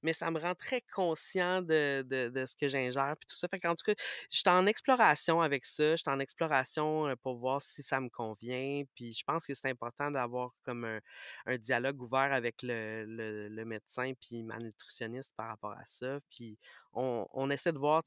mais 0.02 0.14
ça 0.14 0.32
me 0.32 0.40
rend 0.40 0.56
très 0.56 0.82
conscient 0.94 1.62
de, 1.62 2.04
de, 2.04 2.46
ce 2.46 2.56
que 2.56 2.68
j'ingère 2.68 3.16
puis 3.20 3.28
tout 3.28 3.36
ça. 3.36 3.48
Fait 3.48 3.60
tout 3.60 3.76
cas, 3.86 3.94
je 4.30 4.38
suis 4.38 4.50
en 4.50 4.66
exploration 4.66 5.42
avec 5.42 5.66
ça. 5.66 5.92
Je 5.92 5.98
suis 5.98 6.10
en 6.10 6.20
exploration 6.20 7.14
pour 7.22 7.38
voir 7.38 7.62
si 7.62 7.84
ça 7.84 8.00
me 8.00 8.10
convient. 8.10 8.84
Puis 8.96 9.14
je 9.14 9.24
pense 9.24 9.46
que 9.46 9.54
c'est 9.54 9.70
important 9.70 10.12
d'avoir 10.12 10.52
comme 10.64 10.86
un, 10.86 11.58
dialogue 11.58 12.02
ouvert 12.02 12.34
avec 12.34 12.62
le, 12.64 13.06
le, 13.06 13.66
médecin 13.66 14.14
puis 14.20 14.44
ma 14.44 14.58
nutritionniste 14.58 15.34
par 15.36 15.50
rapport 15.50 15.74
à 15.74 15.86
ça. 15.86 16.20
Puis 16.30 16.58
on, 16.94 17.28
on 17.34 17.50
essaie 17.50 17.72
de 17.72 17.78
voir, 17.78 18.04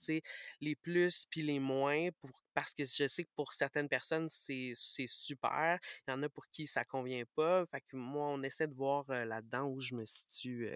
les 0.61 0.75
plus 0.77 1.27
puis 1.31 1.43
les 1.43 1.59
moins 1.59 2.09
pour 2.21 2.31
parce 2.55 2.73
que 2.73 2.85
je 2.85 3.09
sais 3.09 3.25
que 3.25 3.31
pour 3.35 3.53
certaines 3.53 3.89
personnes, 3.89 4.29
c'est 4.31 4.75
super. 4.77 5.79
Il 6.07 6.13
y 6.13 6.15
en 6.15 6.23
a 6.23 6.29
pour 6.29 6.47
qui 6.49 6.67
ça 6.67 6.85
convient 6.85 7.25
pas. 7.35 7.67
Fait 7.67 7.81
que 7.81 7.97
moi, 7.97 8.29
on 8.29 8.43
essaie 8.43 8.69
de 8.69 8.75
voir 8.75 9.05
là-dedans 9.09 9.65
où 9.65 9.81
je 9.81 9.95
me 9.95 10.07
situe. 10.07 10.71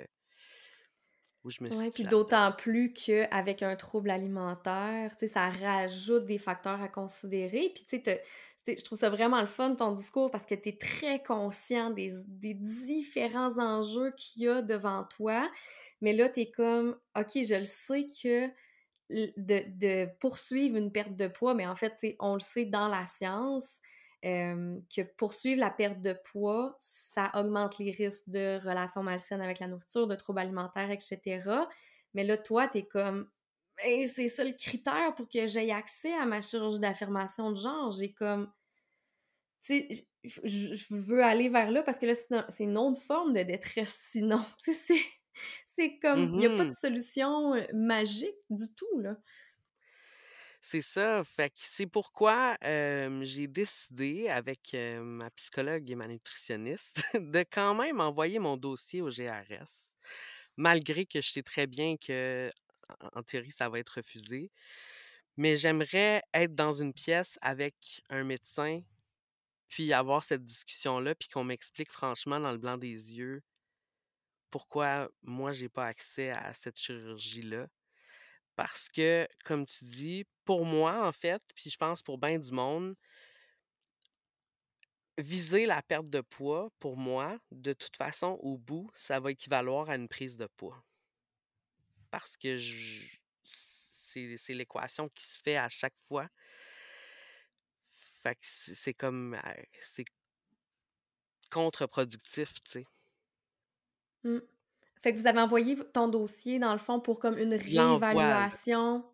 où 1.45 1.51
je 1.51 1.63
me 1.63 1.71
ouais, 1.71 1.91
puis 1.91 2.03
d'autant 2.03 2.51
plus 2.53 2.93
qu'avec 2.93 3.63
un 3.63 3.77
trouble 3.77 4.11
alimentaire, 4.11 5.15
ça 5.33 5.51
rajoute 5.51 6.27
des 6.27 6.39
facteurs 6.39 6.83
à 6.83 6.89
considérer. 6.89 7.71
Puis 7.73 7.85
tu 7.89 8.03
sais, 8.05 8.23
je 8.67 8.85
trouve 8.85 8.99
ça 8.99 9.11
vraiment 9.11 9.41
le 9.41 9.47
fun, 9.47 9.75
ton 9.75 9.93
discours, 9.93 10.31
parce 10.31 10.47
que 10.47 10.55
tu 10.55 10.71
es 10.71 10.77
très 10.77 11.23
conscient 11.23 11.91
des, 11.91 12.13
des 12.27 12.55
différents 12.55 13.59
enjeux 13.59 14.13
qu'il 14.17 14.43
y 14.43 14.49
a 14.49 14.63
devant 14.63 15.05
toi. 15.05 15.51
Mais 16.01 16.13
là, 16.13 16.29
tu 16.29 16.41
es 16.41 16.51
comme, 16.51 16.97
OK, 17.17 17.31
je 17.35 17.59
le 17.59 17.65
sais 17.65 18.07
que 18.23 18.51
de, 19.11 20.07
poursuivre 20.19 20.77
une 20.77 20.93
perte 20.93 21.17
de 21.17 21.29
poids, 21.29 21.55
mais 21.55 21.67
en 21.67 21.77
fait, 21.77 22.17
on 22.21 22.35
le 22.35 22.41
sait 22.41 22.67
dans 22.67 22.89
la 22.89 23.05
science, 23.07 23.81
que 24.23 25.03
poursuivre 25.17 25.61
la 25.61 25.71
perte 25.71 26.01
de 26.01 26.13
poids, 26.13 26.77
ça 26.81 27.31
augmente 27.35 27.79
les 27.79 27.93
risques 27.93 28.29
de 28.29 28.59
relations 28.63 29.03
malsaines 29.03 29.41
avec 29.41 29.61
la 29.61 29.69
nourriture, 29.69 30.07
de 30.07 30.15
troubles 30.17 30.41
alimentaires, 30.41 30.91
etc. 30.91 31.67
Mais 32.15 32.25
là, 32.25 32.37
toi, 32.37 32.67
t'es 32.67 32.85
comme, 32.85 33.29
c'est 33.83 34.29
ça 34.29 34.45
le 34.45 34.53
critère 34.53 35.15
pour 35.15 35.29
que 35.29 35.47
j'aie 35.47 35.71
accès 35.71 36.13
à 36.15 36.27
ma 36.27 36.41
chirurgie 36.41 36.81
d'affirmation 36.81 37.51
de 37.51 37.57
genre. 37.57 37.91
J'ai 37.93 38.13
comme, 38.13 38.53
tu 39.65 39.89
sais, 39.91 40.09
je 40.45 40.95
veux 40.95 41.23
aller 41.23 41.49
vers 41.49 41.71
là 41.71 41.83
parce 41.83 41.99
que 41.99 42.07
là, 42.07 42.47
c'est 42.49 42.65
une 42.65 42.79
autre 42.79 43.01
forme 43.01 43.33
de 43.35 43.43
détresse 43.43 44.09
sinon. 44.13 44.45
Tu 44.63 44.73
sais, 44.73 45.01
c'est 45.67 45.99
comme, 45.99 46.31
il 46.33 46.39
n'y 46.39 46.47
a 46.47 46.51
pas 46.51 46.65
de 46.65 46.71
mmh 46.71 46.73
solution 46.73 47.55
magique 47.73 48.37
du 48.51 48.75
tout, 48.75 48.99
là. 49.01 49.17
C'est 50.61 50.81
ça. 50.81 51.23
Fait 51.25 51.51
que 51.51 51.57
c'est 51.59 51.87
pourquoi 51.87 52.57
j'ai 52.63 53.47
décidé 53.49 54.29
avec 54.29 54.77
ma 55.01 55.31
psychologue 55.31 55.91
et 55.91 55.95
ma 55.95 56.07
nutritionniste 56.09 57.03
de 57.15 57.45
quand 57.51 57.75
même 57.75 58.01
envoyer 58.01 58.39
mon 58.39 58.57
dossier 58.57 59.03
au 59.03 59.09
GRS, 59.11 59.97
malgré 60.57 61.07
que 61.07 61.21
je 61.21 61.29
sais 61.31 61.43
très 61.43 61.67
bien 61.67 61.97
que 61.97 62.51
en 63.15 63.23
théorie 63.23 63.51
ça 63.51 63.69
va 63.69 63.79
être 63.79 63.97
refusé. 63.97 64.51
Mais 65.37 65.57
j'aimerais 65.57 66.23
être 66.35 66.55
dans 66.55 66.73
une 66.73 66.93
pièce 66.93 67.39
avec 67.43 68.03
un 68.11 68.25
médecin, 68.25 68.83
puis 69.69 69.93
avoir 69.93 70.25
cette 70.25 70.45
discussion-là, 70.45 71.15
puis 71.15 71.29
qu'on 71.29 71.45
m'explique 71.45 71.93
franchement 71.93 72.41
dans 72.41 72.53
le 72.53 72.59
blanc 72.59 72.79
des 72.79 73.15
yeux 73.15 73.43
pourquoi 74.51 75.11
moi, 75.23 75.53
j'ai 75.53 75.69
pas 75.69 75.87
accès 75.87 76.31
à 76.31 76.53
cette 76.55 76.79
chirurgie-là. 76.79 77.69
Parce 78.57 78.89
que, 78.89 79.29
comme 79.45 79.67
tu 79.67 79.85
dis, 79.85 80.25
pour 80.45 80.65
moi, 80.65 81.07
en 81.07 81.13
fait, 81.13 81.43
puis 81.55 81.71
je 81.71 81.77
pense 81.77 82.03
pour 82.03 82.19
bien 82.19 82.39
du 82.39 82.53
monde, 82.53 82.97
viser 85.19 85.67
la 85.67 85.83
perte 85.83 86.09
de 86.11 86.21
poids, 86.21 86.71
pour 86.79 86.97
moi, 86.97 87.39
de 87.53 87.73
toute 87.73 87.97
façon, 87.97 88.39
au 88.41 88.59
bout, 88.59 88.91
ça 88.95 89.21
va 89.21 89.31
équivaloir 89.33 89.91
à 89.91 89.97
une 89.97 90.09
prise 90.09 90.37
de 90.37 90.47
poids. 90.57 90.83
Parce 92.11 92.37
que 92.37 92.57
c'est 92.59 94.55
l'équation 94.55 95.09
qui 95.11 95.25
se 95.25 95.39
fait 95.43 95.57
à 95.57 95.69
chaque 95.69 95.97
fois. 96.07 96.29
Fait 98.23 98.35
que 98.35 98.41
c'est 98.43 98.95
comme. 98.95 99.39
C'est 99.81 100.05
contre-productif, 101.51 102.53
tu 102.65 102.71
sais. 102.71 102.85
Mmh. 104.25 104.39
Fait 105.03 105.13
que 105.13 105.19
vous 105.19 105.27
avez 105.27 105.41
envoyé 105.41 105.77
ton 105.93 106.09
dossier, 106.09 106.59
dans 106.59 106.73
le 106.73 106.79
fond, 106.79 107.01
pour 107.01 107.21
comme 107.21 107.39
une 107.39 107.55
réévaluation? 107.55 109.05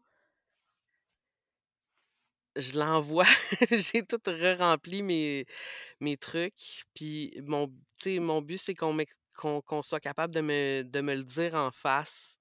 Je 2.56 2.78
l'envoie. 2.78 3.26
J'ai 3.70 4.06
tout 4.06 4.20
re-rempli 4.26 5.02
mes, 5.02 5.44
mes 6.00 6.16
trucs. 6.16 6.84
Puis 6.94 7.34
mon, 7.42 7.72
mon 8.06 8.42
but, 8.42 8.58
c'est 8.58 8.74
qu'on 8.74 8.96
qu'on 9.34 9.82
soit 9.82 10.00
capable 10.00 10.32
de 10.32 10.40
me, 10.40 10.82
de 10.84 11.00
me 11.00 11.14
le 11.16 11.24
dire 11.24 11.54
en 11.54 11.72
face, 11.72 12.33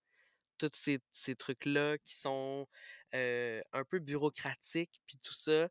tous 0.70 1.00
ces, 1.12 1.36
trucs-là 1.36 1.98
qui 2.00 2.16
sont 2.16 2.68
un 3.14 3.84
peu 3.90 4.00
bureaucratiques, 4.00 5.02
puis 5.08 5.18
tout 5.22 5.34
ça. 5.34 5.70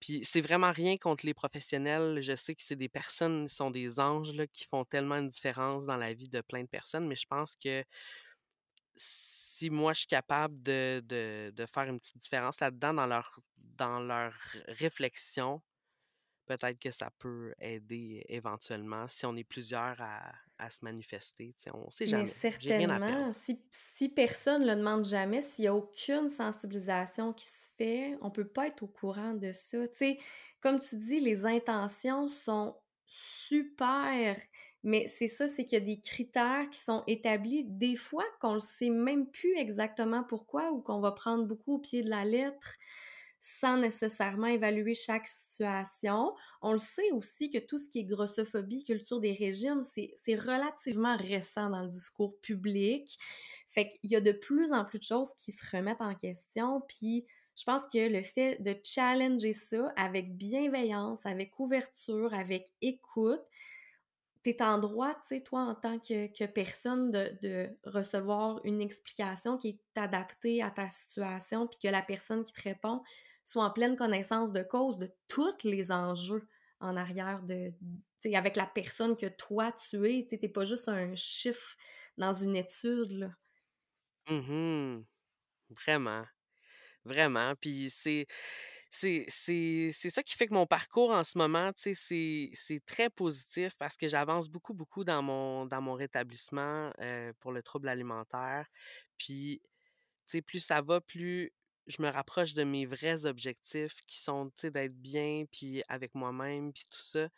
Puis 0.00 0.22
c'est 0.24 0.40
vraiment 0.40 0.72
rien 0.72 0.98
contre 0.98 1.24
les 1.24 1.34
professionnels. 1.34 2.20
Je 2.20 2.34
sais 2.36 2.54
que 2.54 2.62
c'est 2.62 2.76
des 2.76 2.88
personnes, 2.88 3.48
sont 3.48 3.70
des 3.70 4.00
anges 4.00 4.34
là, 4.34 4.46
qui 4.46 4.66
font 4.66 4.84
tellement 4.84 5.16
une 5.16 5.30
différence 5.30 5.86
dans 5.86 5.96
la 5.96 6.12
vie 6.12 6.28
de 6.28 6.40
plein 6.42 6.62
de 6.62 6.68
personnes, 6.68 7.06
mais 7.06 7.16
je 7.16 7.26
pense 7.26 7.56
que 7.56 7.82
si 8.96 9.70
moi 9.70 9.92
je 9.92 10.00
suis 10.00 10.06
capable 10.06 10.62
de, 10.62 11.02
de, 11.06 11.66
faire 11.66 11.84
une 11.84 12.00
petite 12.00 12.18
différence 12.18 12.60
là-dedans 12.60 12.94
dans 12.94 13.06
leur, 13.06 13.40
dans 13.56 14.00
leur 14.00 14.34
réflexion, 14.68 15.62
peut-être 16.46 16.78
que 16.78 16.90
ça 16.90 17.10
peut 17.18 17.54
aider 17.58 18.24
éventuellement 18.28 19.08
si 19.08 19.26
on 19.26 19.36
est 19.36 19.44
plusieurs 19.44 20.00
à, 20.00 20.32
à 20.64 20.70
se 20.70 20.84
manifester. 20.84 21.54
On 21.72 21.90
sait 21.90 22.06
jamais. 22.06 22.24
Mais 22.24 22.28
certainement, 22.28 23.32
si, 23.32 23.60
si, 23.70 24.08
personne 24.08 24.62
ne 24.62 24.70
le 24.70 24.76
demande 24.76 25.04
jamais, 25.04 25.42
s'il 25.42 25.64
n'y 25.64 25.68
a 25.68 25.74
aucune 25.74 26.28
sensibilisation 26.28 27.32
qui 27.32 27.46
se 27.46 27.68
fait, 27.76 28.16
on 28.20 28.26
ne 28.26 28.32
peut 28.32 28.48
pas 28.48 28.68
être 28.68 28.82
au 28.82 28.86
courant 28.86 29.34
de 29.34 29.52
ça. 29.52 29.78
sais, 29.92 30.18
comme 30.60 30.80
tu 30.80 30.96
dis, 30.96 31.20
les 31.20 31.46
intentions 31.46 32.28
sont 32.28 32.76
super, 33.06 34.36
mais 34.82 35.06
c'est 35.06 35.28
ça, 35.28 35.46
c'est 35.46 35.64
qu'il 35.64 35.78
y 35.78 35.82
a 35.82 35.84
des 35.84 36.00
critères 36.00 36.68
qui 36.70 36.80
sont 36.80 37.04
établis, 37.06 37.64
des 37.64 37.96
fois 37.96 38.24
qu'on 38.40 38.54
ne 38.54 38.60
sait 38.60 38.90
même 38.90 39.30
plus 39.30 39.56
exactement 39.56 40.24
pourquoi 40.24 40.72
ou 40.72 40.80
qu'on 40.80 41.00
va 41.00 41.12
prendre 41.12 41.44
beaucoup 41.44 41.76
au 41.76 41.78
pied 41.78 42.02
de 42.02 42.10
la 42.10 42.24
lettre 42.24 42.74
sans 43.46 43.76
nécessairement 43.76 44.46
évaluer 44.46 44.94
chaque 44.94 45.28
situation. 45.28 46.34
On 46.62 46.72
le 46.72 46.78
sait 46.78 47.10
aussi 47.10 47.50
que 47.50 47.58
tout 47.58 47.76
ce 47.76 47.90
qui 47.90 47.98
est 47.98 48.04
grossophobie, 48.04 48.84
culture 48.84 49.20
des 49.20 49.34
régimes, 49.34 49.82
c'est 49.82 50.34
relativement 50.34 51.18
récent 51.18 51.68
dans 51.68 51.82
le 51.82 51.90
discours 51.90 52.40
public. 52.40 53.18
Fait 53.68 53.90
qu'il 53.90 54.10
y 54.10 54.16
a 54.16 54.22
de 54.22 54.32
plus 54.32 54.72
en 54.72 54.86
plus 54.86 54.98
de 54.98 55.04
choses 55.04 55.28
qui 55.36 55.52
se 55.52 55.76
remettent 55.76 56.00
en 56.00 56.14
question, 56.14 56.80
puis 56.88 57.26
je 57.54 57.64
pense 57.64 57.82
que 57.92 58.08
le 58.08 58.22
fait 58.22 58.62
de 58.62 58.74
challenger 58.82 59.52
ça 59.52 59.92
avec 59.94 60.38
bienveillance, 60.38 61.20
avec 61.26 61.58
ouverture, 61.58 62.32
avec 62.32 62.72
écoute, 62.80 63.42
t'es 64.42 64.62
en 64.62 64.78
droit, 64.78 65.12
tu 65.16 65.36
sais, 65.36 65.40
toi, 65.42 65.60
en 65.60 65.74
tant 65.74 65.98
que, 65.98 66.46
personne, 66.46 67.10
de, 67.10 67.36
de, 67.42 67.68
recevoir 67.84 68.60
une 68.64 68.80
explication 68.80 69.58
qui 69.58 69.68
est 69.68 70.00
adaptée 70.00 70.62
à 70.62 70.70
ta 70.70 70.88
situation, 70.88 71.66
puis 71.66 71.78
que 71.82 71.88
la 71.88 72.02
personne 72.02 72.42
qui 72.42 72.54
te 72.54 72.62
répond 72.62 73.02
soit 73.44 73.64
en 73.64 73.70
pleine 73.70 73.96
connaissance 73.96 74.52
de 74.52 74.62
cause 74.62 74.98
de 74.98 75.12
tous 75.28 75.62
les 75.64 75.92
enjeux 75.92 76.48
en 76.80 76.96
arrière 76.96 77.42
de, 77.42 77.72
avec 78.32 78.56
la 78.56 78.66
personne 78.66 79.16
que 79.16 79.26
toi 79.26 79.72
tu 79.72 80.08
es. 80.10 80.26
Tu 80.26 80.38
n'es 80.40 80.48
pas 80.48 80.64
juste 80.64 80.88
un 80.88 81.14
chiffre 81.14 81.76
dans 82.16 82.32
une 82.32 82.56
étude. 82.56 83.10
Là. 83.10 83.30
Mmh 84.28 85.04
Vraiment. 85.70 86.24
Vraiment. 87.04 87.54
Puis 87.60 87.90
c'est. 87.90 88.26
C'est, 88.96 89.28
ça 89.28 90.22
qui 90.22 90.36
fait 90.36 90.46
que 90.46 90.54
mon 90.54 90.66
parcours 90.66 91.10
en 91.10 91.24
ce 91.24 91.36
moment, 91.36 91.72
c'est, 91.74 91.94
c'est 91.96 92.80
très 92.86 93.10
positif 93.10 93.74
parce 93.76 93.96
que 93.96 94.06
j'avance 94.06 94.48
beaucoup, 94.48 94.72
beaucoup 94.72 95.02
dans 95.02 95.20
mon, 95.20 95.66
dans 95.66 95.82
mon 95.82 95.94
rétablissement 95.94 96.92
euh, 97.00 97.32
pour 97.40 97.50
le 97.50 97.60
trouble 97.60 97.88
alimentaire. 97.88 98.68
Puis, 99.18 99.60
plus 100.46 100.60
ça 100.60 100.80
va, 100.80 101.00
plus 101.00 101.52
je 101.86 102.02
me 102.02 102.08
rapproche 102.08 102.54
de 102.54 102.64
mes 102.64 102.86
vrais 102.86 103.26
objectifs 103.26 104.02
qui 104.06 104.18
sont, 104.18 104.50
d'être 104.62 105.00
bien, 105.00 105.44
puis 105.50 105.82
avec 105.88 106.14
moi-même, 106.14 106.72
puis 106.72 106.84
tout 106.90 107.02
ça. 107.02 107.28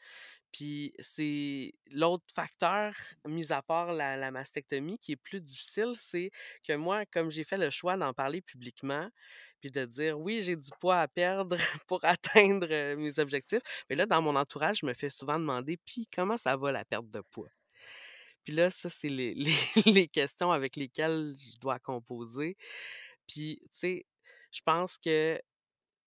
Puis 0.53 0.95
c'est 1.01 1.75
l'autre 1.91 2.25
facteur, 2.35 2.95
mis 3.27 3.53
à 3.53 3.63
part 3.63 3.93
la, 3.93 4.31
mastectomie, 4.31 4.99
qui 4.99 5.13
est 5.13 5.17
plus 5.17 5.41
difficile, 5.41 5.95
c'est 5.99 6.31
que 6.67 6.75
moi, 6.75 7.05
comme 7.07 7.31
j'ai 7.31 7.45
fait 7.45 7.59
le 7.59 7.71
choix 7.71 7.97
d'en 7.97 8.15
parler 8.15 8.41
publiquement, 8.41 9.11
puis 9.61 9.71
de 9.71 9.85
dire 9.85 10.19
oui, 10.19 10.43
j'ai 10.43 10.57
du 10.57 10.71
poids 10.81 11.01
à 11.01 11.09
perdre 11.09 11.57
pour 11.89 12.05
atteindre 12.05 12.95
mes 12.95 13.19
objectifs, 13.19 13.63
mais 13.91 13.97
là, 13.97 14.07
dans 14.07 14.23
mon 14.23 14.37
entourage, 14.37 14.79
je 14.81 14.87
me 14.87 14.95
fais 14.95 15.11
souvent 15.11 15.39
demander, 15.39 15.77
puis 15.85 16.09
comment 16.15 16.39
ça 16.39 16.57
va 16.57 16.73
la 16.73 16.85
perte 16.85 17.11
de 17.11 17.21
poids? 17.21 17.51
Puis 18.45 18.55
là, 18.55 18.71
ça, 18.71 18.89
c'est 18.89 19.09
les, 19.09 19.35
les 19.87 20.09
questions 20.09 20.53
avec 20.53 20.77
lesquelles 20.77 21.35
je 21.37 21.59
dois 21.59 21.81
composer. 21.81 22.57
Puis, 23.27 23.59
tu 23.65 23.69
sais, 23.73 24.07
je 24.57 24.63
pense 24.65 24.99
que, 24.99 25.41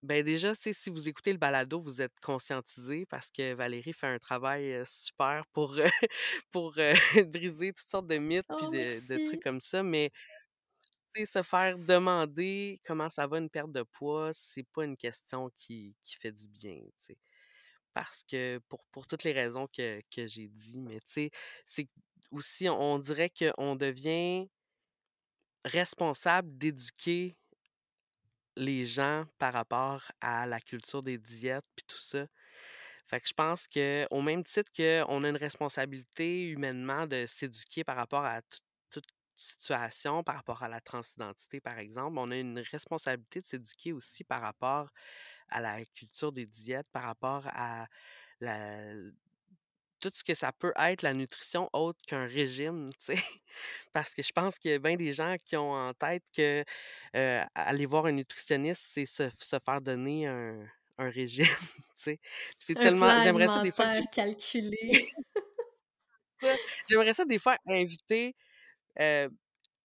ben 0.04 0.24
déjà, 0.26 0.56
si 0.56 0.90
vous 0.90 1.10
écoutez 1.10 1.32
le 1.34 1.40
balado, 1.40 1.82
vous 1.82 2.02
êtes 2.02 2.20
conscientisé 2.22 3.06
parce 3.08 3.32
que 3.32 3.54
Valérie 3.54 3.94
fait 3.94 4.08
un 4.08 4.20
travail 4.20 4.82
super 4.86 5.46
pour, 5.54 5.76
pour 6.52 6.74
briser 7.28 7.74
toutes 7.74 7.90
sortes 7.90 8.08
de 8.08 8.18
mythes 8.18 8.48
Oh, 8.50 8.70
de, 8.72 9.02
de 9.08 9.18
trucs 9.20 9.42
comme 9.42 9.62
ça. 9.62 9.84
Mais, 9.84 10.12
tu 11.14 11.22
sais, 11.22 11.26
se 11.26 11.44
faire 11.44 11.78
demander 11.78 12.80
comment 12.86 13.10
ça 13.10 13.28
va 13.28 13.38
une 13.40 13.50
perte 13.50 13.72
de 13.72 13.84
poids, 13.84 14.32
c'est 14.34 14.64
pas 14.74 14.86
une 14.86 14.98
question 14.98 15.50
qui, 15.58 15.96
qui 16.04 16.16
fait 16.16 16.32
du 16.32 16.48
bien. 16.48 16.80
Parce 17.94 18.24
que 18.24 18.60
pour, 18.70 18.84
pour 18.92 19.08
toutes 19.08 19.24
les 19.24 19.34
raisons 19.34 19.68
que, 19.68 20.02
que 20.16 20.28
j'ai 20.28 20.48
dit, 20.48 20.78
mais 20.80 21.00
tu 21.02 21.08
sais, 21.08 21.32
c'est 21.66 21.88
aussi, 22.32 22.70
on 22.70 23.00
dirait 23.00 23.32
qu'on 23.32 23.76
devient 23.76 24.48
responsable 25.66 26.58
d'éduquer 26.58 27.38
les 28.60 28.86
gens 28.86 29.26
par 29.40 29.54
rapport 29.54 30.12
à 30.22 30.46
la 30.48 30.60
culture 30.62 31.02
des 31.02 31.18
diètes 31.18 31.66
puis 31.76 31.86
tout 31.88 32.00
ça. 32.00 32.28
Fait 33.08 33.20
que 33.22 33.28
je 33.28 33.34
pense 33.34 33.68
que 33.68 34.08
au 34.12 34.22
même 34.22 34.44
titre 34.44 34.72
qu'on 34.76 35.24
a 35.24 35.30
une 35.30 35.38
responsabilité 35.38 36.50
humainement 36.50 37.08
de 37.08 37.26
s'éduquer 37.28 37.84
par 37.84 37.96
rapport 37.98 38.26
à 38.26 38.42
tout- 38.44 38.60
toute 38.92 39.08
situation, 39.36 40.24
par 40.24 40.36
rapport 40.36 40.64
à 40.64 40.70
la 40.70 40.82
transidentité, 40.82 41.62
par 41.62 41.80
exemple, 41.80 42.18
on 42.20 42.32
a 42.32 42.38
une 42.38 42.60
responsabilité 42.60 43.42
de 43.42 43.46
s'éduquer 43.48 43.94
aussi 43.94 44.24
par 44.24 44.42
rapport 44.42 44.92
à 45.50 45.62
la 45.62 45.86
culture 45.86 46.32
des 46.32 46.46
diètes, 46.48 46.88
par 46.92 47.04
rapport 47.04 47.44
à 47.48 47.88
la, 48.42 48.94
tout 50.00 50.12
ce 50.14 50.24
que 50.24 50.34
ça 50.36 50.52
peut 50.52 50.74
être 50.78 51.02
la 51.04 51.14
nutrition 51.14 51.70
autre 51.74 52.00
qu'un 52.08 52.26
régime, 52.26 52.92
tu 52.94 53.16
sais. 53.16 53.24
Parce 53.94 54.14
que 54.14 54.24
je 54.24 54.32
pense 54.32 54.60
qu'il 54.60 54.72
y 54.72 54.74
a 54.74 54.80
bien 54.80 54.96
des 54.96 55.14
gens 55.14 55.36
qui 55.44 55.58
ont 55.58 55.72
en 55.74 55.94
tête 55.94 56.24
que 56.36 56.64
euh, 57.16 57.44
aller 57.56 57.86
voir 57.86 58.06
un 58.06 58.12
nutritionniste, 58.14 58.82
c'est 58.84 59.06
se, 59.06 59.30
se 59.40 59.58
faire 59.64 59.82
donner 59.82 60.28
un, 60.28 60.66
un 60.98 61.10
régime, 61.10 61.46
tu 61.96 62.04
sais. 62.04 62.20
C'est 62.60 62.76
tellement, 62.76 63.20
j'aimerais 63.22 63.48
ça 63.48 63.62
des 63.62 63.72
fois, 63.72 63.88
calculé. 64.12 65.10
ça, 66.42 66.56
j'aimerais 66.90 67.14
ça 67.14 67.26
des 67.26 67.40
fois 67.40 67.58
inviter, 67.68 68.36
euh, 69.00 69.30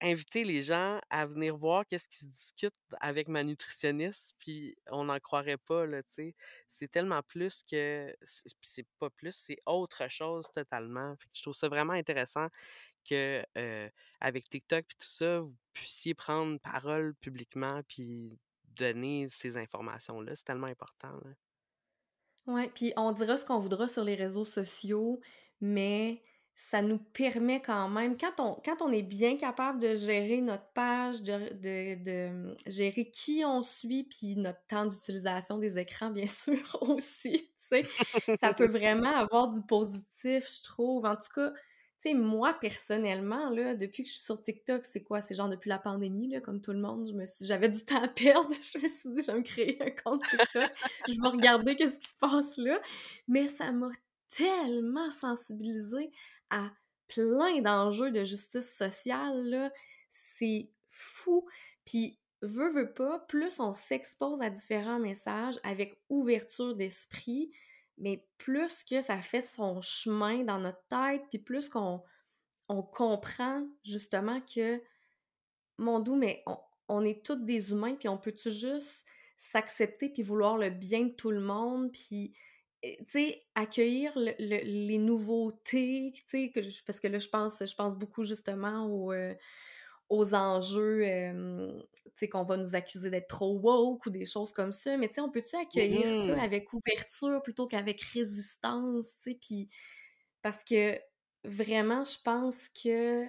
inviter 0.00 0.44
les 0.44 0.62
gens 0.62 1.00
à 1.10 1.26
venir 1.26 1.56
voir 1.56 1.86
qu'est-ce 1.86 2.08
qui 2.08 2.18
se 2.18 2.26
discute 2.26 2.74
avec 3.00 3.28
ma 3.28 3.42
nutritionniste, 3.42 4.34
puis 4.38 4.76
on 4.90 5.04
n'en 5.04 5.18
croirait 5.18 5.56
pas, 5.56 5.86
là, 5.86 6.02
tu 6.02 6.14
sais. 6.14 6.34
C'est 6.68 6.90
tellement 6.90 7.22
plus 7.22 7.62
que, 7.70 8.14
c'est 8.60 8.86
pas 8.98 9.10
plus, 9.10 9.34
c'est 9.34 9.58
autre 9.66 10.10
chose 10.10 10.46
totalement. 10.52 11.16
Je 11.32 11.42
trouve 11.42 11.54
ça 11.54 11.68
vraiment 11.68 11.94
intéressant 11.94 12.48
que 13.08 13.44
avec 14.20 14.48
TikTok 14.48 14.84
puis 14.86 14.96
tout 14.98 15.08
ça, 15.08 15.40
vous 15.40 15.56
puissiez 15.72 16.14
prendre 16.14 16.58
parole 16.60 17.14
publiquement 17.16 17.82
puis 17.88 18.38
donner 18.76 19.28
ces 19.30 19.56
informations-là. 19.56 20.34
C'est 20.34 20.44
tellement 20.44 20.66
important. 20.66 21.12
là. 21.24 21.30
Ouais, 22.46 22.68
puis 22.68 22.92
on 22.96 23.12
dira 23.12 23.38
ce 23.38 23.44
qu'on 23.46 23.58
voudra 23.58 23.88
sur 23.88 24.04
les 24.04 24.16
réseaux 24.16 24.44
sociaux, 24.44 25.20
mais 25.60 26.22
ça 26.56 26.82
nous 26.82 26.98
permet 26.98 27.60
quand 27.60 27.88
même, 27.88 28.16
quand 28.16 28.38
on, 28.38 28.54
quand 28.64 28.80
on 28.80 28.92
est 28.92 29.02
bien 29.02 29.36
capable 29.36 29.80
de 29.80 29.94
gérer 29.96 30.40
notre 30.40 30.66
page, 30.72 31.22
de, 31.22 31.52
de, 31.54 32.02
de 32.02 32.28
hum, 32.28 32.56
gérer 32.66 33.10
qui 33.10 33.42
on 33.44 33.62
suit, 33.62 34.04
puis 34.04 34.36
notre 34.36 34.64
temps 34.68 34.86
d'utilisation 34.86 35.58
des 35.58 35.78
écrans, 35.78 36.10
bien 36.10 36.26
sûr, 36.26 36.78
aussi, 36.80 37.50
ça 38.40 38.54
peut 38.54 38.68
vraiment 38.68 39.16
avoir 39.16 39.48
du 39.48 39.60
positif, 39.62 40.48
je 40.58 40.62
trouve. 40.62 41.06
En 41.06 41.16
tout 41.16 41.32
cas, 41.34 41.50
tu 41.50 42.10
sais, 42.10 42.14
moi, 42.14 42.54
personnellement, 42.60 43.50
là, 43.50 43.74
depuis 43.74 44.04
que 44.04 44.08
je 44.08 44.14
suis 44.14 44.24
sur 44.24 44.40
TikTok, 44.40 44.84
c'est 44.84 45.02
quoi? 45.02 45.22
C'est 45.22 45.34
genre 45.34 45.48
depuis 45.48 45.70
la 45.70 45.78
pandémie, 45.78 46.28
là, 46.28 46.40
comme 46.40 46.60
tout 46.60 46.72
le 46.72 46.80
monde, 46.80 47.08
je 47.08 47.14
me 47.14 47.24
j'avais 47.42 47.68
du 47.68 47.84
temps 47.84 48.02
à 48.02 48.08
perdre, 48.08 48.54
je 48.62 48.78
me 48.78 48.86
suis 48.86 49.10
dit, 49.10 49.22
je 49.22 49.32
vais 49.32 49.38
me 49.38 49.42
créer 49.42 49.82
un 49.82 49.90
compte 49.90 50.22
TikTok 50.22 50.70
je 51.08 51.20
vais 51.20 51.28
regarder 51.28 51.74
qu'est-ce 51.74 51.98
qui 51.98 52.08
se 52.08 52.18
passe 52.20 52.56
là. 52.58 52.80
Mais 53.26 53.46
ça 53.48 53.72
m'a 53.72 53.88
tellement 54.28 55.10
sensibilisée 55.10 56.10
plein 57.08 57.60
d'enjeux 57.60 58.10
de 58.10 58.24
justice 58.24 58.74
sociale. 58.76 59.72
C'est 60.10 60.70
fou. 60.88 61.46
Puis, 61.84 62.18
veut, 62.42 62.70
veut 62.70 62.92
pas, 62.92 63.20
plus 63.20 63.60
on 63.60 63.72
s'expose 63.72 64.42
à 64.42 64.50
différents 64.50 64.98
messages 64.98 65.58
avec 65.62 66.00
ouverture 66.08 66.74
d'esprit, 66.74 67.50
mais 67.98 68.26
plus 68.38 68.84
que 68.84 69.00
ça 69.00 69.20
fait 69.20 69.40
son 69.40 69.80
chemin 69.80 70.44
dans 70.44 70.58
notre 70.58 70.84
tête, 70.88 71.22
puis 71.30 71.38
plus 71.38 71.68
qu'on 71.68 72.02
on 72.68 72.82
comprend 72.82 73.66
justement 73.84 74.40
que 74.40 74.82
mon 75.78 76.00
doux, 76.00 76.16
mais 76.16 76.42
on, 76.88 77.04
est 77.04 77.24
tous 77.24 77.36
des 77.36 77.72
humains, 77.72 77.94
puis 77.94 78.08
on 78.08 78.18
peut-tu 78.18 78.50
juste 78.50 79.04
s'accepter 79.36 80.08
puis 80.10 80.22
vouloir 80.22 80.56
le 80.56 80.70
bien 80.70 81.04
de 81.04 81.12
tout 81.12 81.30
le 81.30 81.40
monde, 81.40 81.92
puis 81.92 82.32
sais, 83.06 83.44
accueillir 83.54 84.12
le- 84.16 84.34
le- 84.38 84.64
les 84.64 84.98
nouveautés, 84.98 86.12
tu 86.28 86.50
sais, 86.52 86.82
parce 86.86 87.00
que 87.00 87.08
là, 87.08 87.18
je 87.18 87.28
pense, 87.28 87.54
je 87.60 87.74
pense 87.74 87.96
beaucoup 87.96 88.22
justement 88.24 88.86
aux, 88.86 89.12
euh, 89.12 89.34
aux 90.10 90.34
enjeux, 90.34 91.02
euh, 91.06 91.82
tu 92.06 92.10
sais, 92.16 92.28
qu'on 92.28 92.42
va 92.44 92.56
nous 92.58 92.74
accuser 92.74 93.10
d'être 93.10 93.28
trop 93.28 93.58
woke 93.58 94.06
ou 94.06 94.10
des 94.10 94.26
choses 94.26 94.52
comme 94.52 94.72
ça, 94.72 94.96
mais 94.98 95.08
tu 95.08 95.14
sais, 95.16 95.20
on 95.22 95.30
peut-tu 95.30 95.56
accueillir 95.56 96.12
ça 96.14 96.32
Mhm. 96.32 96.42
avec 96.42 96.72
ouverture 96.72 97.42
plutôt 97.42 97.66
qu'avec 97.66 98.00
résistance, 98.02 99.16
tu 99.22 99.32
sais, 99.32 99.38
puis 99.40 99.70
parce 100.42 100.64
que 100.64 100.98
vraiment, 101.44 102.04
je 102.04 102.18
pense 102.22 102.68
que 102.70 103.26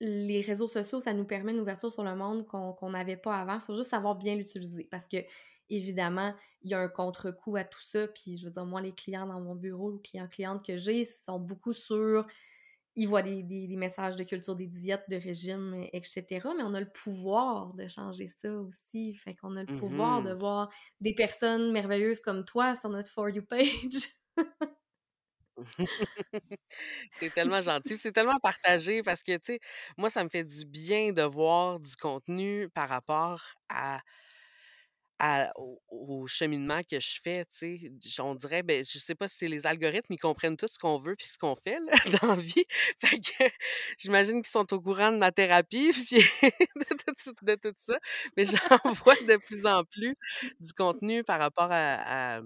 les 0.00 0.40
réseaux 0.42 0.68
sociaux, 0.68 1.00
ça 1.00 1.14
nous 1.14 1.24
permet 1.24 1.52
une 1.52 1.60
ouverture 1.60 1.92
sur 1.92 2.04
le 2.04 2.14
monde 2.16 2.46
qu'on 2.46 2.72
qu'on 2.74 2.90
n'avait 2.90 3.16
pas 3.16 3.36
avant. 3.38 3.54
Il 3.54 3.60
faut 3.60 3.74
juste 3.74 3.90
savoir 3.90 4.16
bien 4.16 4.36
l'utiliser 4.36 4.84
parce 4.90 5.08
que, 5.08 5.18
évidemment, 5.70 6.34
il 6.62 6.70
y 6.70 6.74
a 6.74 6.80
un 6.80 6.88
contre-coup 6.88 7.56
à 7.56 7.64
tout 7.64 7.80
ça. 7.82 8.08
Puis, 8.08 8.38
je 8.38 8.46
veux 8.46 8.50
dire, 8.52 8.66
moi, 8.66 8.80
les 8.80 8.92
clients 8.94 9.26
dans 9.26 9.40
mon 9.40 9.54
bureau, 9.54 9.92
les 9.92 10.00
clients-clientes 10.00 10.64
que 10.64 10.76
j'ai, 10.76 11.04
sont 11.04 11.38
beaucoup 11.40 11.72
sur. 11.72 12.26
Ils 12.96 13.06
voient 13.08 13.22
des, 13.22 13.42
des- 13.42 13.68
des 13.68 13.76
messages 13.76 14.16
de 14.16 14.24
culture, 14.24 14.56
des 14.56 14.66
diètes, 14.68 15.04
de 15.10 15.16
régime, 15.16 15.74
etc. 15.92 16.54
Mais 16.56 16.62
on 16.64 16.74
a 16.74 16.80
le 16.80 16.90
pouvoir 16.90 17.74
de 17.74 17.88
changer 17.88 18.26
ça 18.28 18.52
aussi. 18.54 19.14
Fait 19.14 19.34
qu'on 19.36 19.56
a 19.56 19.62
le 19.62 19.68
pouvoir 19.68 20.22
de 20.22 20.32
voir 20.32 20.70
des 21.00 21.14
personnes 21.14 21.72
merveilleuses 21.72 22.20
comme 22.20 22.44
toi 22.44 22.74
sur 22.74 22.88
notre 22.90 23.10
For 23.12 23.28
You 23.30 23.42
page. 23.44 24.08
C'est 27.12 27.30
tellement 27.32 27.60
gentil, 27.60 27.98
c'est 27.98 28.12
tellement 28.12 28.38
partagé 28.40 29.02
parce 29.02 29.22
que, 29.22 29.32
tu 29.36 29.54
sais, 29.54 29.60
moi, 29.96 30.10
ça 30.10 30.24
me 30.24 30.28
fait 30.28 30.44
du 30.44 30.64
bien 30.64 31.12
de 31.12 31.22
voir 31.22 31.80
du 31.80 31.96
contenu 31.96 32.68
par 32.70 32.88
rapport 32.88 33.42
à 33.68 34.00
au 35.88 36.26
cheminement 36.26 36.82
que 36.82 37.00
je 37.00 37.20
fais, 37.22 37.44
tu 37.46 37.90
sais. 38.00 38.20
On 38.20 38.34
dirait, 38.34 38.62
ben, 38.62 38.84
je 38.84 38.98
sais 38.98 39.14
pas 39.14 39.28
si 39.28 39.48
les 39.48 39.66
algorithmes, 39.66 40.12
ils 40.14 40.18
comprennent 40.18 40.56
tout 40.56 40.66
ce 40.70 40.78
qu'on 40.78 40.98
veut 41.00 41.16
puis 41.16 41.28
ce 41.32 41.38
qu'on 41.38 41.56
fait, 41.56 41.78
dans 42.22 42.28
la 42.28 42.36
vie. 42.36 42.64
Fait 42.98 43.18
que 43.18 43.30
j'imagine 43.98 44.42
qu'ils 44.42 44.50
sont 44.50 44.72
au 44.74 44.80
courant 44.80 45.12
de 45.12 45.16
ma 45.18 45.32
thérapie 45.32 45.92
puis 46.08 46.22
de 47.42 47.54
tout 47.54 47.72
ça. 47.76 47.98
Mais 48.36 48.44
j'en 48.46 48.92
vois 48.92 49.14
de 49.28 49.36
plus 49.36 49.66
en 49.66 49.84
plus 49.84 50.16
du 50.60 50.72
contenu 50.72 51.24
par 51.24 51.38
rapport 51.38 51.68
à 51.70 52.36
à 52.38 52.42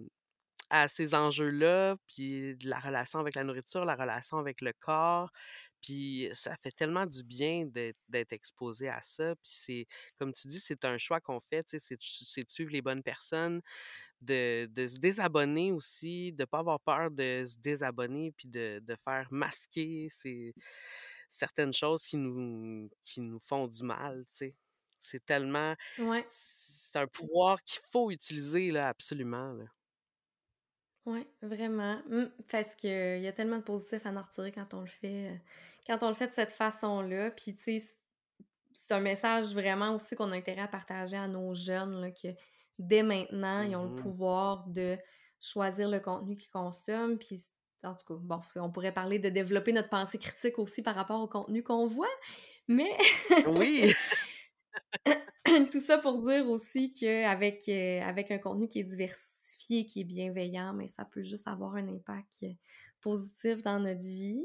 à 0.71 0.89
ces 0.89 1.15
enjeux-là, 1.15 1.97
puis 2.09 2.57
de 2.57 2.69
la 2.71 2.79
relation 2.79 3.19
avec 3.21 3.35
la 3.37 3.45
nourriture, 3.45 3.85
la 3.85 3.97
relation 3.97 4.39
avec 4.39 4.61
le 4.61 4.73
corps. 4.81 5.31
Puis 5.83 6.29
ça 6.35 6.57
fait 6.57 6.73
tellement 6.73 7.07
du 7.07 7.23
bien 7.25 7.67
d'être 8.09 8.33
exposé 8.33 8.89
à 8.89 9.01
ça. 9.03 9.35
Puis 9.37 9.51
c'est, 9.55 9.87
comme 10.19 10.33
tu 10.33 10.49
dis, 10.49 10.61
c'est 10.61 10.85
un 10.85 10.99
choix 10.99 11.21
qu'on 11.21 11.41
fait, 11.41 11.65
tu 11.65 11.79
sais, 11.79 11.97
c'est 11.99 12.45
de 12.45 12.51
suivre 12.51 12.71
les 12.73 12.83
bonnes 12.83 13.03
personnes, 13.03 13.61
de, 14.21 14.67
de 14.71 14.89
se 14.89 14.99
désabonner 14.99 15.73
aussi, 15.73 16.33
de 16.33 16.45
pas 16.45 16.59
avoir 16.61 16.81
peur 16.81 17.11
de 17.11 17.45
se 17.47 17.59
désabonner, 17.59 18.33
puis 18.33 18.49
de, 18.49 18.81
de 18.83 18.97
faire 19.05 19.29
masquer 19.33 20.09
ces, 20.11 20.55
certaines 21.29 21.73
choses 21.73 22.05
qui 22.05 22.17
nous, 22.17 22.91
qui 23.05 23.21
nous 23.21 23.39
font 23.41 23.69
du 23.69 23.83
mal, 23.85 24.25
tu 24.31 24.37
sais. 24.37 24.57
C'est 25.01 25.25
tellement, 25.25 25.75
Ouais. 25.99 26.27
c'est 26.27 26.99
un 26.99 27.07
pouvoir 27.07 27.63
qu'il 27.65 27.81
faut 27.91 28.11
utiliser, 28.11 28.71
là, 28.71 28.89
absolument, 28.89 29.53
là. 29.55 29.65
Ouais, 31.11 31.27
vraiment. 31.43 32.03
Mmh, 32.09 32.27
parce 32.51 32.77
qu'il 32.77 33.21
y 33.23 33.27
a 33.27 33.33
tellement 33.33 33.57
de 33.59 33.63
positifs 33.63 34.05
à 34.07 34.11
en 34.11 34.23
retirer 34.23 34.53
quand 34.53 34.75
on 34.75 34.81
le 34.83 34.87
fait, 34.87 35.31
heu, 35.33 35.39
quand 35.87 36.03
on 36.03 36.09
le 36.09 36.15
fait 36.15 36.29
de 36.29 36.33
cette 36.35 36.53
façon-là. 36.53 37.31
Puis, 37.31 37.57
tu 37.57 37.63
sais, 37.81 37.85
c'est 38.75 38.93
un 38.95 39.01
message 39.01 39.55
vraiment 39.55 39.95
aussi 39.95 40.17
qu'on 40.17 40.33
a 40.33 40.37
intérêt 40.37 40.63
à 40.63 40.69
partager 40.69 41.17
à 41.17 41.29
nos 41.29 41.55
jeunes, 41.55 42.01
là, 42.01 42.11
que 42.11 42.29
dès 42.79 43.03
maintenant, 43.03 43.63
ils 43.63 43.77
ont 43.77 43.85
le 43.87 43.91
Mhm. 43.91 43.95
pouvoir 43.95 44.67
de 44.69 44.99
choisir 45.41 45.89
le 45.91 46.01
contenu 46.01 46.37
qu'ils 46.37 46.51
consomment. 46.51 47.19
Puis, 47.19 47.45
en 47.85 47.95
tout 47.95 48.05
cas, 48.07 48.21
bon, 48.21 48.41
on 48.57 48.71
pourrait 48.73 48.93
parler 48.95 49.19
de 49.19 49.31
développer 49.31 49.73
notre 49.73 49.89
pensée 49.91 50.19
critique 50.19 50.59
aussi 50.59 50.83
par 50.83 50.95
rapport 50.97 51.21
au 51.23 51.29
contenu 51.29 51.63
qu'on 51.63 51.87
voit, 51.87 52.09
mais 52.69 52.91
Oui. 53.45 53.95
Tout 55.73 55.81
ça 55.81 55.99
pour 55.99 56.23
dire 56.23 56.49
aussi 56.49 56.93
qu'avec 56.93 57.69
euh, 57.69 58.01
avec 58.03 58.31
un 58.31 58.39
contenu 58.39 58.69
qui 58.69 58.81
est 58.81 58.85
diversifié, 59.71 59.87
qui 59.87 60.01
est 60.01 60.05
bienveillant, 60.05 60.73
mais 60.73 60.89
ça 60.89 61.05
peut 61.05 61.23
juste 61.23 61.47
avoir 61.49 61.75
un 61.75 61.89
impact 61.89 62.43
euh, 62.43 62.53
positif 63.01 63.63
dans 63.63 63.81
notre 63.81 64.01
vie. 64.01 64.45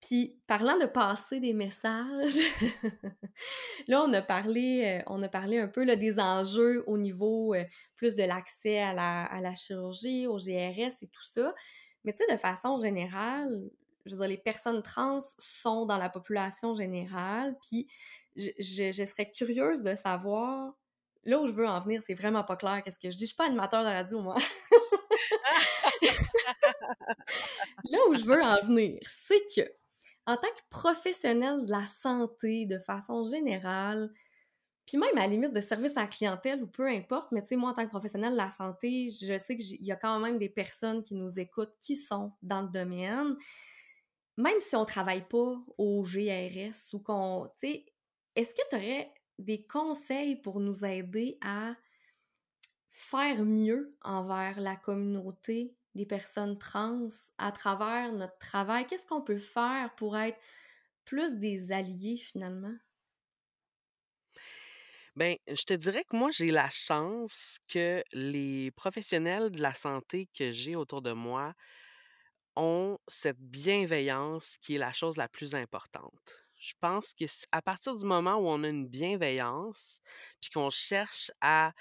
Puis, 0.00 0.40
parlant 0.46 0.78
de 0.78 0.86
passer 0.86 1.40
des 1.40 1.52
messages, 1.52 2.38
là, 3.88 4.02
on 4.02 4.12
a 4.14 4.22
parlé, 4.22 5.00
euh, 5.00 5.02
on 5.06 5.22
a 5.22 5.28
parlé 5.28 5.58
un 5.58 5.68
peu 5.68 5.84
là, 5.84 5.94
des 5.94 6.18
enjeux 6.18 6.82
au 6.86 6.96
niveau 6.96 7.54
euh, 7.54 7.64
plus 7.96 8.14
de 8.14 8.22
l'accès 8.22 8.80
à 8.80 8.94
la, 8.94 9.54
chirurgie, 9.54 10.26
au 10.26 10.36
GRS 10.36 11.02
et 11.02 11.08
tout 11.08 11.24
ça. 11.34 11.54
Mais 12.04 12.12
tu 12.12 12.24
sais, 12.24 12.34
de 12.34 12.38
façon 12.38 12.78
générale, 12.78 13.70
je 14.06 14.12
veux 14.12 14.20
dire, 14.20 14.28
les 14.28 14.38
personnes 14.38 14.82
trans 14.82 15.18
sont 15.38 15.84
dans 15.84 15.98
la 15.98 16.08
population 16.08 16.72
générale, 16.72 17.54
puis 17.60 17.86
je, 18.36 19.04
serais 19.04 19.30
curieuse 19.30 19.82
de 19.82 19.94
savoir, 19.94 20.72
là 21.24 21.40
où 21.40 21.46
je 21.46 21.52
veux 21.52 21.66
en 21.66 21.80
venir, 21.80 22.02
c'est 22.06 22.14
vraiment 22.14 22.44
pas 22.44 22.56
clair 22.56 22.82
qu'est-ce 22.82 22.98
que 22.98 23.10
je 23.10 23.16
dis. 23.16 23.24
Je 23.24 23.28
suis 23.28 23.36
pas 23.36 23.46
animateur 23.46 23.82
de 23.82 23.88
radio, 23.88 24.20
moi. 24.20 24.36
là 27.90 27.98
où 28.08 28.14
je 28.14 28.24
veux 28.24 28.42
en 28.42 28.60
venir, 28.62 29.00
c'est 29.06 29.42
que 29.54 29.62
en 30.26 30.36
tant 30.36 30.48
que 30.48 30.60
professionnel 30.70 31.64
de 31.64 31.70
la 31.70 31.86
santé 31.86 32.66
de 32.66 32.78
façon 32.78 33.22
générale, 33.22 34.12
puis 34.86 34.98
même 34.98 35.16
à 35.16 35.22
la 35.22 35.26
limite 35.28 35.52
de 35.52 35.60
service 35.60 35.96
à 35.96 36.02
la 36.02 36.06
clientèle 36.06 36.62
ou 36.62 36.66
peu 36.66 36.88
importe, 36.88 37.30
mais 37.32 37.42
tu 37.42 37.48
sais, 37.48 37.56
moi 37.56 37.70
en 37.70 37.74
tant 37.74 37.84
que 37.84 37.90
professionnel 37.90 38.32
de 38.32 38.36
la 38.36 38.50
santé, 38.50 39.10
je 39.10 39.38
sais 39.38 39.56
qu'il 39.56 39.84
y 39.84 39.92
a 39.92 39.96
quand 39.96 40.18
même 40.18 40.38
des 40.38 40.48
personnes 40.48 41.02
qui 41.02 41.14
nous 41.14 41.38
écoutent 41.38 41.74
qui 41.80 41.96
sont 41.96 42.32
dans 42.42 42.62
le 42.62 42.68
domaine. 42.68 43.36
Même 44.36 44.60
si 44.60 44.74
on 44.76 44.84
travaille 44.84 45.26
pas 45.28 45.56
au 45.78 46.02
GRS 46.02 46.92
ou 46.92 46.98
qu'on, 47.00 47.50
tu 47.58 47.68
sais, 47.68 47.86
est-ce 48.36 48.50
que 48.50 48.62
tu 48.70 48.76
aurais 48.76 49.12
des 49.40 49.66
conseils 49.66 50.36
pour 50.36 50.60
nous 50.60 50.84
aider 50.84 51.38
à 51.42 51.74
faire 52.90 53.44
mieux 53.44 53.96
envers 54.02 54.60
la 54.60 54.76
communauté 54.76 55.76
des 55.96 56.06
personnes 56.06 56.56
trans 56.58 57.08
à 57.38 57.50
travers 57.52 58.12
notre 58.12 58.38
travail? 58.38 58.86
Qu'est-ce 58.86 59.06
qu'on 59.06 59.22
peut 59.22 59.38
faire 59.38 59.94
pour 59.96 60.16
être 60.18 60.38
plus 61.04 61.36
des 61.38 61.72
alliés 61.72 62.16
finalement? 62.16 62.76
Bien, 65.16 65.34
je 65.48 65.62
te 65.64 65.74
dirais 65.74 66.04
que 66.08 66.16
moi, 66.16 66.30
j'ai 66.32 66.50
la 66.50 66.68
chance 66.70 67.58
que 67.68 68.02
les 68.12 68.70
professionnels 68.72 69.50
de 69.50 69.60
la 69.60 69.74
santé 69.74 70.28
que 70.36 70.52
j'ai 70.52 70.76
autour 70.76 71.02
de 71.02 71.12
moi 71.12 71.54
ont 72.56 72.98
cette 73.08 73.40
bienveillance 73.40 74.56
qui 74.58 74.76
est 74.76 74.78
la 74.78 74.92
chose 74.92 75.16
la 75.16 75.28
plus 75.28 75.54
importante. 75.56 76.49
Je 76.60 76.74
pense 76.78 77.14
que 77.14 77.24
à 77.52 77.62
partir 77.62 77.96
du 77.96 78.04
moment 78.04 78.36
où 78.36 78.46
on 78.46 78.62
a 78.62 78.68
une 78.68 78.86
bienveillance, 78.86 80.00
puis 80.40 80.50
qu'on 80.50 80.70
cherche 80.70 81.30
à 81.40 81.72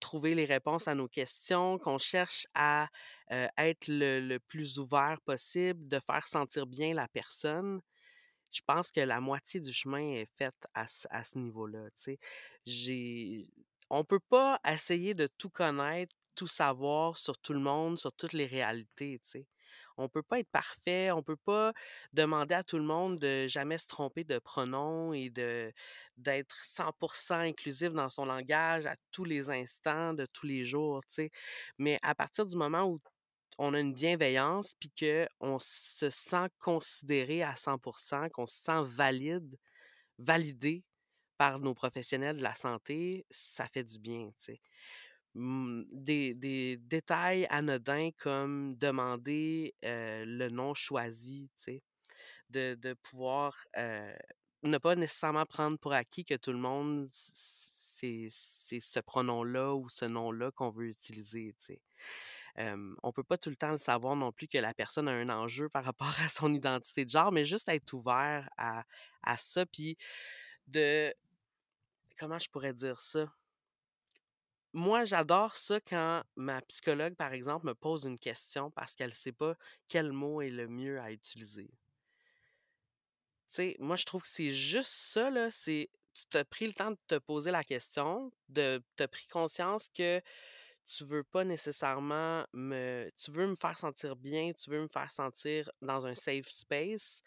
trouver 0.00 0.34
les 0.34 0.44
réponses 0.44 0.88
à 0.88 0.94
nos 0.94 1.08
questions, 1.08 1.78
qu'on 1.78 1.98
cherche 1.98 2.46
à 2.54 2.88
être 3.30 3.86
le, 3.88 4.38
plus 4.38 4.78
ouvert 4.78 5.18
possible, 5.24 5.86
de 5.88 6.00
faire 6.00 6.26
sentir 6.26 6.66
bien 6.66 6.94
la 6.94 7.08
personne, 7.08 7.80
je 8.50 8.60
pense 8.66 8.90
que 8.90 9.00
la 9.00 9.20
moitié 9.20 9.60
du 9.60 9.72
chemin 9.72 10.12
est 10.12 10.30
faite 10.36 10.66
à, 10.74 10.86
ce 10.86 11.38
niveau-là. 11.38 11.88
On 13.90 13.98
ne 13.98 14.04
peut 14.04 14.20
pas 14.20 14.60
essayer 14.66 15.14
de 15.14 15.26
tout 15.38 15.50
connaître, 15.50 16.14
tout 16.34 16.46
savoir 16.46 17.18
sur 17.18 17.36
tout 17.38 17.52
le 17.52 17.60
monde, 17.60 17.98
sur 17.98 18.12
toutes 18.12 18.32
les 18.32 18.46
réalités. 18.46 19.20
On 19.96 20.08
peut 20.08 20.22
pas 20.22 20.40
être 20.40 20.50
parfait, 20.50 21.10
on 21.12 21.22
peut 21.22 21.36
pas 21.36 21.72
demander 22.12 22.54
à 22.54 22.64
tout 22.64 22.78
le 22.78 22.84
monde 22.84 23.18
de 23.18 23.46
jamais 23.46 23.78
se 23.78 23.86
tromper 23.86 24.24
de 24.24 24.38
pronom 24.40 25.12
et 25.12 25.30
d'être 26.16 26.64
100% 26.64 27.34
inclusif 27.34 27.92
dans 27.92 28.08
son 28.08 28.24
langage 28.24 28.86
à 28.86 28.96
tous 29.12 29.24
les 29.24 29.50
instants 29.50 30.12
de 30.14 30.26
tous 30.26 30.46
les 30.46 30.64
jours, 30.64 31.00
Mais 31.78 31.98
à 32.02 32.14
partir 32.14 32.46
du 32.46 32.56
moment 32.56 32.84
où 32.84 33.00
on 33.58 33.74
a 33.74 33.80
une 33.80 33.94
bienveillance 33.94 34.74
puis 34.80 34.90
que 34.90 35.28
on 35.40 35.58
se 35.60 36.10
sent 36.10 36.48
considéré 36.58 37.42
à 37.42 37.54
100%, 37.56 38.28
qu'on 38.30 38.46
se 38.46 38.56
sent 38.60 38.82
valide, 38.84 39.56
validé 40.18 40.84
par 41.38 41.60
nos 41.60 41.74
professionnels 41.74 42.38
de 42.38 42.42
la 42.42 42.54
santé, 42.54 43.26
ça 43.30 43.68
fait 43.68 43.84
du 43.84 43.98
bien, 43.98 44.30
tu 44.44 44.54
Mmh, 44.54 44.60
des, 45.34 46.34
des, 46.34 46.76
détails 46.76 47.46
anodins 47.50 48.10
comme 48.18 48.76
demander 48.76 49.74
le 49.82 50.48
nom 50.48 50.74
choisi, 50.74 51.50
de, 52.50 52.74
de 52.74 52.94
pouvoir 52.94 53.66
ne 54.64 54.78
pas 54.78 54.96
nécessairement 54.96 55.46
prendre 55.46 55.78
pour 55.78 55.92
acquis 55.92 56.24
que 56.24 56.34
tout 56.34 56.52
le 56.52 56.58
monde, 56.58 57.08
c'est 57.12 58.28
ce 58.30 59.00
pronom-là 59.00 59.74
ou 59.74 59.88
ce 59.88 60.04
nom-là 60.04 60.50
qu'on 60.52 60.70
veut 60.70 60.88
utiliser, 60.88 61.54
on 62.56 63.12
peut 63.12 63.24
pas 63.24 63.38
tout 63.38 63.50
le 63.50 63.56
temps 63.56 63.72
le 63.72 63.78
savoir 63.78 64.16
non 64.16 64.32
plus 64.32 64.48
que 64.48 64.58
la 64.58 64.74
personne 64.74 65.08
a 65.08 65.12
un 65.12 65.28
enjeu 65.28 65.68
par 65.68 65.84
rapport 65.84 66.14
à 66.24 66.28
son 66.28 66.52
identité 66.52 67.04
de 67.04 67.10
genre, 67.10 67.32
mais 67.32 67.44
juste 67.44 67.68
être 67.68 67.92
ouvert 67.92 68.48
à, 68.56 68.84
à 69.22 69.36
ça, 69.36 69.66
puis 69.66 69.96
de... 70.66 71.14
Comment 72.16 72.38
je 72.38 72.48
pourrais 72.48 72.72
dire 72.72 73.00
ça? 73.00 73.26
Moi, 74.74 75.04
j'adore 75.04 75.54
ça 75.56 75.80
quand 75.80 76.22
ma 76.34 76.60
psychologue, 76.62 77.14
par 77.14 77.32
exemple, 77.32 77.66
me 77.66 77.74
pose 77.74 78.04
une 78.04 78.18
question 78.18 78.72
parce 78.72 78.96
qu'elle 78.96 79.10
ne 79.10 79.14
sait 79.14 79.32
pas 79.32 79.54
quel 79.88 80.12
mot 80.12 80.42
est 80.42 80.50
le 80.50 80.66
mieux 80.66 81.00
à 81.00 81.12
utiliser. 81.12 81.70
Tu 83.50 83.56
sais, 83.56 83.76
moi, 83.78 83.94
je 83.94 84.04
trouve 84.04 84.22
que 84.22 84.28
c'est 84.28 84.50
juste 84.50 84.90
ça, 84.90 85.30
là. 85.30 85.48
C'est, 85.52 85.90
tu 86.12 86.24
t'as 86.28 86.44
pris 86.44 86.66
le 86.66 86.72
temps 86.72 86.90
de 86.90 86.98
te 87.06 87.14
poser 87.14 87.52
la 87.52 87.62
question, 87.62 88.32
de 88.48 88.82
t'as 88.96 89.06
pris 89.06 89.28
conscience 89.28 89.88
que 89.94 90.20
tu 90.86 91.04
veux 91.04 91.22
pas 91.22 91.44
nécessairement 91.44 92.44
me. 92.52 93.10
Tu 93.16 93.30
veux 93.30 93.46
me 93.46 93.54
faire 93.54 93.78
sentir 93.78 94.16
bien, 94.16 94.52
tu 94.52 94.70
veux 94.70 94.82
me 94.82 94.88
faire 94.88 95.10
sentir 95.12 95.70
dans 95.82 96.04
un 96.04 96.16
safe 96.16 96.48
space. 96.48 97.20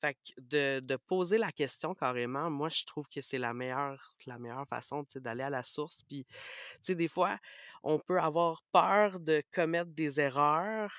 Fait 0.00 0.14
que 0.14 0.40
de, 0.40 0.80
de 0.80 0.96
poser 0.96 1.38
la 1.38 1.52
question 1.52 1.94
carrément, 1.94 2.50
moi, 2.50 2.68
je 2.68 2.84
trouve 2.84 3.06
que 3.08 3.20
c'est 3.20 3.38
la 3.38 3.52
meilleure, 3.52 4.14
la 4.26 4.38
meilleure 4.38 4.66
façon 4.66 5.04
d'aller 5.16 5.42
à 5.42 5.50
la 5.50 5.62
source. 5.62 6.02
Puis, 6.08 6.24
tu 6.24 6.36
sais, 6.82 6.94
des 6.94 7.08
fois, 7.08 7.38
on 7.82 7.98
peut 7.98 8.18
avoir 8.18 8.62
peur 8.72 9.20
de 9.20 9.42
commettre 9.52 9.90
des 9.90 10.20
erreurs, 10.20 10.92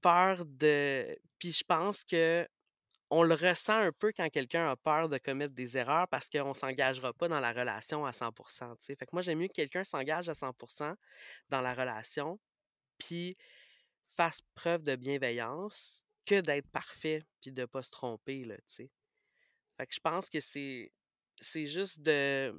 peur 0.00 0.44
de. 0.44 1.16
Puis, 1.38 1.52
je 1.52 1.64
pense 1.64 2.04
que 2.04 2.46
on 3.10 3.24
le 3.24 3.34
ressent 3.34 3.76
un 3.76 3.92
peu 3.92 4.12
quand 4.16 4.28
quelqu'un 4.30 4.70
a 4.70 4.76
peur 4.76 5.08
de 5.08 5.18
commettre 5.18 5.52
des 5.52 5.76
erreurs 5.76 6.06
parce 6.08 6.30
qu'on 6.30 6.50
ne 6.50 6.54
s'engagera 6.54 7.12
pas 7.12 7.28
dans 7.28 7.40
la 7.40 7.52
relation 7.52 8.06
à 8.06 8.12
100% 8.12 8.76
Fait 8.80 8.96
que 8.96 9.10
moi, 9.12 9.22
j'aime 9.22 9.38
mieux 9.38 9.48
que 9.48 9.52
quelqu'un 9.52 9.84
s'engage 9.84 10.28
à 10.28 10.34
100% 10.34 10.94
dans 11.48 11.60
la 11.60 11.74
relation, 11.74 12.38
puis 12.98 13.36
fasse 14.06 14.40
preuve 14.54 14.84
de 14.84 14.94
bienveillance 14.94 16.04
que 16.30 16.40
d'être 16.40 16.68
parfait 16.70 17.24
puis 17.40 17.50
de 17.50 17.64
pas 17.64 17.82
se 17.82 17.90
tromper, 17.90 18.44
là, 18.44 18.56
tu 18.56 18.62
sais. 18.66 18.90
Fait 19.76 19.86
que 19.86 19.94
je 19.94 20.00
pense 20.00 20.28
que 20.28 20.40
c'est 20.40 20.92
c'est 21.40 21.66
juste 21.66 22.00
de... 22.00 22.54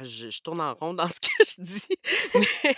Je, 0.00 0.40
tourne 0.42 0.60
en 0.60 0.74
rond 0.74 0.94
dans 0.94 1.08
ce 1.08 1.18
que 1.20 1.28
je 1.40 1.62
dis, 1.62 1.88
mais 2.34 2.74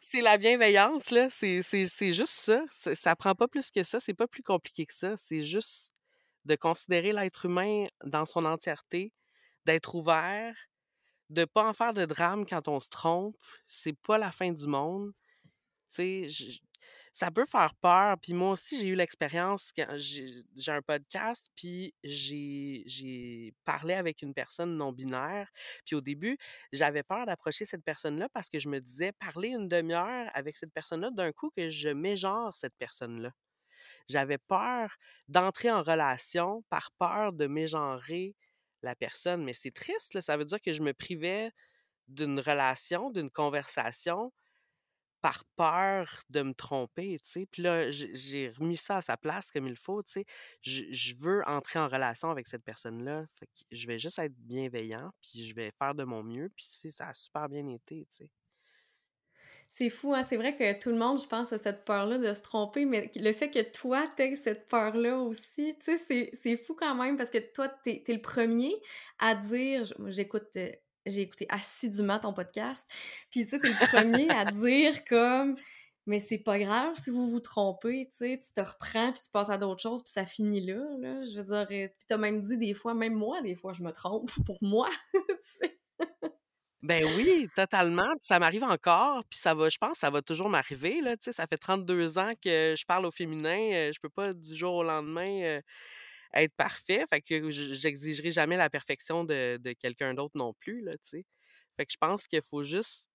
c'est 0.00 0.20
la 0.20 0.38
bienveillance, 0.38 1.10
là. 1.10 1.28
C'est 1.30 2.12
juste 2.12 2.28
ça. 2.28 2.62
Ça 2.70 3.16
prend 3.16 3.34
pas 3.34 3.48
plus 3.48 3.70
que 3.70 3.82
ça. 3.82 3.98
C'est 3.98 4.14
pas 4.14 4.28
plus 4.28 4.44
compliqué 4.44 4.86
que 4.86 4.92
ça. 4.92 5.16
C'est 5.16 5.40
juste 5.40 5.92
de 6.44 6.54
considérer 6.54 7.12
l'être 7.12 7.46
humain 7.46 7.86
dans 8.04 8.26
son 8.26 8.44
entièreté, 8.44 9.12
d'être 9.64 9.96
ouvert, 9.96 10.54
de 11.30 11.44
pas 11.44 11.68
en 11.68 11.72
faire 11.72 11.94
de 11.94 12.04
drame 12.04 12.46
quand 12.46 12.68
on 12.68 12.78
se 12.78 12.88
trompe. 12.88 13.36
C'est 13.66 13.98
pas 14.02 14.18
la 14.18 14.30
fin 14.30 14.52
du 14.52 14.66
monde. 14.68 15.12
Tu 15.92 16.28
sais, 16.28 16.60
ça 17.12 17.30
peut 17.30 17.44
faire 17.44 17.74
peur. 17.76 18.16
Puis 18.20 18.32
moi 18.34 18.52
aussi, 18.52 18.78
j'ai 18.78 18.88
eu 18.88 18.94
l'expérience 18.94 19.72
j'ai 19.96 20.72
un 20.72 20.82
podcast, 20.82 21.50
puis 21.54 21.94
j'ai 22.02 23.54
parlé 23.64 23.94
avec 23.94 24.22
une 24.22 24.34
personne 24.34 24.76
non-binaire. 24.76 25.50
Puis 25.84 25.94
au 25.94 26.00
début, 26.00 26.38
j'avais 26.72 27.02
peur 27.02 27.26
d'approcher 27.26 27.64
cette 27.64 27.84
personne-là 27.84 28.28
parce 28.32 28.48
que 28.48 28.58
je 28.58 28.68
me 28.68 28.80
disais, 28.80 29.12
parler 29.12 29.50
une 29.50 29.68
demi-heure 29.68 30.30
avec 30.34 30.56
cette 30.56 30.72
personne-là, 30.72 31.10
d'un 31.10 31.32
coup 31.32 31.50
que 31.56 31.68
je 31.68 31.90
mégenre 31.90 32.56
cette 32.56 32.74
personne-là. 32.78 33.30
J'avais 34.08 34.38
peur 34.38 34.96
d'entrer 35.28 35.70
en 35.70 35.82
relation 35.82 36.64
par 36.70 36.90
peur 36.98 37.32
de 37.32 37.46
mégenrer 37.46 38.34
la 38.82 38.94
personne. 38.96 39.44
Mais 39.44 39.52
c'est 39.52 39.70
triste, 39.70 40.20
ça 40.20 40.36
veut 40.36 40.44
dire 40.44 40.60
que 40.60 40.72
je 40.72 40.82
me 40.82 40.92
privais 40.92 41.50
d'une 42.08 42.40
relation, 42.40 43.10
d'une 43.10 43.30
conversation 43.30 44.32
par 45.22 45.44
peur 45.56 46.22
de 46.30 46.42
me 46.42 46.52
tromper, 46.52 47.18
tu 47.24 47.30
sais. 47.30 47.46
Puis 47.46 47.62
là, 47.62 47.90
j'ai 47.90 48.50
remis 48.50 48.76
ça 48.76 48.98
à 48.98 49.02
sa 49.02 49.16
place 49.16 49.50
comme 49.52 49.68
il 49.68 49.76
faut, 49.76 50.02
tu 50.02 50.12
sais. 50.12 50.24
Je, 50.62 51.14
veux 51.16 51.42
entrer 51.46 51.78
en 51.78 51.88
relation 51.88 52.30
avec 52.30 52.48
cette 52.48 52.64
personne-là. 52.64 53.26
Je 53.70 53.86
vais 53.86 53.98
juste 53.98 54.18
être 54.18 54.34
bienveillant, 54.34 55.12
puis 55.22 55.46
je 55.46 55.54
vais 55.54 55.70
faire 55.78 55.94
de 55.94 56.04
mon 56.04 56.22
mieux. 56.24 56.50
Puis 56.56 56.66
ça 56.90 57.08
a 57.08 57.14
super 57.14 57.48
bien 57.48 57.66
été, 57.68 58.06
tu 58.10 58.16
sais. 58.16 58.30
C'est 59.74 59.88
fou, 59.88 60.12
hein? 60.12 60.22
C'est 60.28 60.36
vrai 60.36 60.54
que 60.54 60.78
tout 60.78 60.90
le 60.90 60.98
monde, 60.98 61.18
je 61.18 61.26
pense, 61.26 61.50
a 61.52 61.58
cette 61.58 61.86
peur-là 61.86 62.18
de 62.18 62.32
se 62.34 62.42
tromper, 62.42 62.84
mais 62.84 63.10
le 63.16 63.32
fait 63.32 63.50
que 63.50 63.62
toi, 63.62 64.06
t'aies 64.16 64.34
cette 64.34 64.68
peur-là 64.68 65.18
aussi, 65.18 65.74
tu 65.82 65.96
sais, 65.96 66.30
c'est 66.34 66.56
fou 66.58 66.74
quand 66.74 66.94
même 66.94 67.16
parce 67.16 67.30
que 67.30 67.38
toi, 67.38 67.68
t'es 67.68 68.04
es 68.06 68.12
le 68.12 68.20
premier 68.20 68.74
à 69.18 69.34
dire, 69.34 69.84
j'écoute 70.08 70.48
euh, 70.56 70.70
j'ai 71.06 71.22
écouté 71.22 71.46
assidûment 71.48 72.18
ton 72.18 72.32
podcast. 72.32 72.84
Puis, 73.30 73.44
tu 73.44 73.50
sais, 73.50 73.58
t'es 73.58 73.68
le 73.68 73.86
premier 73.86 74.30
à 74.30 74.44
dire 74.52 75.04
comme 75.04 75.56
mais 76.06 76.18
c'est 76.18 76.38
pas 76.38 76.58
grave 76.58 76.96
si 77.02 77.10
vous 77.10 77.28
vous 77.28 77.40
trompez, 77.40 78.08
tu 78.10 78.16
sais, 78.16 78.40
tu 78.44 78.52
te 78.52 78.60
reprends, 78.60 79.12
puis 79.12 79.22
tu 79.22 79.30
passes 79.30 79.50
à 79.50 79.58
d'autres 79.58 79.80
choses, 79.80 80.02
puis 80.02 80.12
ça 80.12 80.26
finit 80.26 80.60
là, 80.60 80.82
là. 80.98 81.22
Je 81.24 81.38
veux 81.38 81.44
dire, 81.44 81.66
euh, 81.70 81.88
puis 81.88 82.06
t'as 82.08 82.16
même 82.16 82.42
dit 82.42 82.58
des 82.58 82.74
fois, 82.74 82.94
même 82.94 83.14
moi, 83.14 83.40
des 83.42 83.54
fois, 83.54 83.72
je 83.72 83.82
me 83.82 83.92
trompe 83.92 84.30
pour 84.46 84.58
moi, 84.62 84.88
tu 85.14 85.20
sais. 85.42 85.78
Ben 86.82 87.04
oui, 87.16 87.48
totalement. 87.54 88.12
Ça 88.18 88.40
m'arrive 88.40 88.64
encore, 88.64 89.22
puis 89.30 89.38
ça 89.38 89.54
va, 89.54 89.68
je 89.68 89.78
pense, 89.78 89.98
ça 89.98 90.10
va 90.10 90.20
toujours 90.20 90.48
m'arriver, 90.48 91.00
là. 91.00 91.16
Tu 91.16 91.26
sais, 91.26 91.32
ça 91.32 91.46
fait 91.46 91.56
32 91.56 92.18
ans 92.18 92.32
que 92.42 92.74
je 92.76 92.84
parle 92.84 93.06
au 93.06 93.12
féminin. 93.12 93.72
euh, 93.72 93.92
je 93.94 94.00
peux 94.00 94.08
pas 94.08 94.32
du 94.34 94.56
jour 94.56 94.74
au 94.74 94.82
lendemain 94.82 95.42
euh, 95.42 95.60
être 96.34 96.54
parfait. 96.56 97.04
Fait 97.10 97.20
que 97.22 97.50
j'exigerai 97.50 98.30
jamais 98.30 98.56
la 98.56 98.70
perfection 98.70 99.24
de, 99.24 99.58
de 99.58 99.72
quelqu'un 99.74 100.14
d'autre 100.14 100.36
non 100.36 100.54
plus, 100.54 100.82
là, 100.82 100.92
tu 100.98 101.00
sais. 101.02 101.24
Fait 101.76 101.86
que 101.86 101.92
je 101.92 101.98
pense 101.98 102.26
qu'il 102.28 102.42
faut 102.42 102.62
juste 102.64 103.08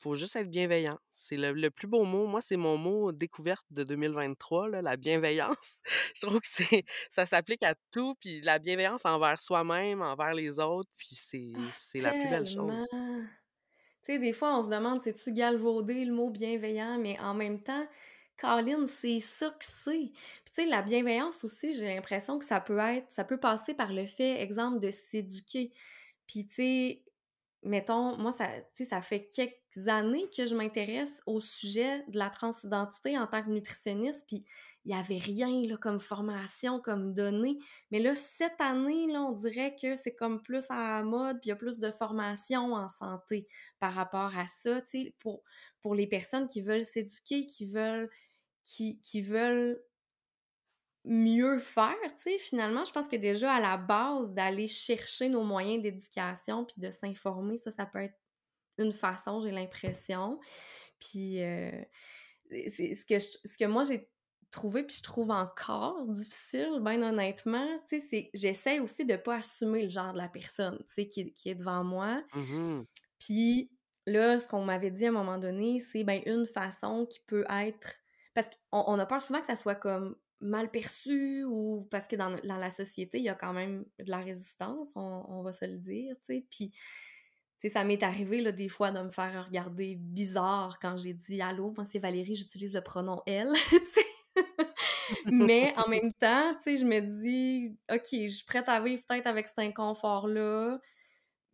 Faut 0.00 0.16
juste 0.16 0.34
être 0.36 0.50
bienveillant. 0.50 0.98
C'est 1.12 1.36
le 1.36 1.52
le 1.52 1.70
plus 1.70 1.86
beau 1.86 2.04
mot. 2.04 2.26
Moi, 2.26 2.40
c'est 2.40 2.56
mon 2.56 2.76
mot 2.76 3.12
découverte 3.12 3.64
de 3.70 3.84
2023 3.84 4.68
là, 4.68 4.82
la 4.82 4.96
bienveillance. 4.96 5.80
Je 6.16 6.26
trouve 6.26 6.40
que 6.40 6.48
c'est 6.48 6.84
ça 7.10 7.24
s'applique 7.26 7.62
à 7.62 7.74
tout, 7.92 8.14
puis 8.20 8.40
la 8.42 8.58
bienveillance 8.58 9.04
envers 9.06 9.40
soi-même, 9.40 10.02
envers 10.02 10.34
les 10.34 10.58
autres, 10.58 10.90
puis 10.96 11.14
c'est 11.14 11.52
Ah, 11.54 11.72
c'est 11.72 12.00
la 12.00 12.14
plus 12.14 12.28
belle 12.28 12.46
chose. 12.46 12.74
Tu 14.04 14.12
sais, 14.14 14.18
des 14.18 14.32
fois, 14.32 14.58
on 14.58 14.62
se 14.64 14.68
demande, 14.68 15.00
c'est-tu 15.00 15.32
galvaudé 15.32 16.04
le 16.04 16.12
mot 16.12 16.30
bienveillant, 16.30 16.98
mais 16.98 17.18
en 17.20 17.34
même 17.34 17.62
temps, 17.62 17.86
Colin, 18.40 18.86
c'est 18.86 19.20
ça 19.20 19.50
que 19.50 19.64
c'est. 19.64 20.10
Puis 20.12 20.54
tu 20.54 20.62
sais, 20.62 20.66
la 20.66 20.82
bienveillance 20.82 21.44
aussi, 21.44 21.74
j'ai 21.74 21.94
l'impression 21.94 22.38
que 22.38 22.44
ça 22.44 22.60
peut 22.60 22.78
être, 22.78 23.10
ça 23.10 23.24
peut 23.24 23.38
passer 23.38 23.74
par 23.74 23.92
le 23.92 24.06
fait, 24.06 24.40
exemple, 24.40 24.80
de 24.80 24.90
s'éduquer. 24.90 25.72
Puis 26.26 26.46
tu 26.46 26.54
sais, 26.54 27.04
mettons, 27.62 28.16
moi, 28.18 28.32
ça, 28.32 28.48
ça 28.88 29.00
fait 29.00 29.28
quelques 29.28 29.88
années 29.88 30.28
que 30.36 30.46
je 30.46 30.54
m'intéresse 30.54 31.20
au 31.26 31.40
sujet 31.40 32.04
de 32.08 32.18
la 32.18 32.30
transidentité 32.30 33.18
en 33.18 33.26
tant 33.26 33.42
que 33.42 33.50
nutritionniste, 33.50 34.26
puis 34.26 34.44
il 34.84 34.90
y 34.90 34.94
avait 34.94 35.18
rien 35.18 35.48
là, 35.68 35.76
comme 35.76 36.00
formation, 36.00 36.80
comme 36.80 37.14
données. 37.14 37.58
Mais 37.90 38.00
là, 38.00 38.14
cette 38.14 38.60
année, 38.60 39.06
là, 39.12 39.22
on 39.22 39.32
dirait 39.32 39.76
que 39.80 39.94
c'est 39.94 40.14
comme 40.14 40.42
plus 40.42 40.64
à 40.70 40.98
la 40.98 41.02
mode, 41.04 41.38
puis 41.40 41.48
il 41.48 41.50
y 41.50 41.52
a 41.52 41.56
plus 41.56 41.78
de 41.78 41.90
formation 41.92 42.74
en 42.74 42.88
santé 42.88 43.46
par 43.78 43.94
rapport 43.94 44.36
à 44.36 44.46
ça, 44.46 44.80
tu 44.82 45.04
sais, 45.04 45.14
pour, 45.20 45.42
pour 45.82 45.94
les 45.94 46.06
personnes 46.06 46.46
qui 46.48 46.62
veulent 46.62 46.84
s'éduquer, 46.84 47.46
qui 47.46 47.66
veulent, 47.66 48.10
qui, 48.64 49.00
qui 49.00 49.20
veulent 49.22 49.82
mieux 51.04 51.58
faire, 51.58 51.96
tu 52.16 52.22
sais, 52.22 52.38
finalement, 52.38 52.84
je 52.84 52.92
pense 52.92 53.08
que 53.08 53.16
déjà 53.16 53.52
à 53.54 53.60
la 53.60 53.76
base 53.76 54.32
d'aller 54.34 54.68
chercher 54.68 55.28
nos 55.28 55.42
moyens 55.42 55.82
d'éducation 55.82 56.64
puis 56.64 56.76
de 56.80 56.90
s'informer, 56.92 57.56
ça, 57.56 57.72
ça 57.72 57.86
peut 57.86 57.98
être 58.02 58.14
une 58.78 58.92
façon, 58.92 59.40
j'ai 59.40 59.50
l'impression. 59.50 60.40
Puis 61.00 61.42
euh, 61.42 61.72
c'est 62.50 62.94
ce 62.94 63.04
que 63.06 63.18
je- 63.18 63.38
ce 63.48 63.58
que 63.58 63.64
moi 63.66 63.84
j'ai 63.84 64.10
trouvé 64.50 64.84
puis 64.84 64.96
je 64.98 65.02
trouve 65.02 65.30
encore 65.30 66.06
difficile, 66.08 66.80
bien 66.82 67.02
honnêtement, 67.02 67.66
tu 67.88 68.00
sais, 68.00 68.06
c'est 68.08 68.30
j'essaie 68.34 68.80
aussi 68.80 69.06
de 69.06 69.16
pas 69.16 69.36
assumer 69.36 69.82
le 69.84 69.88
genre 69.90 70.12
de 70.12 70.18
la 70.18 70.28
personne, 70.28 70.78
tu 70.88 70.94
sais, 70.94 71.08
qui, 71.08 71.32
qui 71.34 71.50
est 71.50 71.54
devant 71.56 71.84
moi. 71.84 72.22
Mmh 72.34 72.82
Puis 73.18 73.72
là, 74.06 74.38
ce 74.38 74.46
qu'on 74.46 74.64
m'avait 74.64 74.90
dit 74.90 75.06
à 75.06 75.08
un 75.08 75.12
moment 75.12 75.38
donné, 75.38 75.78
c'est 75.78 76.04
ben 76.04 76.20
une 76.26 76.46
façon 76.46 77.06
qui 77.06 77.20
peut 77.26 77.44
être 77.50 78.02
parce 78.34 78.48
qu'on 78.70 78.84
on 78.86 78.98
a 78.98 79.06
peur 79.06 79.22
souvent 79.22 79.40
que 79.40 79.46
ça 79.46 79.56
soit 79.56 79.74
comme 79.74 80.16
mal 80.40 80.70
perçu 80.70 81.44
ou 81.44 81.86
parce 81.90 82.06
que 82.08 82.16
dans, 82.16 82.34
dans 82.44 82.56
la 82.56 82.70
société, 82.70 83.18
il 83.18 83.24
y 83.24 83.28
a 83.28 83.34
quand 83.34 83.52
même 83.52 83.84
de 83.98 84.10
la 84.10 84.18
résistance, 84.18 84.90
on, 84.96 85.24
on 85.28 85.42
va 85.42 85.52
se 85.52 85.64
le 85.64 85.78
dire, 85.78 86.16
tu 86.16 86.34
sais. 86.34 86.46
Puis, 86.50 86.72
tu 87.60 87.70
ça 87.70 87.84
m'est 87.84 88.02
arrivé 88.02 88.40
là, 88.40 88.50
des 88.50 88.68
fois 88.68 88.90
de 88.90 89.00
me 89.00 89.12
faire 89.12 89.46
regarder 89.46 89.94
bizarre 89.96 90.78
quand 90.80 90.96
j'ai 90.96 91.14
dit 91.14 91.40
Allô, 91.40 91.72
moi 91.76 91.86
c'est 91.90 92.00
Valérie, 92.00 92.34
j'utilise 92.34 92.74
le 92.74 92.80
pronom 92.80 93.22
elle. 93.24 93.52
Mais 95.26 95.72
en 95.76 95.88
même 95.88 96.12
temps, 96.14 96.54
tu 96.54 96.62
sais, 96.62 96.76
je 96.76 96.84
me 96.84 97.00
dis 97.00 97.76
OK, 97.88 98.08
je 98.10 98.28
suis 98.28 98.44
prête 98.46 98.68
à 98.68 98.80
vivre 98.80 99.02
peut-être 99.06 99.28
avec 99.28 99.46
cet 99.46 99.60
inconfort-là, 99.60 100.80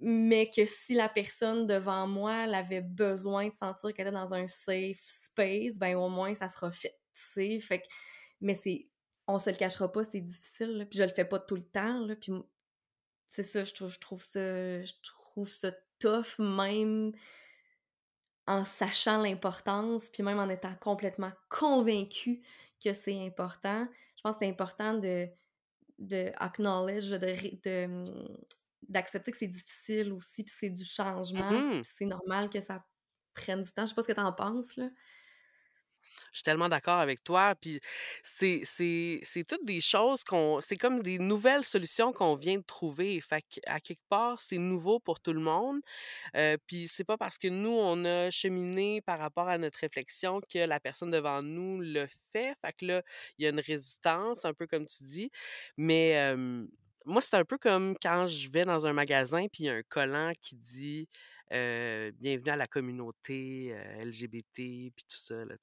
mais 0.01 0.49
que 0.51 0.65
si 0.65 0.95
la 0.95 1.09
personne 1.09 1.67
devant 1.67 2.07
moi 2.07 2.45
elle 2.45 2.55
avait 2.55 2.81
besoin 2.81 3.49
de 3.49 3.55
sentir 3.55 3.93
qu'elle 3.93 4.07
était 4.09 4.17
dans 4.17 4.35
un 4.35 4.47
safe 4.47 5.03
space, 5.07 5.79
ben 5.79 5.97
au 5.97 6.09
moins 6.09 6.35
ça 6.35 6.49
sera 6.49 6.71
fait, 6.71 6.97
tu 7.15 7.23
sais. 7.23 7.61
Fait 7.61 7.81
que, 7.81 7.87
mais 8.41 8.55
c'est, 8.55 8.89
on 9.27 9.39
se 9.39 9.51
le 9.51 9.57
cachera 9.57 9.91
pas, 9.91 10.05
c'est 10.05 10.21
difficile, 10.21 10.79
là, 10.79 10.87
puis 10.87 10.99
je 10.99 11.05
le 11.05 11.11
fais 11.11 11.25
pas 11.25 11.39
tout 11.39 11.57
le 11.57 11.65
temps, 11.65 12.07
puis 12.21 12.33
c'est 13.27 13.43
ça, 13.43 13.65
je 13.65 13.75
trouve, 13.75 13.91
je 13.91 13.99
trouve 14.01 14.23
ça, 14.23 14.83
je 14.83 14.93
trouve 15.03 15.49
ça 15.49 15.73
tough 15.99 16.39
même 16.39 17.13
en 18.47 18.65
sachant 18.65 19.21
l'importance, 19.21 20.09
puis 20.11 20.23
même 20.23 20.39
en 20.39 20.49
étant 20.49 20.75
complètement 20.81 21.31
convaincue 21.51 22.43
que 22.83 22.95
c'est 22.95 23.21
important. 23.27 23.87
Je 24.17 24.23
pense 24.23 24.37
que 24.37 24.39
c'est 24.41 24.51
important 24.51 24.95
de, 24.95 25.29
de 25.99 26.33
acknowledge, 26.37 27.11
de, 27.11 28.05
d'accepter 28.83 29.33
que 29.33 29.39
c'est 29.39 29.49
difficile 29.49 30.13
aussi, 30.13 30.45
puis 30.45 30.55
c'est 30.57 30.71
du 30.71 30.85
changement, 30.85 31.65
puis 31.65 31.81
c'est 31.83 32.07
normal 32.07 32.51
que 32.51 32.61
ça 32.61 32.85
prenne 33.35 33.63
du 33.63 33.73
temps. 33.73 33.85
Je 33.85 33.91
sais 33.91 33.95
pas 33.95 34.03
ce 34.03 34.09
que 34.09 34.13
t'en 34.13 34.33
penses, 34.33 34.77
là. 34.77 34.89
Je 36.33 36.39
suis 36.39 36.43
tellement 36.45 36.69
d'accord 36.69 36.99
avec 36.99 37.23
toi. 37.25 37.55
Puis 37.61 37.81
c'est 38.23 38.63
c'est 38.65 39.21
c'est 39.25 39.45
toutes 39.47 39.65
des 39.65 39.81
choses 39.81 40.25
qu'on 40.25 40.61
c'est 40.61 40.77
comme 40.77 41.03
des 41.03 41.19
nouvelles 41.19 41.65
solutions 41.65 42.13
qu'on 42.13 42.37
vient 42.37 42.59
de 42.59 42.63
trouver. 42.65 43.21
Fait 43.21 43.43
qu'à 43.43 43.81
quelque 43.81 44.03
part, 44.09 44.41
c'est 44.41 44.59
nouveau 44.59 45.01
pour 45.01 45.21
tout 45.21 45.33
le 45.33 45.41
monde. 45.41 45.81
Euh, 46.37 46.57
puis 46.67 46.89
c'est 46.89 47.05
pas 47.05 47.17
parce 47.17 47.39
que 47.39 47.49
nous, 47.49 47.71
on 47.71 48.05
a 48.05 48.31
cheminé 48.31 49.01
par 49.03 49.19
rapport 49.19 49.49
à 49.49 49.59
notre 49.59 49.79
réflexion 49.81 50.41
que 50.53 50.59
la 50.59 50.81
personne 50.81 51.11
devant 51.11 51.43
nous 51.43 51.81
le 51.81 52.07
fait. 52.33 52.55
Fait 52.65 52.73
que 52.73 52.87
là, 52.87 53.03
il 53.39 53.45
y 53.45 53.47
a 53.47 53.51
une 53.51 53.61
résistance, 53.61 54.45
un 54.45 54.55
peu 54.55 54.67
comme 54.67 54.87
tu 54.87 55.05
dis. 55.05 55.31
Mais 55.77 56.17
euh, 56.17 56.67
moi, 57.09 57.23
c'est 57.23 57.37
un 57.37 57.45
peu 57.45 57.59
comme 57.59 57.97
quand 58.03 58.27
je 58.27 58.51
vais 58.51 58.65
dans 58.65 58.87
un 58.87 58.93
magasin 58.93 59.47
puis 59.53 59.65
il 59.65 59.67
y 59.67 59.71
a 59.71 59.75
un 59.75 59.83
collant 59.83 60.33
qui 60.41 60.57
dit 60.57 61.09
euh, 61.53 62.13
Bienvenue 62.17 62.51
à 62.53 62.57
la 62.57 62.67
communauté 62.67 63.71
euh, 63.75 64.05
LGBT 64.05 64.93
puis 64.95 65.05
tout 65.09 65.17
ça. 65.19 65.45
Là. 65.45 65.57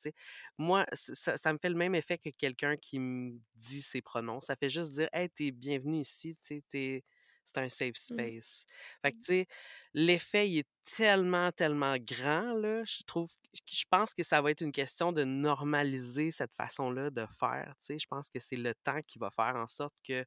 Moi, 0.58 0.86
ça, 0.94 1.38
ça 1.38 1.54
me 1.54 1.58
fait 1.62 1.70
le 1.70 1.76
même 1.76 1.96
effet 1.96 2.18
que 2.18 2.30
quelqu'un 2.30 2.76
qui 2.78 3.00
me 3.00 3.40
dit 3.56 3.82
ses 3.82 4.02
pronoms. 4.02 4.42
Ça 4.42 4.56
fait 4.56 4.70
juste 4.70 4.92
dire 4.92 5.10
Hey, 5.14 5.30
t'es 5.30 5.52
bienvenue 5.52 6.02
ici, 6.02 6.38
t'es- 6.72 7.04
c'est 7.48 7.60
un 7.60 7.70
safe 7.70 7.96
Mm. 8.10 8.32
space. 8.32 8.66
Fait 9.04 9.12
que, 9.12 9.18
tu 9.18 9.24
sais, 9.24 9.48
l'effet, 9.94 10.50
il 10.50 10.58
est 10.60 10.68
tellement, 10.98 11.52
tellement 11.52 11.96
grand, 12.00 12.54
là. 12.56 12.84
Je 12.86 13.04
trouve, 13.06 13.32
je 13.68 13.84
pense 13.90 14.14
que 14.16 14.24
ça 14.24 14.42
va 14.42 14.50
être 14.52 14.62
une 14.62 14.72
question 14.72 15.12
de 15.12 15.24
normaliser 15.24 16.32
cette 16.32 16.56
façon-là 16.56 17.12
de 17.12 17.26
faire, 17.40 17.76
tu 17.80 17.86
sais. 17.86 18.00
Je 18.00 18.08
pense 18.08 18.30
que 18.30 18.40
c'est 18.40 18.56
le 18.56 18.74
temps 18.74 19.00
qui 19.08 19.20
va 19.20 19.30
faire 19.30 19.56
en 19.56 19.68
sorte 19.68 19.94
que 20.04 20.26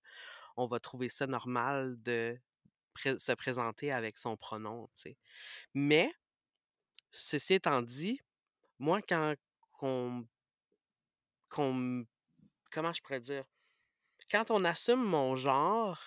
on 0.59 0.67
va 0.67 0.81
trouver 0.81 1.09
ça 1.09 1.27
normal 1.27 1.97
de 2.03 2.39
se 3.19 3.33
présenter 3.33 3.93
avec 3.93 4.19
son 4.19 4.37
pronom. 4.37 4.89
Mais, 5.75 6.13
ceci 7.13 7.55
étant 7.55 7.83
dit, 7.83 8.21
moi, 8.79 9.03
quand 9.03 9.35
qu'on, 9.73 10.27
m- 11.75 12.07
comment 12.71 12.93
je 12.93 13.03
pourrais 13.03 13.21
dire, 13.21 13.45
quand 14.31 14.51
on 14.51 14.65
assume 14.65 15.05
mon 15.05 15.37
genre, 15.37 16.01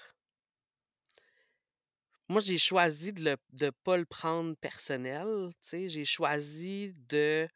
moi, 2.30 2.40
j'ai 2.40 2.58
choisi 2.58 3.12
de 3.14 3.38
ne 3.62 3.70
pas 3.84 3.98
le 3.98 4.06
prendre 4.06 4.56
personnel. 4.56 5.52
J'ai 5.72 6.06
choisi 6.06 6.94
de 7.10 7.48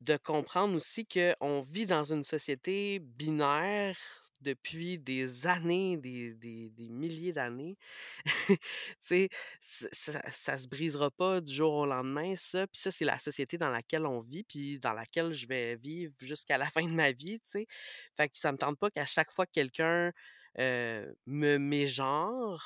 de 0.00 0.16
comprendre 0.16 0.76
aussi 0.76 1.06
qu'on 1.06 1.60
vit 1.60 1.86
dans 1.86 2.12
une 2.12 2.24
société 2.24 2.98
binaire 2.98 3.96
depuis 4.40 4.98
des 4.98 5.46
années, 5.46 5.96
des, 5.96 6.34
des, 6.34 6.70
des 6.70 6.88
milliers 6.88 7.32
d'années. 7.32 7.76
tu 8.48 8.58
sais, 9.00 9.28
ça, 9.60 10.20
ça 10.30 10.58
se 10.58 10.68
brisera 10.68 11.10
pas 11.10 11.40
du 11.40 11.52
jour 11.52 11.72
au 11.74 11.86
lendemain, 11.86 12.34
ça. 12.36 12.66
Puis 12.66 12.80
ça, 12.80 12.90
c'est 12.90 13.04
la 13.04 13.18
société 13.18 13.58
dans 13.58 13.70
laquelle 13.70 14.06
on 14.06 14.20
vit, 14.20 14.44
puis 14.44 14.78
dans 14.78 14.92
laquelle 14.92 15.32
je 15.32 15.46
vais 15.46 15.76
vivre 15.76 16.14
jusqu'à 16.20 16.58
la 16.58 16.66
fin 16.70 16.82
de 16.84 16.94
ma 16.94 17.12
vie, 17.12 17.40
tu 17.40 17.50
sais. 17.50 17.66
Fait 18.16 18.28
que 18.28 18.38
ça 18.38 18.52
me 18.52 18.58
tente 18.58 18.78
pas 18.78 18.90
qu'à 18.90 19.06
chaque 19.06 19.32
fois 19.32 19.46
que 19.46 19.52
quelqu'un 19.52 20.12
euh, 20.58 21.12
me 21.26 21.58
mégenre, 21.58 22.64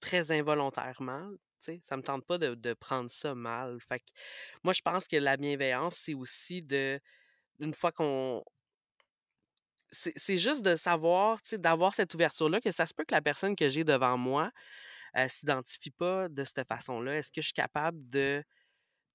très 0.00 0.30
involontairement, 0.30 1.30
tu 1.30 1.72
sais, 1.72 1.82
ça 1.84 1.96
me 1.96 2.02
tente 2.02 2.24
pas 2.24 2.38
de, 2.38 2.54
de 2.54 2.74
prendre 2.74 3.10
ça 3.10 3.34
mal. 3.34 3.78
Fait 3.80 3.98
que 4.00 4.04
moi, 4.62 4.72
je 4.72 4.82
pense 4.82 5.08
que 5.08 5.16
la 5.16 5.36
bienveillance, 5.36 5.96
c'est 5.96 6.14
aussi 6.14 6.62
de, 6.62 7.00
une 7.60 7.74
fois 7.74 7.92
qu'on, 7.92 8.44
c'est 9.92 10.38
juste 10.38 10.62
de 10.62 10.76
savoir, 10.76 11.40
d'avoir 11.52 11.94
cette 11.94 12.14
ouverture-là, 12.14 12.60
que 12.60 12.72
ça 12.72 12.86
se 12.86 12.94
peut 12.94 13.04
que 13.04 13.14
la 13.14 13.22
personne 13.22 13.56
que 13.56 13.68
j'ai 13.68 13.84
devant 13.84 14.16
moi 14.18 14.50
euh, 15.16 15.28
s'identifie 15.28 15.90
pas 15.90 16.28
de 16.28 16.44
cette 16.44 16.68
façon-là. 16.68 17.18
Est-ce 17.18 17.32
que 17.32 17.40
je 17.42 17.46
suis 17.48 17.54
capable 17.54 18.08
de 18.10 18.44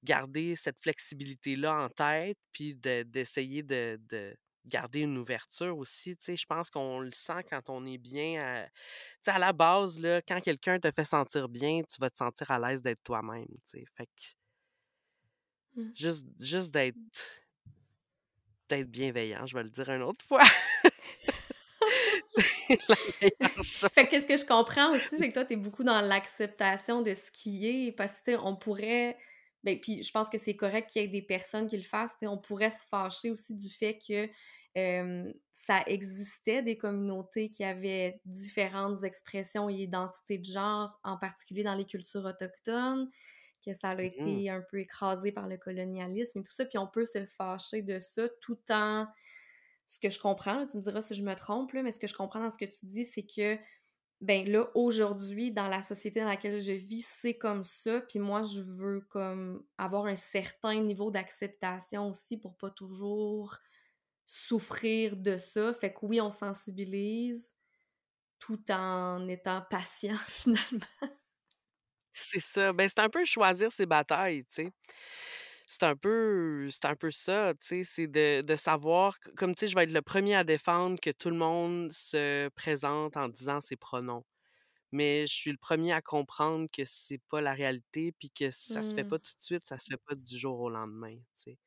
garder 0.03 0.55
cette 0.55 0.77
flexibilité-là 0.81 1.85
en 1.85 1.89
tête, 1.89 2.37
puis 2.51 2.75
de- 2.75 3.03
d'essayer 3.03 3.63
de, 3.63 3.99
de 4.09 4.35
garder 4.65 5.01
une 5.01 5.17
ouverture 5.17 5.77
aussi. 5.77 6.15
Tu 6.17 6.23
sais, 6.25 6.37
je 6.37 6.45
pense 6.45 6.69
qu'on 6.69 6.99
le 6.99 7.11
sent 7.13 7.43
quand 7.49 7.69
on 7.69 7.85
est 7.85 7.97
bien. 7.97 8.41
à- 8.43 8.65
Tu 8.67 8.71
sais, 9.23 9.31
à 9.31 9.39
la 9.39 9.53
base, 9.53 9.99
là, 9.99 10.21
quand 10.21 10.41
quelqu'un 10.41 10.79
te 10.79 10.91
fait 10.91 11.05
sentir 11.05 11.49
bien, 11.49 11.81
tu 11.83 11.99
vas 12.01 12.09
te 12.09 12.17
sentir 12.17 12.51
à 12.51 12.59
l'aise 12.59 12.81
d'être 12.83 13.03
toi-même. 13.03 13.45
Tu 13.47 13.79
sais? 13.79 13.85
Fait 13.97 14.05
que 14.07 14.11
Mmh. 15.75 15.93
Juste 15.93 16.25
juste 16.39 16.71
d'être 16.71 16.97
d'être 18.69 18.89
bienveillant, 18.89 19.45
je 19.45 19.55
vais 19.55 19.63
le 19.63 19.69
dire 19.69 19.89
une 19.89 20.03
autre 20.03 20.25
fois. 20.25 20.43
C'est 22.25 22.79
la 22.87 22.95
meilleure 23.21 23.63
chose. 23.63 23.89
Fait 23.93 24.07
que 24.07 24.19
ce 24.19 24.25
que 24.25 24.37
je 24.37 24.45
comprends 24.45 24.91
aussi, 24.91 25.07
c'est 25.11 25.27
que 25.27 25.33
toi, 25.33 25.45
tu 25.45 25.53
es 25.53 25.57
beaucoup 25.57 25.83
dans 25.83 26.01
l'acceptation 26.01 27.01
de 27.01 27.13
ce 27.13 27.29
qui 27.31 27.67
est 27.67 27.91
parce 27.91 28.13
que, 28.25 28.37
on 28.37 28.55
pourrait 28.55 29.17
ben, 29.63 29.79
puis 29.79 30.03
je 30.03 30.11
pense 30.11 30.29
que 30.29 30.37
c'est 30.37 30.55
correct 30.55 30.89
qu'il 30.89 31.01
y 31.01 31.05
ait 31.05 31.07
des 31.07 31.21
personnes 31.21 31.67
qui 31.67 31.77
le 31.77 31.83
fassent, 31.83 32.15
on 32.23 32.37
pourrait 32.37 32.69
se 32.69 32.85
fâcher 32.87 33.31
aussi 33.31 33.55
du 33.55 33.69
fait 33.69 33.97
que, 33.97 34.29
ça 35.51 35.83
existait 35.85 36.63
des 36.63 36.77
communautés 36.77 37.47
qui 37.47 37.63
avaient 37.63 38.19
différentes 38.25 39.03
expressions 39.03 39.69
et 39.69 39.75
identités 39.75 40.39
de 40.39 40.45
genre, 40.45 40.99
en 41.03 41.15
particulier 41.15 41.63
dans 41.63 41.75
les 41.75 41.85
cultures 41.85 42.25
autochtones, 42.25 43.07
que 43.63 43.73
ça 43.73 43.89
a 43.91 44.01
Mmh 44.01 44.11
mh. 44.19 44.43
été 44.43 44.49
un 44.49 44.61
peu 44.61 44.79
écrasé 44.79 45.31
par 45.31 45.47
le 45.47 45.57
colonialisme 45.57 46.39
et 46.39 46.43
tout 46.43 46.51
ça, 46.53 46.65
puis 46.65 46.77
on 46.77 46.87
peut 46.87 47.05
se 47.05 47.25
fâcher 47.25 47.81
de 47.81 47.99
ça 47.99 48.29
tout 48.41 48.59
en 48.71 49.07
ce 49.87 49.99
que 49.99 50.09
je 50.09 50.19
comprends, 50.19 50.55
là, 50.59 50.65
tu 50.65 50.77
me 50.77 50.81
diras 50.81 51.01
si 51.01 51.15
je 51.15 51.23
me 51.23 51.35
trompe, 51.35 51.73
là, 51.73 51.83
mais 51.83 51.91
ce 51.91 51.99
que 51.99 52.07
je 52.07 52.15
comprends 52.15 52.39
dans 52.41 52.49
ce 52.49 52.57
que 52.57 52.65
tu 52.65 52.85
dis, 52.85 53.05
c'est 53.05 53.25
que, 53.25 53.57
ben 54.21 54.49
là, 54.49 54.69
aujourd'hui, 54.75 55.51
dans 55.51 55.67
la 55.67 55.81
société 55.81 56.21
dans 56.21 56.27
laquelle 56.27 56.61
je 56.61 56.71
vis, 56.73 57.05
c'est 57.07 57.37
comme 57.37 57.63
ça, 57.63 58.01
puis 58.01 58.19
moi, 58.19 58.43
je 58.43 58.61
veux 58.61 59.01
comme 59.09 59.65
avoir 59.77 60.05
un 60.05 60.15
certain 60.15 60.81
niveau 60.81 61.11
d'acceptation 61.11 62.09
aussi 62.09 62.37
pour 62.37 62.57
pas 62.57 62.69
toujours 62.71 63.57
souffrir 64.27 65.17
de 65.17 65.37
ça. 65.37 65.73
Fait 65.73 65.93
que 65.93 65.99
oui, 66.05 66.21
on 66.21 66.31
sensibilise 66.31 67.53
tout 68.39 68.71
en 68.71 69.27
étant 69.27 69.63
patient 69.69 70.17
finalement. 70.27 70.85
C'est 72.15 72.39
ça. 72.39 72.73
Ben, 72.73 72.87
c'est 72.87 72.99
un 72.99 73.09
peu 73.09 73.25
choisir 73.25 73.71
ses 73.71 73.85
batailles, 73.85 74.45
tu 74.45 74.53
sais. 74.53 74.71
C'est 75.67 75.83
un 75.83 75.95
peu 75.95 76.69
c'est 76.71 76.85
un 76.85 76.95
peu 76.95 77.11
ça, 77.11 77.53
tu 77.55 77.67
sais, 77.67 77.83
c'est 77.83 78.07
de 78.07 78.41
de 78.41 78.55
savoir 78.55 79.15
c 79.23 79.31
comme, 79.37 79.55
tu 79.55 79.61
sais, 79.61 79.67
je 79.67 79.75
vais 79.75 79.83
être 79.85 79.91
le 79.91 80.01
premier 80.01 80.35
à 80.35 80.43
défendre 80.43 80.99
que 80.99 81.09
tout 81.11 81.29
le 81.29 81.37
monde 81.37 81.91
se 81.93 82.49
présente 82.49 83.17
en 83.17 83.29
disant 83.29 83.61
ses 83.61 83.75
pronoms. 83.77 84.25
Mais 84.93 85.27
je 85.27 85.33
suis 85.33 85.51
le 85.51 85.57
premier 85.57 85.93
à 85.93 86.01
comprendre 86.01 86.67
que 86.71 86.85
c'est 86.85 87.21
pas 87.29 87.41
la 87.41 87.53
réalité, 87.53 88.13
puis 88.13 88.31
que 88.31 88.51
ça 88.51 88.83
se 88.83 88.93
fait 88.95 89.03
Mmh. 89.03 89.09
pas 89.09 89.19
tout 89.19 89.33
de 89.37 89.41
suite, 89.43 89.67
ça 89.67 89.77
se 89.79 89.87
fait 89.91 90.01
pas 90.07 90.15
du 90.15 90.37
jour 90.37 90.59
au 90.61 90.69
lendemain, 90.69 91.15
tu 91.17 91.23
sais. 91.53 91.59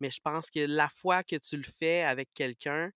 Mais 0.00 0.10
je 0.10 0.20
pense 0.22 0.50
que 0.50 0.60
la 0.60 0.88
fois 0.90 1.24
que 1.24 1.36
tu 1.36 1.56
le 1.58 1.64
fais 1.64 2.02
avec 2.02 2.30
quelqu'un, 2.34 2.92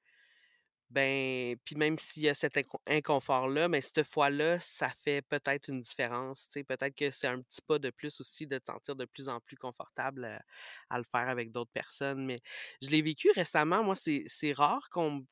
ben, 0.97 1.57
puis 1.65 1.77
même 1.77 1.99
s'il 1.99 2.23
y 2.23 2.29
a 2.31 2.35
cet 2.35 2.57
incon 2.57 2.79
inconfort-là, 2.87 3.69
mais 3.69 3.83
cette 3.83 4.03
fois-là, 4.03 4.59
ça 4.59 4.89
fait 5.05 5.21
peut-être 5.29 5.69
une 5.69 5.83
différence. 5.83 6.49
Peut-être 6.67 6.95
que 6.95 7.11
c'est 7.11 7.27
un 7.27 7.43
petit 7.43 7.61
pas 7.67 7.79
de 7.79 7.91
plus 7.91 8.19
aussi 8.21 8.47
de 8.47 8.57
te 8.57 8.65
sentir 8.65 8.97
de 8.97 9.05
plus 9.05 9.29
en 9.29 9.39
plus 9.41 9.57
confortable, 9.59 10.41
à 10.89 10.99
le 10.99 11.05
faire 11.05 11.29
avec 11.29 11.53
d'autres 11.53 11.71
personnes. 11.73 12.25
Mais 12.25 12.41
je 12.81 12.89
l'ai 12.89 13.03
vécu 13.03 13.31
récemment, 13.35 13.85
moi, 13.85 13.95
c'est 13.97 14.53
rare 14.53 14.89
qu'on 14.91 15.27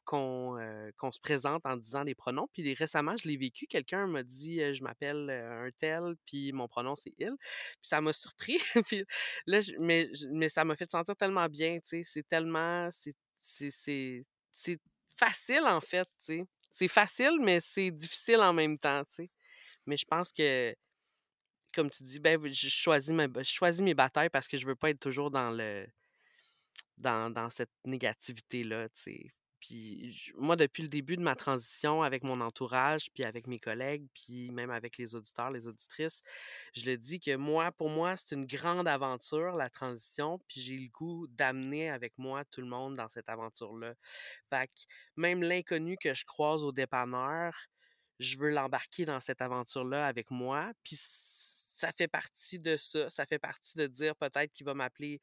heu, 0.60 0.92
qu'on 0.98 1.12
se 1.12 1.20
présente 1.20 1.62
en 1.64 1.76
disant 1.78 2.04
des 2.04 2.14
pronoms, 2.14 2.48
puis 2.52 2.74
récemment, 2.74 3.16
je 3.16 3.26
l'ai 3.26 3.36
vécu, 3.38 3.66
quelqu'un 3.66 4.06
m'a 4.06 4.22
dit, 4.22 4.58
«Je 4.74 4.82
m'appelle, 4.84 5.30
un 5.30 5.70
tel, 5.78 6.14
puis 6.26 6.52
mon 6.52 6.68
pronom 6.68 6.94
c'est 6.96 7.14
il». 7.18 7.34
Puis 7.38 7.88
ça 7.88 8.02
m'a 8.02 8.12
surpris, 8.12 8.58
puis 8.86 9.04
là, 9.46 9.60
mais 9.80 10.10
mais 10.30 10.50
ça 10.50 10.64
m'a 10.66 10.76
fait 10.76 10.90
sentir 10.90 11.16
tellement 11.16 11.46
bien, 11.48 11.76
tu 11.76 12.02
sais. 12.02 12.02
C'est 12.04 12.28
tellement 12.28 12.88
c'est 12.90 13.14
c'est 13.40 14.78
facile, 15.16 15.64
en 15.66 15.80
fait, 15.80 16.08
tu 16.20 16.38
sais. 16.38 16.44
C'est 16.70 16.88
facile, 16.88 17.38
mais 17.40 17.60
c'est 17.60 17.90
difficile 17.90 18.40
en 18.40 18.52
même 18.52 18.78
temps, 18.78 19.04
tu 19.04 19.14
sais. 19.16 19.30
Mais 19.86 19.96
je 19.96 20.04
pense 20.06 20.32
que, 20.32 20.74
comme 21.74 21.90
tu 21.90 22.02
dis, 22.04 22.20
ben, 22.20 22.40
je 22.52 22.68
choisis 22.68 23.12
je 23.12 23.42
choisis 23.44 23.82
mes 23.82 23.94
batailles 23.94 24.30
parce 24.30 24.48
que 24.48 24.56
je 24.56 24.66
veux 24.66 24.76
pas 24.76 24.90
être 24.90 25.00
toujours 25.00 25.30
dans 25.30 25.50
le 25.50 25.86
dans 26.98 27.30
dans 27.30 27.50
cette 27.50 27.70
négativité-là, 27.84 28.88
tu 28.90 29.02
sais. 29.02 29.32
Puis 29.66 30.32
moi, 30.36 30.56
depuis 30.56 30.82
le 30.82 30.88
début 30.88 31.16
de 31.16 31.22
ma 31.22 31.34
transition 31.34 32.02
avec 32.02 32.22
mon 32.22 32.40
entourage, 32.42 33.10
puis 33.12 33.24
avec 33.24 33.46
mes 33.46 33.58
collègues, 33.58 34.06
puis 34.14 34.50
même 34.50 34.70
avec 34.70 34.98
les 34.98 35.14
auditeurs, 35.14 35.50
les 35.50 35.66
auditrices, 35.66 36.22
je 36.74 36.84
le 36.84 36.98
dis 36.98 37.18
que 37.18 37.34
moi 37.36 37.72
pour 37.72 37.88
moi, 37.88 38.14
c'est 38.16 38.34
une 38.34 38.44
grande 38.46 38.86
aventure, 38.86 39.56
la 39.56 39.70
transition, 39.70 40.38
puis 40.48 40.60
j'ai 40.60 40.76
le 40.76 40.88
goût 40.88 41.26
d'amener 41.28 41.88
avec 41.90 42.12
moi 42.18 42.44
tout 42.44 42.60
le 42.60 42.66
monde 42.66 42.94
dans 42.94 43.08
cette 43.08 43.28
aventure-là. 43.30 43.94
Fait 44.50 44.66
que 44.66 44.82
même 45.16 45.42
l'inconnu 45.42 45.96
que 45.96 46.12
je 46.12 46.26
croise 46.26 46.62
au 46.62 46.72
dépanneur, 46.72 47.54
je 48.18 48.36
veux 48.36 48.50
l'embarquer 48.50 49.06
dans 49.06 49.20
cette 49.20 49.40
aventure-là 49.40 50.06
avec 50.06 50.30
moi, 50.30 50.72
puis 50.82 50.96
ça 51.74 51.92
fait 51.96 52.08
partie 52.08 52.58
de 52.60 52.76
ça, 52.76 53.10
ça 53.10 53.26
fait 53.26 53.38
partie 53.38 53.76
de 53.76 53.86
dire 53.86 54.16
peut-être 54.16 54.52
qu'il 54.52 54.66
va 54.66 54.74
m'appeler, 54.74 55.20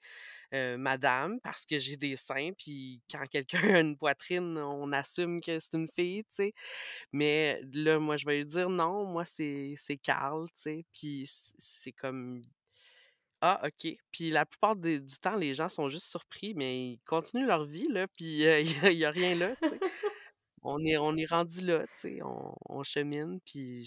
madame 0.78 1.40
parce 1.42 1.66
que 1.66 1.80
j'ai 1.80 1.98
des 1.98 2.16
seins, 2.18 2.52
puis 2.58 3.02
quand 3.12 3.26
quelqu'un 3.30 3.60
a 3.78 3.80
une 3.82 3.98
poitrine, 3.98 4.58
on 4.58 4.92
assume 4.94 5.42
que 5.42 5.60
c'est 5.60 5.76
une 5.76 5.88
fille, 5.90 6.24
tu 6.26 6.30
sais. 6.36 6.54
Mais 7.14 7.62
là, 7.74 8.00
moi, 8.00 8.18
je 8.18 8.26
vais 8.26 8.40
lui 8.40 8.46
dire: 8.46 8.70
«Non, 8.70 9.06
moi, 9.06 9.26
c'est 9.26 9.76
Carl», 10.04 10.48
tu 10.56 10.62
sais. 10.62 10.86
Puis 10.94 11.30
c'est 11.60 11.92
comme: 11.94 12.42
«Ah, 13.42 13.60
OK». 13.66 13.96
Puis 14.12 14.30
la 14.30 14.46
plupart 14.46 14.76
du 14.76 15.02
temps, 15.22 15.36
les 15.38 15.54
gens 15.56 15.70
sont 15.70 15.90
juste 15.90 16.06
surpris, 16.08 16.54
mais 16.56 16.92
ils 16.94 17.00
continuent 17.06 17.48
leur 17.48 17.66
vie, 17.66 17.88
là, 17.90 18.08
puis, 18.08 18.44
il 18.94 18.98
y 18.98 19.06
a 19.06 19.12
rien 19.12 19.36
là, 19.36 19.56
tu 19.64 19.70
sais. 19.70 19.80
On 20.64 20.80
est 20.86 20.98
on 20.98 21.16
est 21.18 21.26
rendus 21.28 21.62
là, 21.66 21.86
tu 21.88 21.94
sais, 22.02 22.20
on 22.24 22.84
chemine, 22.84 23.40
puis 23.46 23.86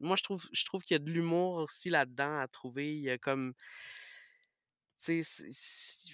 moi, 0.00 0.16
je 0.16 0.22
trouve 0.24 0.46
je 0.52 0.64
trouve 0.64 0.82
qu'il 0.84 0.94
y 0.94 0.96
a 0.96 0.98
de 1.00 1.10
l'humour 1.10 1.54
aussi 1.56 1.90
là-dedans 1.90 2.38
à 2.38 2.48
trouver. 2.48 2.94
Il 2.96 3.02
y 3.02 3.10
a 3.10 3.18
comme 3.18 3.54
il 5.08 5.24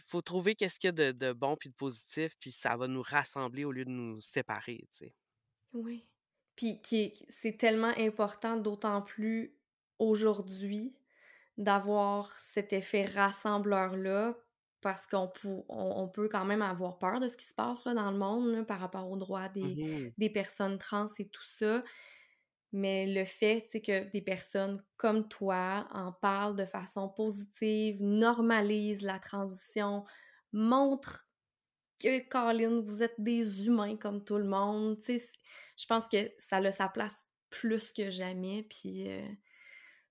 faut 0.07 0.23
trouver 0.23 0.55
qu'est-ce 0.55 0.79
qu'il 0.79 0.89
y 0.89 0.91
a 0.91 0.93
de 0.93 1.13
de 1.13 1.33
bon 1.33 1.57
puis 1.57 1.71
de 1.71 1.75
positif, 1.75 2.35
puis 2.39 2.53
ça 2.53 2.77
va 2.77 2.89
nous 2.89 3.03
rassembler 3.03 3.65
au 3.65 3.73
lieu 3.73 3.85
de 3.85 3.91
nous 3.91 4.21
séparer, 4.21 4.87
tu 4.93 5.07
sais. 5.07 5.15
Oui. 5.73 6.09
Puis 6.57 6.81
c'est 7.29 7.57
tellement 7.57 7.93
important, 7.99 8.57
d'autant 8.57 9.03
plus 9.03 9.57
aujourd'hui, 9.99 10.95
d'avoir 11.59 12.39
cet 12.39 12.73
effet 12.73 13.05
rassembleur-là 13.07 14.37
parce 14.81 15.07
qu'on 15.07 15.33
on 15.45 15.65
on 15.69 16.09
peut 16.09 16.29
quand 16.29 16.45
même 16.45 16.63
avoir 16.63 16.99
peur 16.99 17.21
de 17.21 17.29
ce 17.29 17.37
qui 17.37 17.47
se 17.47 17.55
passe, 17.55 17.85
là, 17.87 17.95
dans 17.95 18.11
le 18.11 18.19
monde, 18.19 18.49
là, 18.49 18.65
par 18.65 18.81
rapport 18.81 19.11
aux 19.11 19.17
droits 19.17 19.49
Mmh 19.61 19.75
des 19.75 19.79
mh. 19.79 20.13
des 20.19 20.31
personnes 20.31 20.79
trans 20.79 21.07
et 21.19 21.29
tout 21.29 21.45
ça. 21.45 21.85
Mais 22.73 23.07
le 23.07 23.25
fait, 23.25 23.69
que 23.85 24.11
des 24.13 24.23
personnes 24.23 24.83
comme 24.97 25.29
toi 25.29 25.87
en 25.93 26.13
parlent 26.13 26.57
de 26.57 26.65
façon 26.65 27.09
positive, 27.09 28.03
normalisent 28.03 29.03
la 29.03 29.19
transition, 29.19 30.05
montrent 30.53 31.27
que 32.03 32.19
calin, 32.29 32.83
vous 32.83 33.03
êtes 33.03 33.15
des 33.19 33.67
humains 33.67 33.97
comme 33.97 34.25
tout 34.25 34.39
le 34.39 34.45
monde, 34.45 34.99
je 35.07 35.87
pense 35.89 36.09
que 36.09 36.19
ça 36.39 36.57
a 36.59 36.73
sa 36.73 36.89
place 36.89 37.15
plus 37.51 37.93
que 37.93 38.11
jamais, 38.11 38.65
puis, 38.65 39.09
heu, 39.11 39.23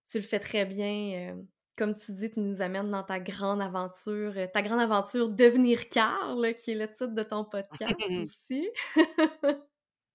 tu 0.09 0.17
le 0.19 0.23
fais 0.23 0.39
très 0.39 0.65
bien, 0.65 1.33
heu, 1.35 1.47
comme 1.77 1.95
tu 1.95 2.13
dis, 2.13 2.31
tu 2.31 2.39
nous 2.41 2.61
amènes 2.61 2.91
dans 2.91 3.03
ta 3.03 3.19
grande 3.19 3.61
aventure, 3.61 4.33
heu, 4.37 4.47
ta 4.53 4.61
grande 4.63 4.81
aventure 4.81 5.29
«Devenir 5.29 5.89
Carl», 5.89 6.55
qui 6.55 6.71
est 6.71 6.75
le 6.75 6.87
titre 6.89 7.07
de 7.15 7.23
ton 7.23 7.45
podcast 7.45 7.95
aussi. 8.23 8.69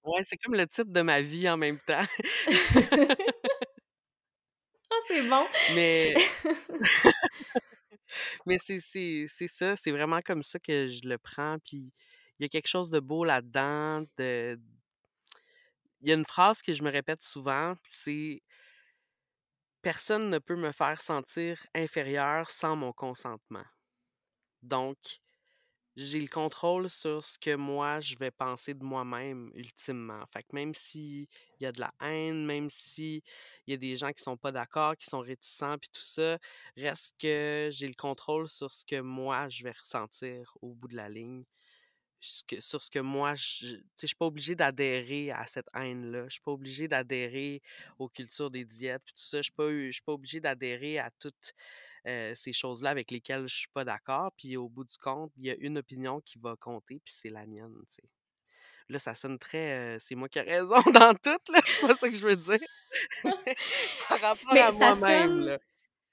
Ouais, 0.07 0.23
c'est 0.25 0.37
comme 0.37 0.55
le 0.55 0.67
titre 0.69 0.93
de 0.93 1.03
ma 1.03 1.21
vie 1.21 1.49
en 1.51 1.57
même 1.57 1.79
temps. 1.81 2.05
Ah, 4.91 4.95
c'est 5.09 5.23
bon! 5.29 5.45
Mais 5.75 6.15
mais 8.47 8.59
c'est 8.59 8.81
c'est 8.81 9.27
c'est 9.29 9.49
ça, 9.49 9.77
c'est 9.77 9.93
vraiment 9.93 10.21
comme 10.23 10.43
ça 10.43 10.59
que 10.59 10.89
je 10.89 11.09
le 11.09 11.19
prends, 11.19 11.59
puis 11.65 11.93
il 12.39 12.45
y 12.45 12.47
a 12.47 12.49
quelque 12.49 12.69
chose 12.69 12.91
de 12.91 13.01
beau 13.01 13.25
là-dedans, 13.25 14.05
de 14.19 14.59
il 16.03 16.09
y 16.09 16.13
a 16.13 16.15
une 16.15 16.25
phrase 16.27 16.63
que 16.63 16.73
je 16.73 16.83
me 16.83 16.91
répète 16.91 17.23
souvent, 17.23 17.75
c'est 17.89 18.41
«Personne 19.85 20.31
ne 20.31 20.39
peut 20.39 20.57
me 20.57 20.73
faire 20.73 21.01
sentir 21.03 21.65
inférieure 21.75 22.51
sans 22.51 22.77
mon 22.77 22.93
consentement». 22.93 23.65
Donc, 24.63 24.99
j'ai 25.97 26.21
le 26.21 26.29
contrôle 26.29 26.89
sur 26.91 27.25
ce 27.25 27.39
que 27.39 27.55
moi 27.57 28.01
je 28.01 28.17
vais 28.17 28.31
penser 28.31 28.75
de 28.75 28.85
moi-même 28.85 29.51
ultimement. 29.55 30.23
Fait 30.33 30.43
que 30.43 30.49
même 30.53 30.75
s'il 30.75 31.27
y 31.61 31.67
a 31.67 31.73
de 31.73 31.81
la 31.81 31.93
haine, 32.03 32.45
même 32.45 32.69
s'il 32.71 33.23
y 33.67 33.73
a 33.73 33.77
des 33.79 33.97
gens 33.97 34.13
qui 34.13 34.23
sont 34.23 34.37
pas 34.37 34.53
d'accord, 34.53 34.97
qui 34.97 35.07
sont 35.07 35.21
réticents 35.21 35.79
puis 35.79 35.89
tout 35.91 36.03
ça, 36.03 36.39
reste 36.77 37.15
que 37.19 37.69
j'ai 37.73 37.89
le 37.89 37.95
contrôle 37.95 38.49
sur 38.49 38.71
ce 38.73 38.85
que 38.85 39.01
moi 39.01 39.49
je 39.49 39.65
vais 39.65 39.73
ressentir 39.73 40.57
au 40.61 40.75
bout 40.75 40.89
de 40.89 40.97
la 40.97 41.09
ligne. 41.09 41.45
Sur 42.59 42.83
ce 42.83 42.91
que 42.91 42.99
moi 42.99 43.35
je 43.35 43.77
je 44.01 44.07
suis 44.07 44.17
pas 44.17 44.27
obligée 44.27 44.55
d'adhérer 44.57 45.31
à 45.31 45.47
cette 45.47 45.69
haine-là. 45.75 46.25
Je 46.25 46.33
suis 46.33 46.41
pas 46.41 46.53
obligée 46.53 46.89
d'adhérer 46.89 47.63
aux 47.99 48.09
cultures 48.09 48.51
des 48.51 48.65
diètes 48.65 49.03
puis 49.05 49.15
tout 49.15 49.23
ça. 49.23 49.39
Je 49.39 49.43
suis 49.45 49.53
pas 49.53 49.69
pas 50.07 50.13
obligée 50.13 50.41
d'adhérer 50.41 50.99
à 50.99 51.11
toutes, 51.21 51.55
heu, 52.07 52.35
ces 52.35 52.53
choses-là 52.53 52.91
avec 52.91 53.11
lesquelles 53.11 53.49
je 53.49 53.57
suis 53.57 53.69
pas 53.69 53.85
d'accord. 53.85 54.33
Puis 54.37 54.57
au 54.57 54.69
bout 54.69 54.85
du 54.85 54.97
compte, 54.99 55.33
il 55.37 55.47
y 55.47 55.51
a 55.51 55.57
une 55.59 55.79
opinion 55.79 56.21
qui 56.21 56.39
va 56.39 56.57
compter, 56.57 57.01
puis 57.05 57.15
c'est 57.17 57.31
la 57.31 57.47
mienne. 57.47 57.75
Là, 58.89 58.99
ça 58.99 59.15
sonne 59.15 59.39
très, 59.39 59.97
heu, 59.97 59.99
c'est 60.01 60.15
moi 60.15 60.29
qui 60.29 60.39
a 60.39 60.43
raison 60.43 60.75
dans 60.95 61.15
tout, 61.15 61.53
là, 61.53 61.61
c'est 61.67 61.81
pas 61.87 61.95
ça 61.97 62.09
que 62.09 62.15
je 62.15 62.27
veux 62.27 62.37
dire. 62.37 62.59
Par 64.09 64.21
rapport 64.21 64.53
Mais 64.53 64.61
à 64.61 64.71
ça 64.71 64.93
moi-même, 64.95 65.59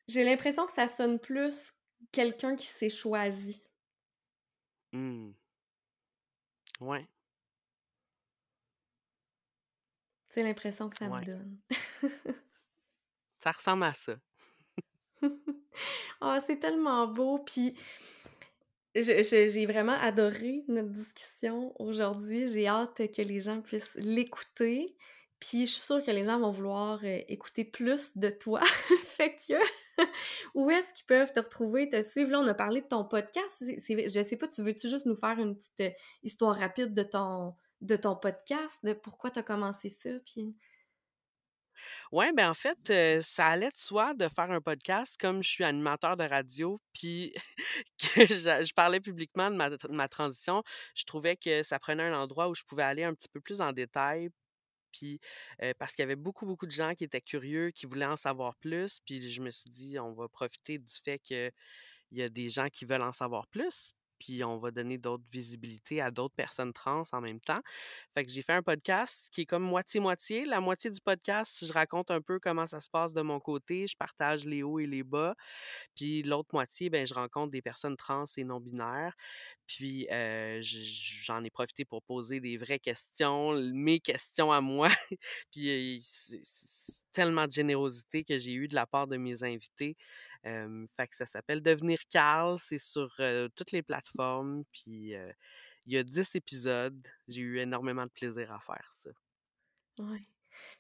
j'ai 0.08 0.24
l'impression 0.24 0.66
que 0.66 0.72
ça 0.72 0.88
sonne 0.88 1.20
plus 1.20 1.72
quelqu'un 2.12 2.56
qui 2.56 2.68
s'est 2.68 2.90
choisi. 2.90 3.64
Mmh. 4.94 5.34
Ouais. 6.80 7.08
C'est 10.28 10.44
l'impression 10.44 10.90
que 10.90 10.98
ça 10.98 11.10
me 11.10 11.22
donne. 11.22 11.60
Ça 13.44 13.52
ressemble 13.52 13.84
à 13.84 13.94
ça. 13.94 14.16
Ah, 16.22 16.40
c'est 16.46 16.60
tellement 16.60 17.08
beau, 17.08 17.40
puis 17.40 17.76
j'ai 18.96 19.66
vraiment 19.66 19.98
adoré 20.00 20.64
notre 20.68 20.90
discussion 20.90 21.74
aujourd'hui. 21.80 22.48
J'ai 22.48 22.68
hâte 22.68 23.02
que 23.12 23.22
les 23.22 23.40
gens 23.40 23.62
puissent 23.62 23.96
l'écouter, 23.96 24.86
puis 25.40 25.66
je 25.66 25.72
suis 25.74 25.82
sûre 25.82 26.04
que 26.04 26.12
les 26.12 26.26
gens 26.26 26.40
vont 26.40 26.52
vouloir, 26.52 27.00
heu, 27.04 27.22
écouter 27.28 27.66
plus 27.66 28.16
de 28.18 28.30
toi. 28.30 28.62
Fait 29.04 29.36
que 29.36 29.54
où 30.56 30.70
est-ce 30.70 30.94
qu'ils 30.94 31.06
peuvent 31.08 31.32
te 31.34 31.40
retrouver, 31.40 31.90
te 31.90 32.02
suivre? 32.02 32.32
Là, 32.32 32.40
on 32.40 32.48
a 32.48 32.54
parlé 32.54 32.82
de 32.82 32.88
ton 32.88 33.04
podcast, 33.04 33.56
c'est 33.60 33.80
c'est 33.80 34.10
je 34.10 34.22
sais 34.22 34.38
pas, 34.38 34.48
tu 34.48 34.62
veux-tu 34.62 34.88
juste 34.88 35.06
nous 35.06 35.16
faire 35.16 35.40
une 35.40 35.58
petite, 35.58 35.82
heu, 35.82 35.92
histoire 36.24 36.56
rapide 36.58 36.94
de 36.94 37.04
ton 37.04 37.56
de 37.82 37.96
ton 37.98 38.16
podcast, 38.16 38.78
de 38.84 38.94
pourquoi 38.94 39.32
tu 39.32 39.40
as 39.40 39.44
commencé 39.44 39.90
ça, 39.90 40.12
puis 40.26 40.56
Ouais, 42.12 42.32
ben, 42.34 42.50
en 42.50 42.54
fait, 42.54 43.22
ça 43.24 43.48
allait 43.48 43.70
de 43.70 43.78
soi 43.78 44.14
de 44.14 44.28
faire 44.30 44.52
un 44.52 44.62
podcast 44.62 45.18
comme 45.20 45.44
je 45.44 45.50
suis 45.50 45.64
animateur 45.64 46.18
de 46.18 46.24
radio, 46.24 46.80
puis 46.94 47.34
que 47.98 48.26
je 48.28 48.74
parlais 48.74 49.00
publiquement 49.00 49.50
de 49.52 49.56
ma 49.56 49.70
de 49.70 49.78
ma 49.90 50.08
transition. 50.08 50.64
Je 50.96 51.04
trouvais 51.06 51.36
que 51.38 51.64
ça 51.64 51.80
prenait 51.80 52.04
un 52.04 52.18
endroit 52.20 52.50
où 52.50 52.56
je 52.56 52.64
pouvais 52.64 52.84
aller 52.84 53.04
un 53.04 53.14
petit 53.14 53.30
peu 53.30 53.42
plus 53.42 53.62
en 53.62 53.72
détail, 53.74 54.30
puis, 54.94 55.20
parce 55.80 55.96
qu'il 55.96 56.04
y 56.04 56.06
avait 56.06 56.16
beaucoup, 56.18 56.46
beaucoup 56.46 56.68
de 56.68 56.72
gens 56.72 56.94
qui 56.96 57.04
étaient 57.06 57.22
curieux, 57.22 57.72
qui 57.72 57.86
voulaient 57.88 58.06
en 58.06 58.18
savoir 58.18 58.56
plus, 58.58 59.00
puis 59.06 59.32
je 59.32 59.42
me 59.42 59.52
suis 59.52 59.70
dit: 59.72 60.00
«On 60.00 60.14
va 60.14 60.28
profiter 60.30 60.78
du 60.80 60.94
fait 61.04 61.20
qu'il 61.20 61.52
y 62.12 62.22
a 62.24 62.30
des 62.30 62.50
gens 62.50 62.70
qui 62.70 62.86
veulent 62.86 63.02
en 63.04 63.14
savoir 63.14 63.48
plus, 63.48 63.94
puis 64.24 64.44
on 64.44 64.58
va 64.58 64.72
donner 64.72 64.98
d'autres 64.98 65.24
visibilités 65.32 66.02
à 66.02 66.12
d'autres 66.12 66.36
personnes 66.36 66.74
trans 66.74 67.04
en 67.12 67.22
même 67.22 67.40
temps». 67.42 67.62
Fait 68.16 68.24
que 68.24 68.32
j'ai 68.32 68.42
fait 68.42 68.54
un 68.54 68.64
podcast 68.64 69.28
qui 69.32 69.42
est 69.42 69.46
comme 69.46 69.64
moitié-moitié. 69.64 70.46
La 70.46 70.60
moitié 70.62 70.90
du 70.92 71.00
podcast, 71.02 71.66
je 71.66 71.74
raconte 71.74 72.12
un 72.12 72.22
peu 72.22 72.40
comment 72.40 72.66
ça 72.66 72.82
se 72.82 72.90
passe 72.90 73.14
de 73.14 73.22
mon 73.22 73.40
côté, 73.40 73.88
je 73.88 73.96
partage 73.98 74.46
les 74.46 74.64
hauts 74.64 74.80
et 74.80 74.86
les 74.88 75.04
bas. 75.04 75.36
Puis 75.96 76.24
l'autre 76.24 76.50
moitié, 76.54 76.90
ben, 76.90 77.06
je 77.06 77.14
rencontre 77.14 77.52
des 77.52 77.62
personnes 77.62 77.98
trans 77.98 78.26
et 78.38 78.44
non 78.44 78.60
binaires. 78.60 79.16
Puis, 79.68 80.08
heu, 80.12 80.62
j 80.62 81.22
j'en 81.24 81.44
ai 81.44 81.50
profité 81.50 81.86
pour 81.86 82.04
poser 82.04 82.40
des 82.40 82.58
vraies 82.58 82.80
questions, 82.80 83.54
mes 83.74 84.00
questions 84.00 84.52
à 84.52 84.62
moi. 84.62 84.90
Puis, 85.52 86.00
c'est 86.04 86.40
c'est 86.44 87.04
tellement 87.14 87.46
de 87.48 87.52
générosité 87.52 88.24
que 88.24 88.40
j'ai 88.40 88.54
eu 88.54 88.68
de 88.68 88.76
la 88.76 88.88
part 88.88 89.08
de 89.08 89.18
mes 89.18 89.44
invités. 89.44 89.96
Fait 90.44 91.08
que 91.08 91.16
ça 91.16 91.26
s'appelle 91.26 91.62
«Devenir 91.64 92.00
Carl», 92.10 92.60
c'est 92.60 92.78
sur, 92.78 93.16
toutes 93.56 93.72
les 93.72 93.84
plateformes, 93.84 94.64
puis, 94.72 95.14
il 95.88 95.94
y 95.94 95.98
a 95.98 96.04
10 96.04 96.36
épisodes. 96.36 97.08
J'ai 97.28 97.42
eu 97.42 97.60
énormément 97.60 98.06
de 98.06 98.12
plaisir 98.12 98.52
à 98.54 98.60
faire 98.60 98.88
ça. 98.92 99.12
ouais. 100.00 100.20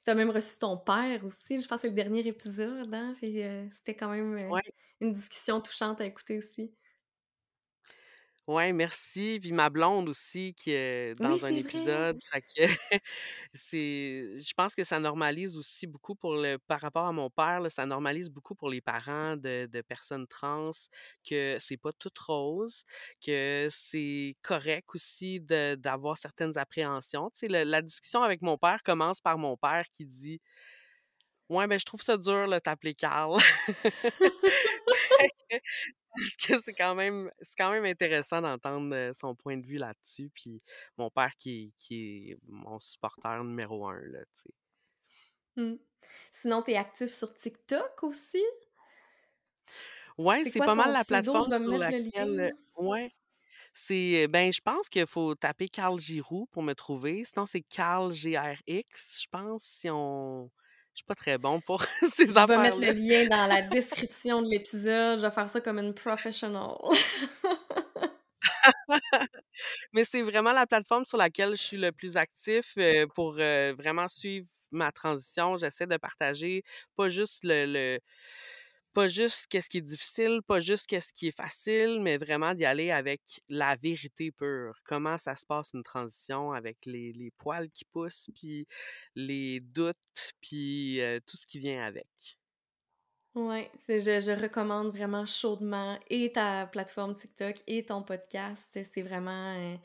Tu 0.05 0.11
as 0.11 0.15
même 0.15 0.29
reçu 0.31 0.59
ton 0.59 0.77
père 0.77 1.25
aussi, 1.25 1.61
je 1.61 1.67
pense 1.67 1.77
que 1.81 1.83
c'est 1.83 1.89
le 1.89 1.95
dernier 1.95 2.27
épisode, 2.27 2.93
hein? 2.93 3.13
Puis, 3.17 3.41
c'était 3.71 3.95
quand 3.95 4.09
même, 4.11 4.37
Ouais. 4.49 4.63
une 5.01 5.13
discussion 5.13 5.61
touchante 5.61 6.01
à 6.01 6.05
écouter 6.05 6.37
aussi. 6.37 6.75
Ouais, 8.47 8.73
merci. 8.73 9.39
Puis 9.41 9.53
ma 9.53 9.69
blonde 9.69 10.09
aussi 10.09 10.53
qui 10.53 10.71
est 10.71 11.15
Oui, 11.19 11.21
dans 11.21 11.45
un 11.45 11.55
c'est 11.55 11.59
vrai! 11.59 11.93
épisode, 11.95 12.19
fait 12.29 12.41
que 12.41 12.63
c'est 13.53 14.37
je 14.37 14.53
pense 14.57 14.75
que 14.75 14.83
ça 14.83 14.99
normalise 14.99 15.55
aussi 15.57 15.87
beaucoup 15.87 16.13
pour 16.15 16.35
le 16.35 16.57
par 16.57 16.81
rapport 16.81 17.05
à 17.07 17.13
mon 17.13 17.29
père, 17.29 17.61
là, 17.61 17.69
ça 17.69 17.85
normalise 17.85 18.29
beaucoup 18.29 18.53
pour 18.53 18.69
les 18.69 18.81
parents 18.81 19.37
de 19.37 19.65
de 19.71 19.81
personnes 19.81 20.27
trans 20.27 20.71
que 21.29 21.57
c'est 21.61 21.77
pas 21.77 21.93
tout 21.93 22.11
rose, 22.27 22.83
que 23.25 23.69
c'est 23.71 24.35
correct 24.41 24.89
aussi 24.93 25.39
de 25.39 25.75
d'avoir 25.75 26.17
certaines 26.17 26.57
appréhensions. 26.57 27.29
Tu 27.33 27.41
sais, 27.41 27.47
le 27.47 27.63
la 27.63 27.81
discussion 27.81 28.23
avec 28.23 28.41
mon 28.41 28.57
père 28.57 28.83
commence 28.83 29.21
par 29.21 29.37
mon 29.37 29.55
père 29.55 29.85
qui 29.93 30.05
dit: 30.05 30.41
«Ouais, 31.49 31.67
ben, 31.67 31.79
je 31.79 31.85
trouve 31.85 32.01
ça 32.01 32.17
dur, 32.17 32.47
là, 32.47 32.59
t'appeler 32.61 32.95
Carl». 32.95 33.37
Parce 36.15 36.35
que 36.37 36.61
c'est 36.61 36.73
quand 36.73 36.95
même 36.95 37.31
c'est 37.41 37.55
quand 37.57 37.71
même 37.71 37.85
intéressant 37.85 38.41
d'entendre, 38.41 39.11
son 39.13 39.35
point 39.35 39.57
de 39.57 39.65
vue 39.65 39.77
là-dessus, 39.77 40.29
puis 40.33 40.61
mon 40.97 41.09
père 41.09 41.31
qui 41.39 41.65
est 41.65 41.71
qui 41.77 42.29
est 42.31 42.37
mon 42.47 42.79
supporter 42.79 43.43
numéro 43.43 43.87
un 43.87 43.99
là, 43.99 44.19
tu 44.35 44.41
sais. 44.43 44.53
Mmh. 45.55 45.75
Sinon, 46.31 46.61
tu 46.61 46.71
es 46.71 46.77
actif 46.77 47.11
sur 47.13 47.33
TikTok 47.33 48.03
aussi? 48.03 48.43
Ouais, 50.17 50.43
C'est 50.45 50.59
pas 50.59 50.75
mal 50.75 50.93
la 50.93 51.03
plateforme 51.03 51.51
sur 51.57 51.77
laquelle, 51.77 52.53
ouais, 52.77 53.11
c'est, 53.73 54.27
ben, 54.27 54.53
je 54.53 54.61
pense 54.61 54.89
qu'il 54.89 55.07
faut 55.07 55.33
taper 55.35 55.67
Carl 55.67 55.99
Giroux 55.99 56.47
pour 56.51 56.61
me 56.61 56.73
trouver, 56.73 57.23
sinon 57.25 57.45
c'est 57.47 57.61
Carl 57.61 58.13
G-R-X, 58.13 59.21
je 59.23 59.27
pense, 59.31 59.63
si 59.63 59.89
on 59.89 60.51
je 60.93 60.99
suis 60.99 61.05
pas 61.05 61.15
très 61.15 61.37
bon 61.37 61.59
pour 61.61 61.83
ces 62.11 62.27
Je 62.35 62.45
vais 62.47 62.57
mettre 62.57 62.79
le 62.79 62.91
lien 62.91 63.27
dans 63.27 63.45
la 63.47 63.61
description 63.61 64.41
de 64.41 64.49
l'épisode, 64.49 65.19
je 65.19 65.25
vais 65.25 65.31
faire 65.31 65.47
ça 65.47 65.61
comme 65.61 65.79
une 65.79 65.93
professional. 65.93 66.75
Mais 69.93 70.05
c'est 70.05 70.21
vraiment 70.21 70.53
la 70.53 70.67
plateforme 70.67 71.05
sur 71.05 71.17
laquelle 71.17 71.51
je 71.51 71.61
suis 71.61 71.77
le 71.77 71.91
plus 71.91 72.17
actif, 72.17 72.73
heu, 72.77 73.07
pour, 73.15 73.35
heu, 73.39 73.73
vraiment 73.73 74.07
suivre 74.07 74.47
ma 74.71 74.91
transition. 74.91 75.57
J'essaie 75.57 75.87
de 75.87 75.97
partager 75.97 76.63
pas 76.95 77.09
juste 77.09 77.39
le 77.43 77.65
le 77.65 77.99
pas 78.93 79.07
juste 79.07 79.47
qu'est-ce 79.47 79.69
qui 79.69 79.79
est 79.79 79.81
difficile, 79.81 80.41
pas 80.47 80.59
juste 80.59 80.87
qu'est-ce 80.87 81.13
qui 81.13 81.27
est 81.27 81.31
facile, 81.35 81.99
mais 82.01 82.17
vraiment 82.17 82.53
d'y 82.53 82.65
aller 82.65 82.91
avec 82.91 83.21
la 83.49 83.75
vérité 83.75 84.31
pure. 84.31 84.75
Comment 84.85 85.17
ça 85.17 85.35
se 85.35 85.45
passe 85.45 85.71
une 85.73 85.83
transition 85.83 86.51
avec 86.53 86.77
les 86.85 87.11
les 87.13 87.31
poils 87.31 87.69
qui 87.71 87.85
poussent, 87.85 88.29
puis 88.35 88.67
les 89.15 89.59
doutes, 89.61 89.97
puis, 90.41 90.99
tout 91.27 91.37
ce 91.37 91.45
qui 91.47 91.59
vient 91.59 91.83
avec? 91.83 92.37
C'est 93.79 93.99
je 93.99 94.21
je 94.21 94.31
recommande 94.31 94.89
vraiment 94.95 95.25
chaudement 95.25 95.99
et 96.09 96.31
ta 96.31 96.67
plateforme 96.67 97.15
TikTok 97.15 97.55
et 97.65 97.83
ton 97.85 98.03
podcast. 98.03 98.67
C'est 98.93 99.01
vraiment, 99.01 99.75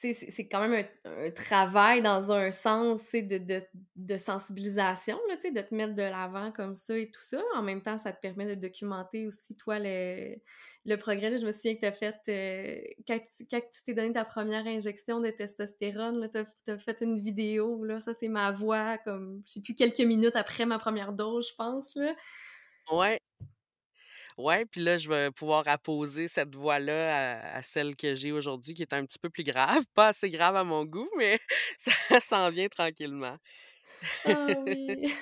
c'est 0.00 0.48
quand 0.48 0.66
même 0.66 0.86
un 1.04 1.30
travail 1.32 2.02
dans 2.02 2.30
un 2.32 2.50
sens, 2.52 3.00
de 3.12 3.38
de 3.38 3.58
de 3.96 4.16
sensibilisation, 4.16 5.18
là, 5.28 5.36
de 5.36 5.60
te 5.60 5.74
mettre 5.74 5.94
de 5.94 6.02
l'avant 6.02 6.52
comme 6.52 6.74
ça 6.76 6.96
et 6.96 7.10
tout 7.10 7.20
ça. 7.22 7.42
En 7.56 7.62
même 7.62 7.82
temps, 7.82 7.98
ça 7.98 8.12
te 8.12 8.20
permet 8.20 8.46
de 8.46 8.54
documenter 8.60 9.26
aussi, 9.26 9.56
toi, 9.56 9.78
le 9.80 10.36
le 10.84 10.96
progrès. 10.96 11.30
Là, 11.30 11.36
je 11.38 11.46
me 11.46 11.52
souviens 11.52 11.74
que 11.74 11.80
tu 11.80 11.86
as 11.86 11.92
fait, 11.92 12.96
quand 13.06 13.18
tu 13.28 13.82
t'es 13.84 13.94
donné 13.94 14.12
ta 14.12 14.24
première 14.24 14.66
injection 14.66 15.20
de 15.20 15.30
testostérone, 15.30 16.28
tu 16.30 16.70
as 16.70 16.78
fait 16.78 17.00
une 17.02 17.18
vidéo, 17.18 17.84
là, 17.84 17.98
ça, 18.00 18.12
c'est 18.14 18.28
ma 18.28 18.52
voix 18.52 18.98
comme, 18.98 19.42
je 19.46 19.54
sais 19.54 19.62
plus, 19.62 19.74
quelques 19.74 20.00
minutes 20.00 20.36
après 20.36 20.64
ma 20.66 20.78
première 20.78 21.12
dose, 21.12 21.48
je 21.50 21.54
pense, 21.56 21.96
là. 21.96 22.14
Ouais. 22.90 23.18
Ouais, 24.38 24.64
puis 24.66 24.80
là, 24.82 24.96
je 24.96 25.08
vais 25.08 25.30
pouvoir 25.32 25.64
apposer 25.66 26.28
cette 26.28 26.54
voix-là 26.54 27.38
à 27.54 27.56
à 27.58 27.62
celle 27.62 27.96
que 27.96 28.14
j'ai 28.14 28.30
aujourd'hui, 28.32 28.72
qui 28.74 28.82
est 28.82 28.92
un 28.94 29.04
petit 29.04 29.18
peu 29.18 29.30
plus 29.30 29.42
grave. 29.44 29.82
Pas 29.94 30.08
assez 30.08 30.30
grave 30.30 30.54
à 30.56 30.64
mon 30.64 30.84
goût, 30.84 31.08
mais 31.18 31.38
ça 31.78 31.90
s'en 32.20 32.50
vient 32.50 32.68
tranquillement. 32.68 33.36
Ah 34.24 34.58
oui! 34.64 35.12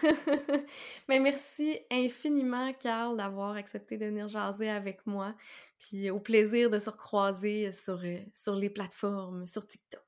Mais 1.09 1.19
merci 1.21 1.79
infiniment, 1.91 2.73
Carl, 2.75 3.17
d'avoir 3.17 3.57
accepté 3.57 3.97
de 3.99 4.07
venir 4.07 4.29
jaser 4.29 4.69
avec 4.71 5.07
moi. 5.07 5.35
Puis 5.79 6.11
au 6.11 6.21
plaisir 6.21 6.71
de 6.71 6.79
se 6.79 6.91
recroiser 6.91 7.73
sur, 7.73 8.01
sur 8.35 8.55
les 8.57 8.71
plateformes, 8.71 9.47
sur 9.47 9.67
TikTok. 9.67 10.03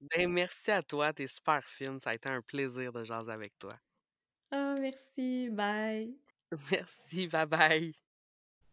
Ben, 0.00 0.28
merci 0.30 0.70
à 0.70 0.82
toi, 0.84 1.12
tu 1.12 1.24
es 1.24 1.26
super 1.26 1.64
fine, 1.68 1.98
ça 1.98 2.10
a 2.10 2.14
été 2.14 2.28
un 2.28 2.42
plaisir 2.42 2.92
de 2.92 3.02
jaser 3.04 3.32
avec 3.32 3.58
toi. 3.58 3.76
Ah 4.50 4.76
merci, 4.80 5.50
bye. 5.50 6.16
Merci, 6.70 7.26
bye 7.28 7.46
bye. 7.46 7.94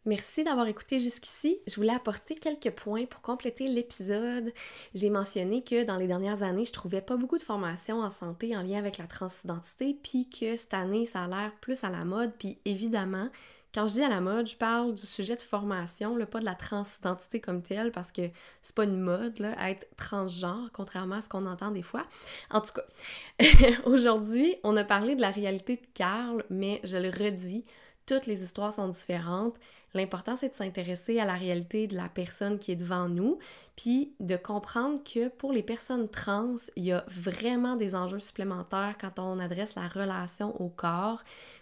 Merci 0.06 0.44
d'avoir 0.44 0.66
écouté 0.66 0.98
jusqu'ici. 0.98 1.60
Je 1.68 1.76
voulais 1.76 1.94
apporter 1.94 2.34
quelques 2.34 2.72
points 2.72 3.06
pour 3.06 3.22
compléter 3.22 3.68
l'épisode. 3.68 4.52
J'ai 4.96 5.12
mentionné 5.12 5.64
que 5.64 5.84
dans 5.84 5.98
les 5.98 6.08
dernières 6.08 6.42
années, 6.42 6.66
je 6.66 6.74
trouvais 6.74 7.02
pas 7.02 7.18
beaucoup 7.18 7.38
de 7.38 7.44
formations 7.44 8.00
en 8.00 8.10
santé 8.10 8.58
en 8.58 8.64
lien 8.64 8.80
avec 8.80 8.98
la 8.98 9.06
transidentité, 9.06 9.96
puis 10.02 10.28
que 10.28 10.56
cette 10.56 10.74
année, 10.74 11.06
ça 11.06 11.26
a 11.26 11.28
l'air 11.28 11.52
plus 11.62 11.84
à 11.84 11.92
la 11.92 12.04
mode, 12.04 12.34
puis 12.40 12.58
évidemment, 12.66 13.30
quand 13.74 13.88
je 13.88 13.94
dis 13.94 14.04
à 14.04 14.10
la 14.10 14.20
mode, 14.20 14.48
je 14.48 14.58
parle 14.58 14.96
du 14.96 15.06
sujet 15.06 15.36
de 15.36 15.42
formation, 15.42 16.18
pas 16.26 16.40
de 16.40 16.46
la 16.46 16.56
transidentité 16.56 17.40
comme 17.40 17.62
telle, 17.62 17.92
parce 17.92 18.12
que 18.12 18.24
c'est 18.62 18.76
pas 18.76 18.84
une 18.84 19.00
mode, 19.00 19.40
là, 19.40 19.56
être 19.70 19.88
transgenre, 19.96 20.70
contrairement 20.74 21.16
à 21.16 21.22
ce 21.22 21.30
qu'on 21.30 21.46
entend 21.46 21.72
des 21.72 21.82
fois. 21.82 22.06
En 22.50 22.62
tout 22.62 22.74
cas, 22.74 23.40
aujourd'hui, 23.86 24.56
on 24.64 24.76
a 24.76 24.84
parlé 24.84 25.16
de 25.16 25.22
la 25.22 25.32
réalité 25.32 25.78
de 25.78 25.88
Carl, 25.94 26.44
mais 26.50 26.82
je 26.84 26.98
le 26.98 27.10
redis, 27.10 27.64
toutes 28.06 28.26
les 28.26 28.44
histoires 28.44 28.74
sont 28.74 28.90
différentes. 28.90 29.56
L'important, 29.94 30.38
c'est 30.38 30.50
de 30.50 30.54
s'intéresser 30.54 31.20
à 31.20 31.26
la 31.26 31.34
réalité 31.34 31.88
de 31.88 31.96
la 31.96 32.08
personne 32.08 32.60
qui 32.60 32.72
est 32.72 32.78
devant 32.78 33.10
nous, 33.10 33.40
puis 33.76 34.14
de 34.20 34.38
comprendre 34.38 35.02
que 35.04 35.28
pour 35.28 35.52
les 35.52 35.64
personnes 35.64 36.10
trans, 36.10 36.56
il 36.76 36.86
y 36.86 36.92
a 36.92 37.06
vraiment 37.08 37.76
des 37.76 37.96
enjeux 37.96 38.20
supplémentaires 38.20 38.96
quand 39.00 39.20
on 39.20 39.40
adresse 39.40 39.76
la 39.76 39.88
relation 39.88 40.60
au 40.62 40.70
corps. 40.70 41.22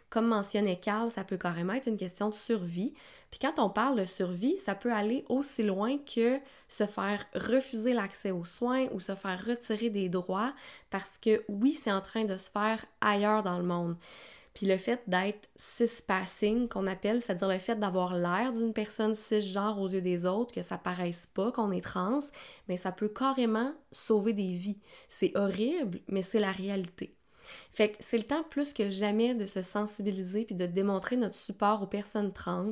Comme 0.09 0.27
mentionnait 0.27 0.79
Carl, 0.79 1.11
ça 1.11 1.23
peut 1.23 1.37
carrément 1.37 1.73
être 1.73 1.87
une 1.87 1.97
question 1.97 2.29
de 2.29 2.33
survie. 2.33 2.93
Puis 3.29 3.39
quand 3.39 3.59
on 3.59 3.69
parle 3.69 3.99
de 3.99 4.05
survie, 4.05 4.57
ça 4.57 4.73
peut 4.73 4.91
aller 4.91 5.23
aussi 5.29 5.61
loin 5.61 5.97
que 5.99 6.39
se 6.67 6.85
faire 6.87 7.25
refuser 7.35 7.93
l'accès 7.93 8.31
aux 8.31 8.45
soins 8.45 8.87
ou 8.91 8.99
se 8.99 9.13
faire 9.13 9.43
retirer 9.45 9.89
des 9.91 10.09
droits 10.09 10.53
parce 10.89 11.17
que 11.19 11.43
oui, 11.47 11.73
c'est 11.73 11.91
en 11.91 12.01
train 12.01 12.25
de 12.25 12.37
se 12.37 12.49
faire 12.49 12.83
ailleurs 13.01 13.43
dans 13.43 13.59
le 13.59 13.65
monde. 13.65 13.95
Puis 14.55 14.65
le 14.65 14.77
fait 14.77 15.01
d'être 15.07 15.47
cis-passing, 15.55 16.67
qu'on 16.67 16.87
appelle, 16.87 17.21
c'est-à-dire 17.21 17.47
le 17.47 17.59
fait 17.59 17.75
d'avoir 17.75 18.15
l'air 18.15 18.51
d'une 18.51 18.73
personne 18.73 19.13
cisgenre 19.13 19.79
aux 19.79 19.87
yeux 19.87 20.01
des 20.01 20.25
autres, 20.25 20.53
que 20.53 20.63
ça 20.63 20.77
paraisse 20.77 21.27
pas 21.27 21.51
qu'on 21.51 21.71
est 21.71 21.81
trans, 21.81 22.19
mais 22.67 22.75
ça 22.75 22.91
peut 22.91 23.09
carrément 23.09 23.73
sauver 23.91 24.33
des 24.33 24.55
vies. 24.55 24.79
C'est 25.07 25.37
horrible, 25.37 26.01
mais 26.07 26.23
c'est 26.23 26.39
la 26.39 26.51
réalité. 26.51 27.18
Fait 27.73 27.89
que 27.89 27.97
c'est 27.99 28.17
le 28.17 28.23
temps 28.23 28.43
plus 28.43 28.73
que 28.73 28.89
jamais 28.89 29.35
de 29.35 29.45
se 29.45 29.61
sensibiliser 29.61 30.45
puis 30.45 30.55
de 30.55 30.65
démontrer 30.65 31.15
notre 31.15 31.35
support 31.35 31.81
aux 31.81 31.87
personnes 31.87 32.33
trans. 32.33 32.71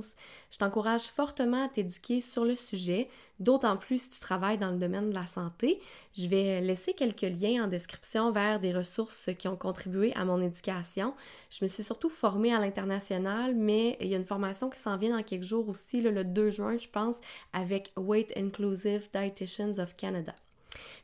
Je 0.51 0.57
t'encourage 0.57 1.03
fortement 1.03 1.65
à 1.65 1.69
t'éduquer 1.69 2.19
sur 2.19 2.43
le 2.43 2.55
sujet, 2.55 3.07
d'autant 3.39 3.78
plus 3.78 4.03
si 4.03 4.09
tu 4.09 4.19
travailles 4.19 4.57
dans 4.57 4.71
le 4.71 4.78
domaine 4.78 5.09
de 5.09 5.15
la 5.15 5.25
santé. 5.25 5.80
Je 6.15 6.28
vais 6.28 6.61
laisser 6.61 6.93
quelques 6.93 7.21
liens 7.21 7.65
en 7.65 7.67
description 7.67 8.32
vers 8.32 8.59
des 8.59 8.73
ressources 8.73 9.30
qui 9.38 9.47
ont 9.47 9.55
contribué 9.55 10.13
à 10.15 10.25
mon 10.25 10.41
éducation. 10.41 11.13
Je 11.49 11.63
me 11.63 11.69
suis 11.69 11.84
surtout 11.84 12.09
formée 12.09 12.53
à 12.53 12.59
l'international, 12.59 13.55
mais 13.55 13.97
il 14.01 14.07
y 14.07 14.13
a 14.13 14.17
une 14.17 14.23
formation 14.23 14.69
qui 14.69 14.80
s'en 14.80 14.97
vient 14.97 15.15
dans 15.15 15.23
quelques 15.23 15.43
jours 15.43 15.69
aussi, 15.69 16.01
le 16.01 16.23
2 16.23 16.49
juin, 16.49 16.78
je 16.78 16.88
pense, 16.88 17.15
avec 17.53 17.91
Weight 17.95 18.34
Inclusive 18.36 19.09
Dietitians 19.13 19.80
of 19.80 19.95
Canada. 19.95 20.36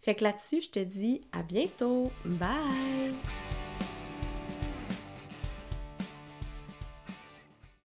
Fait 0.01 0.15
que 0.15 0.23
là-dessus, 0.23 0.61
je 0.61 0.69
te 0.69 0.79
dis 0.79 1.21
à 1.31 1.43
bientôt. 1.43 2.11
Bye! 2.25 3.13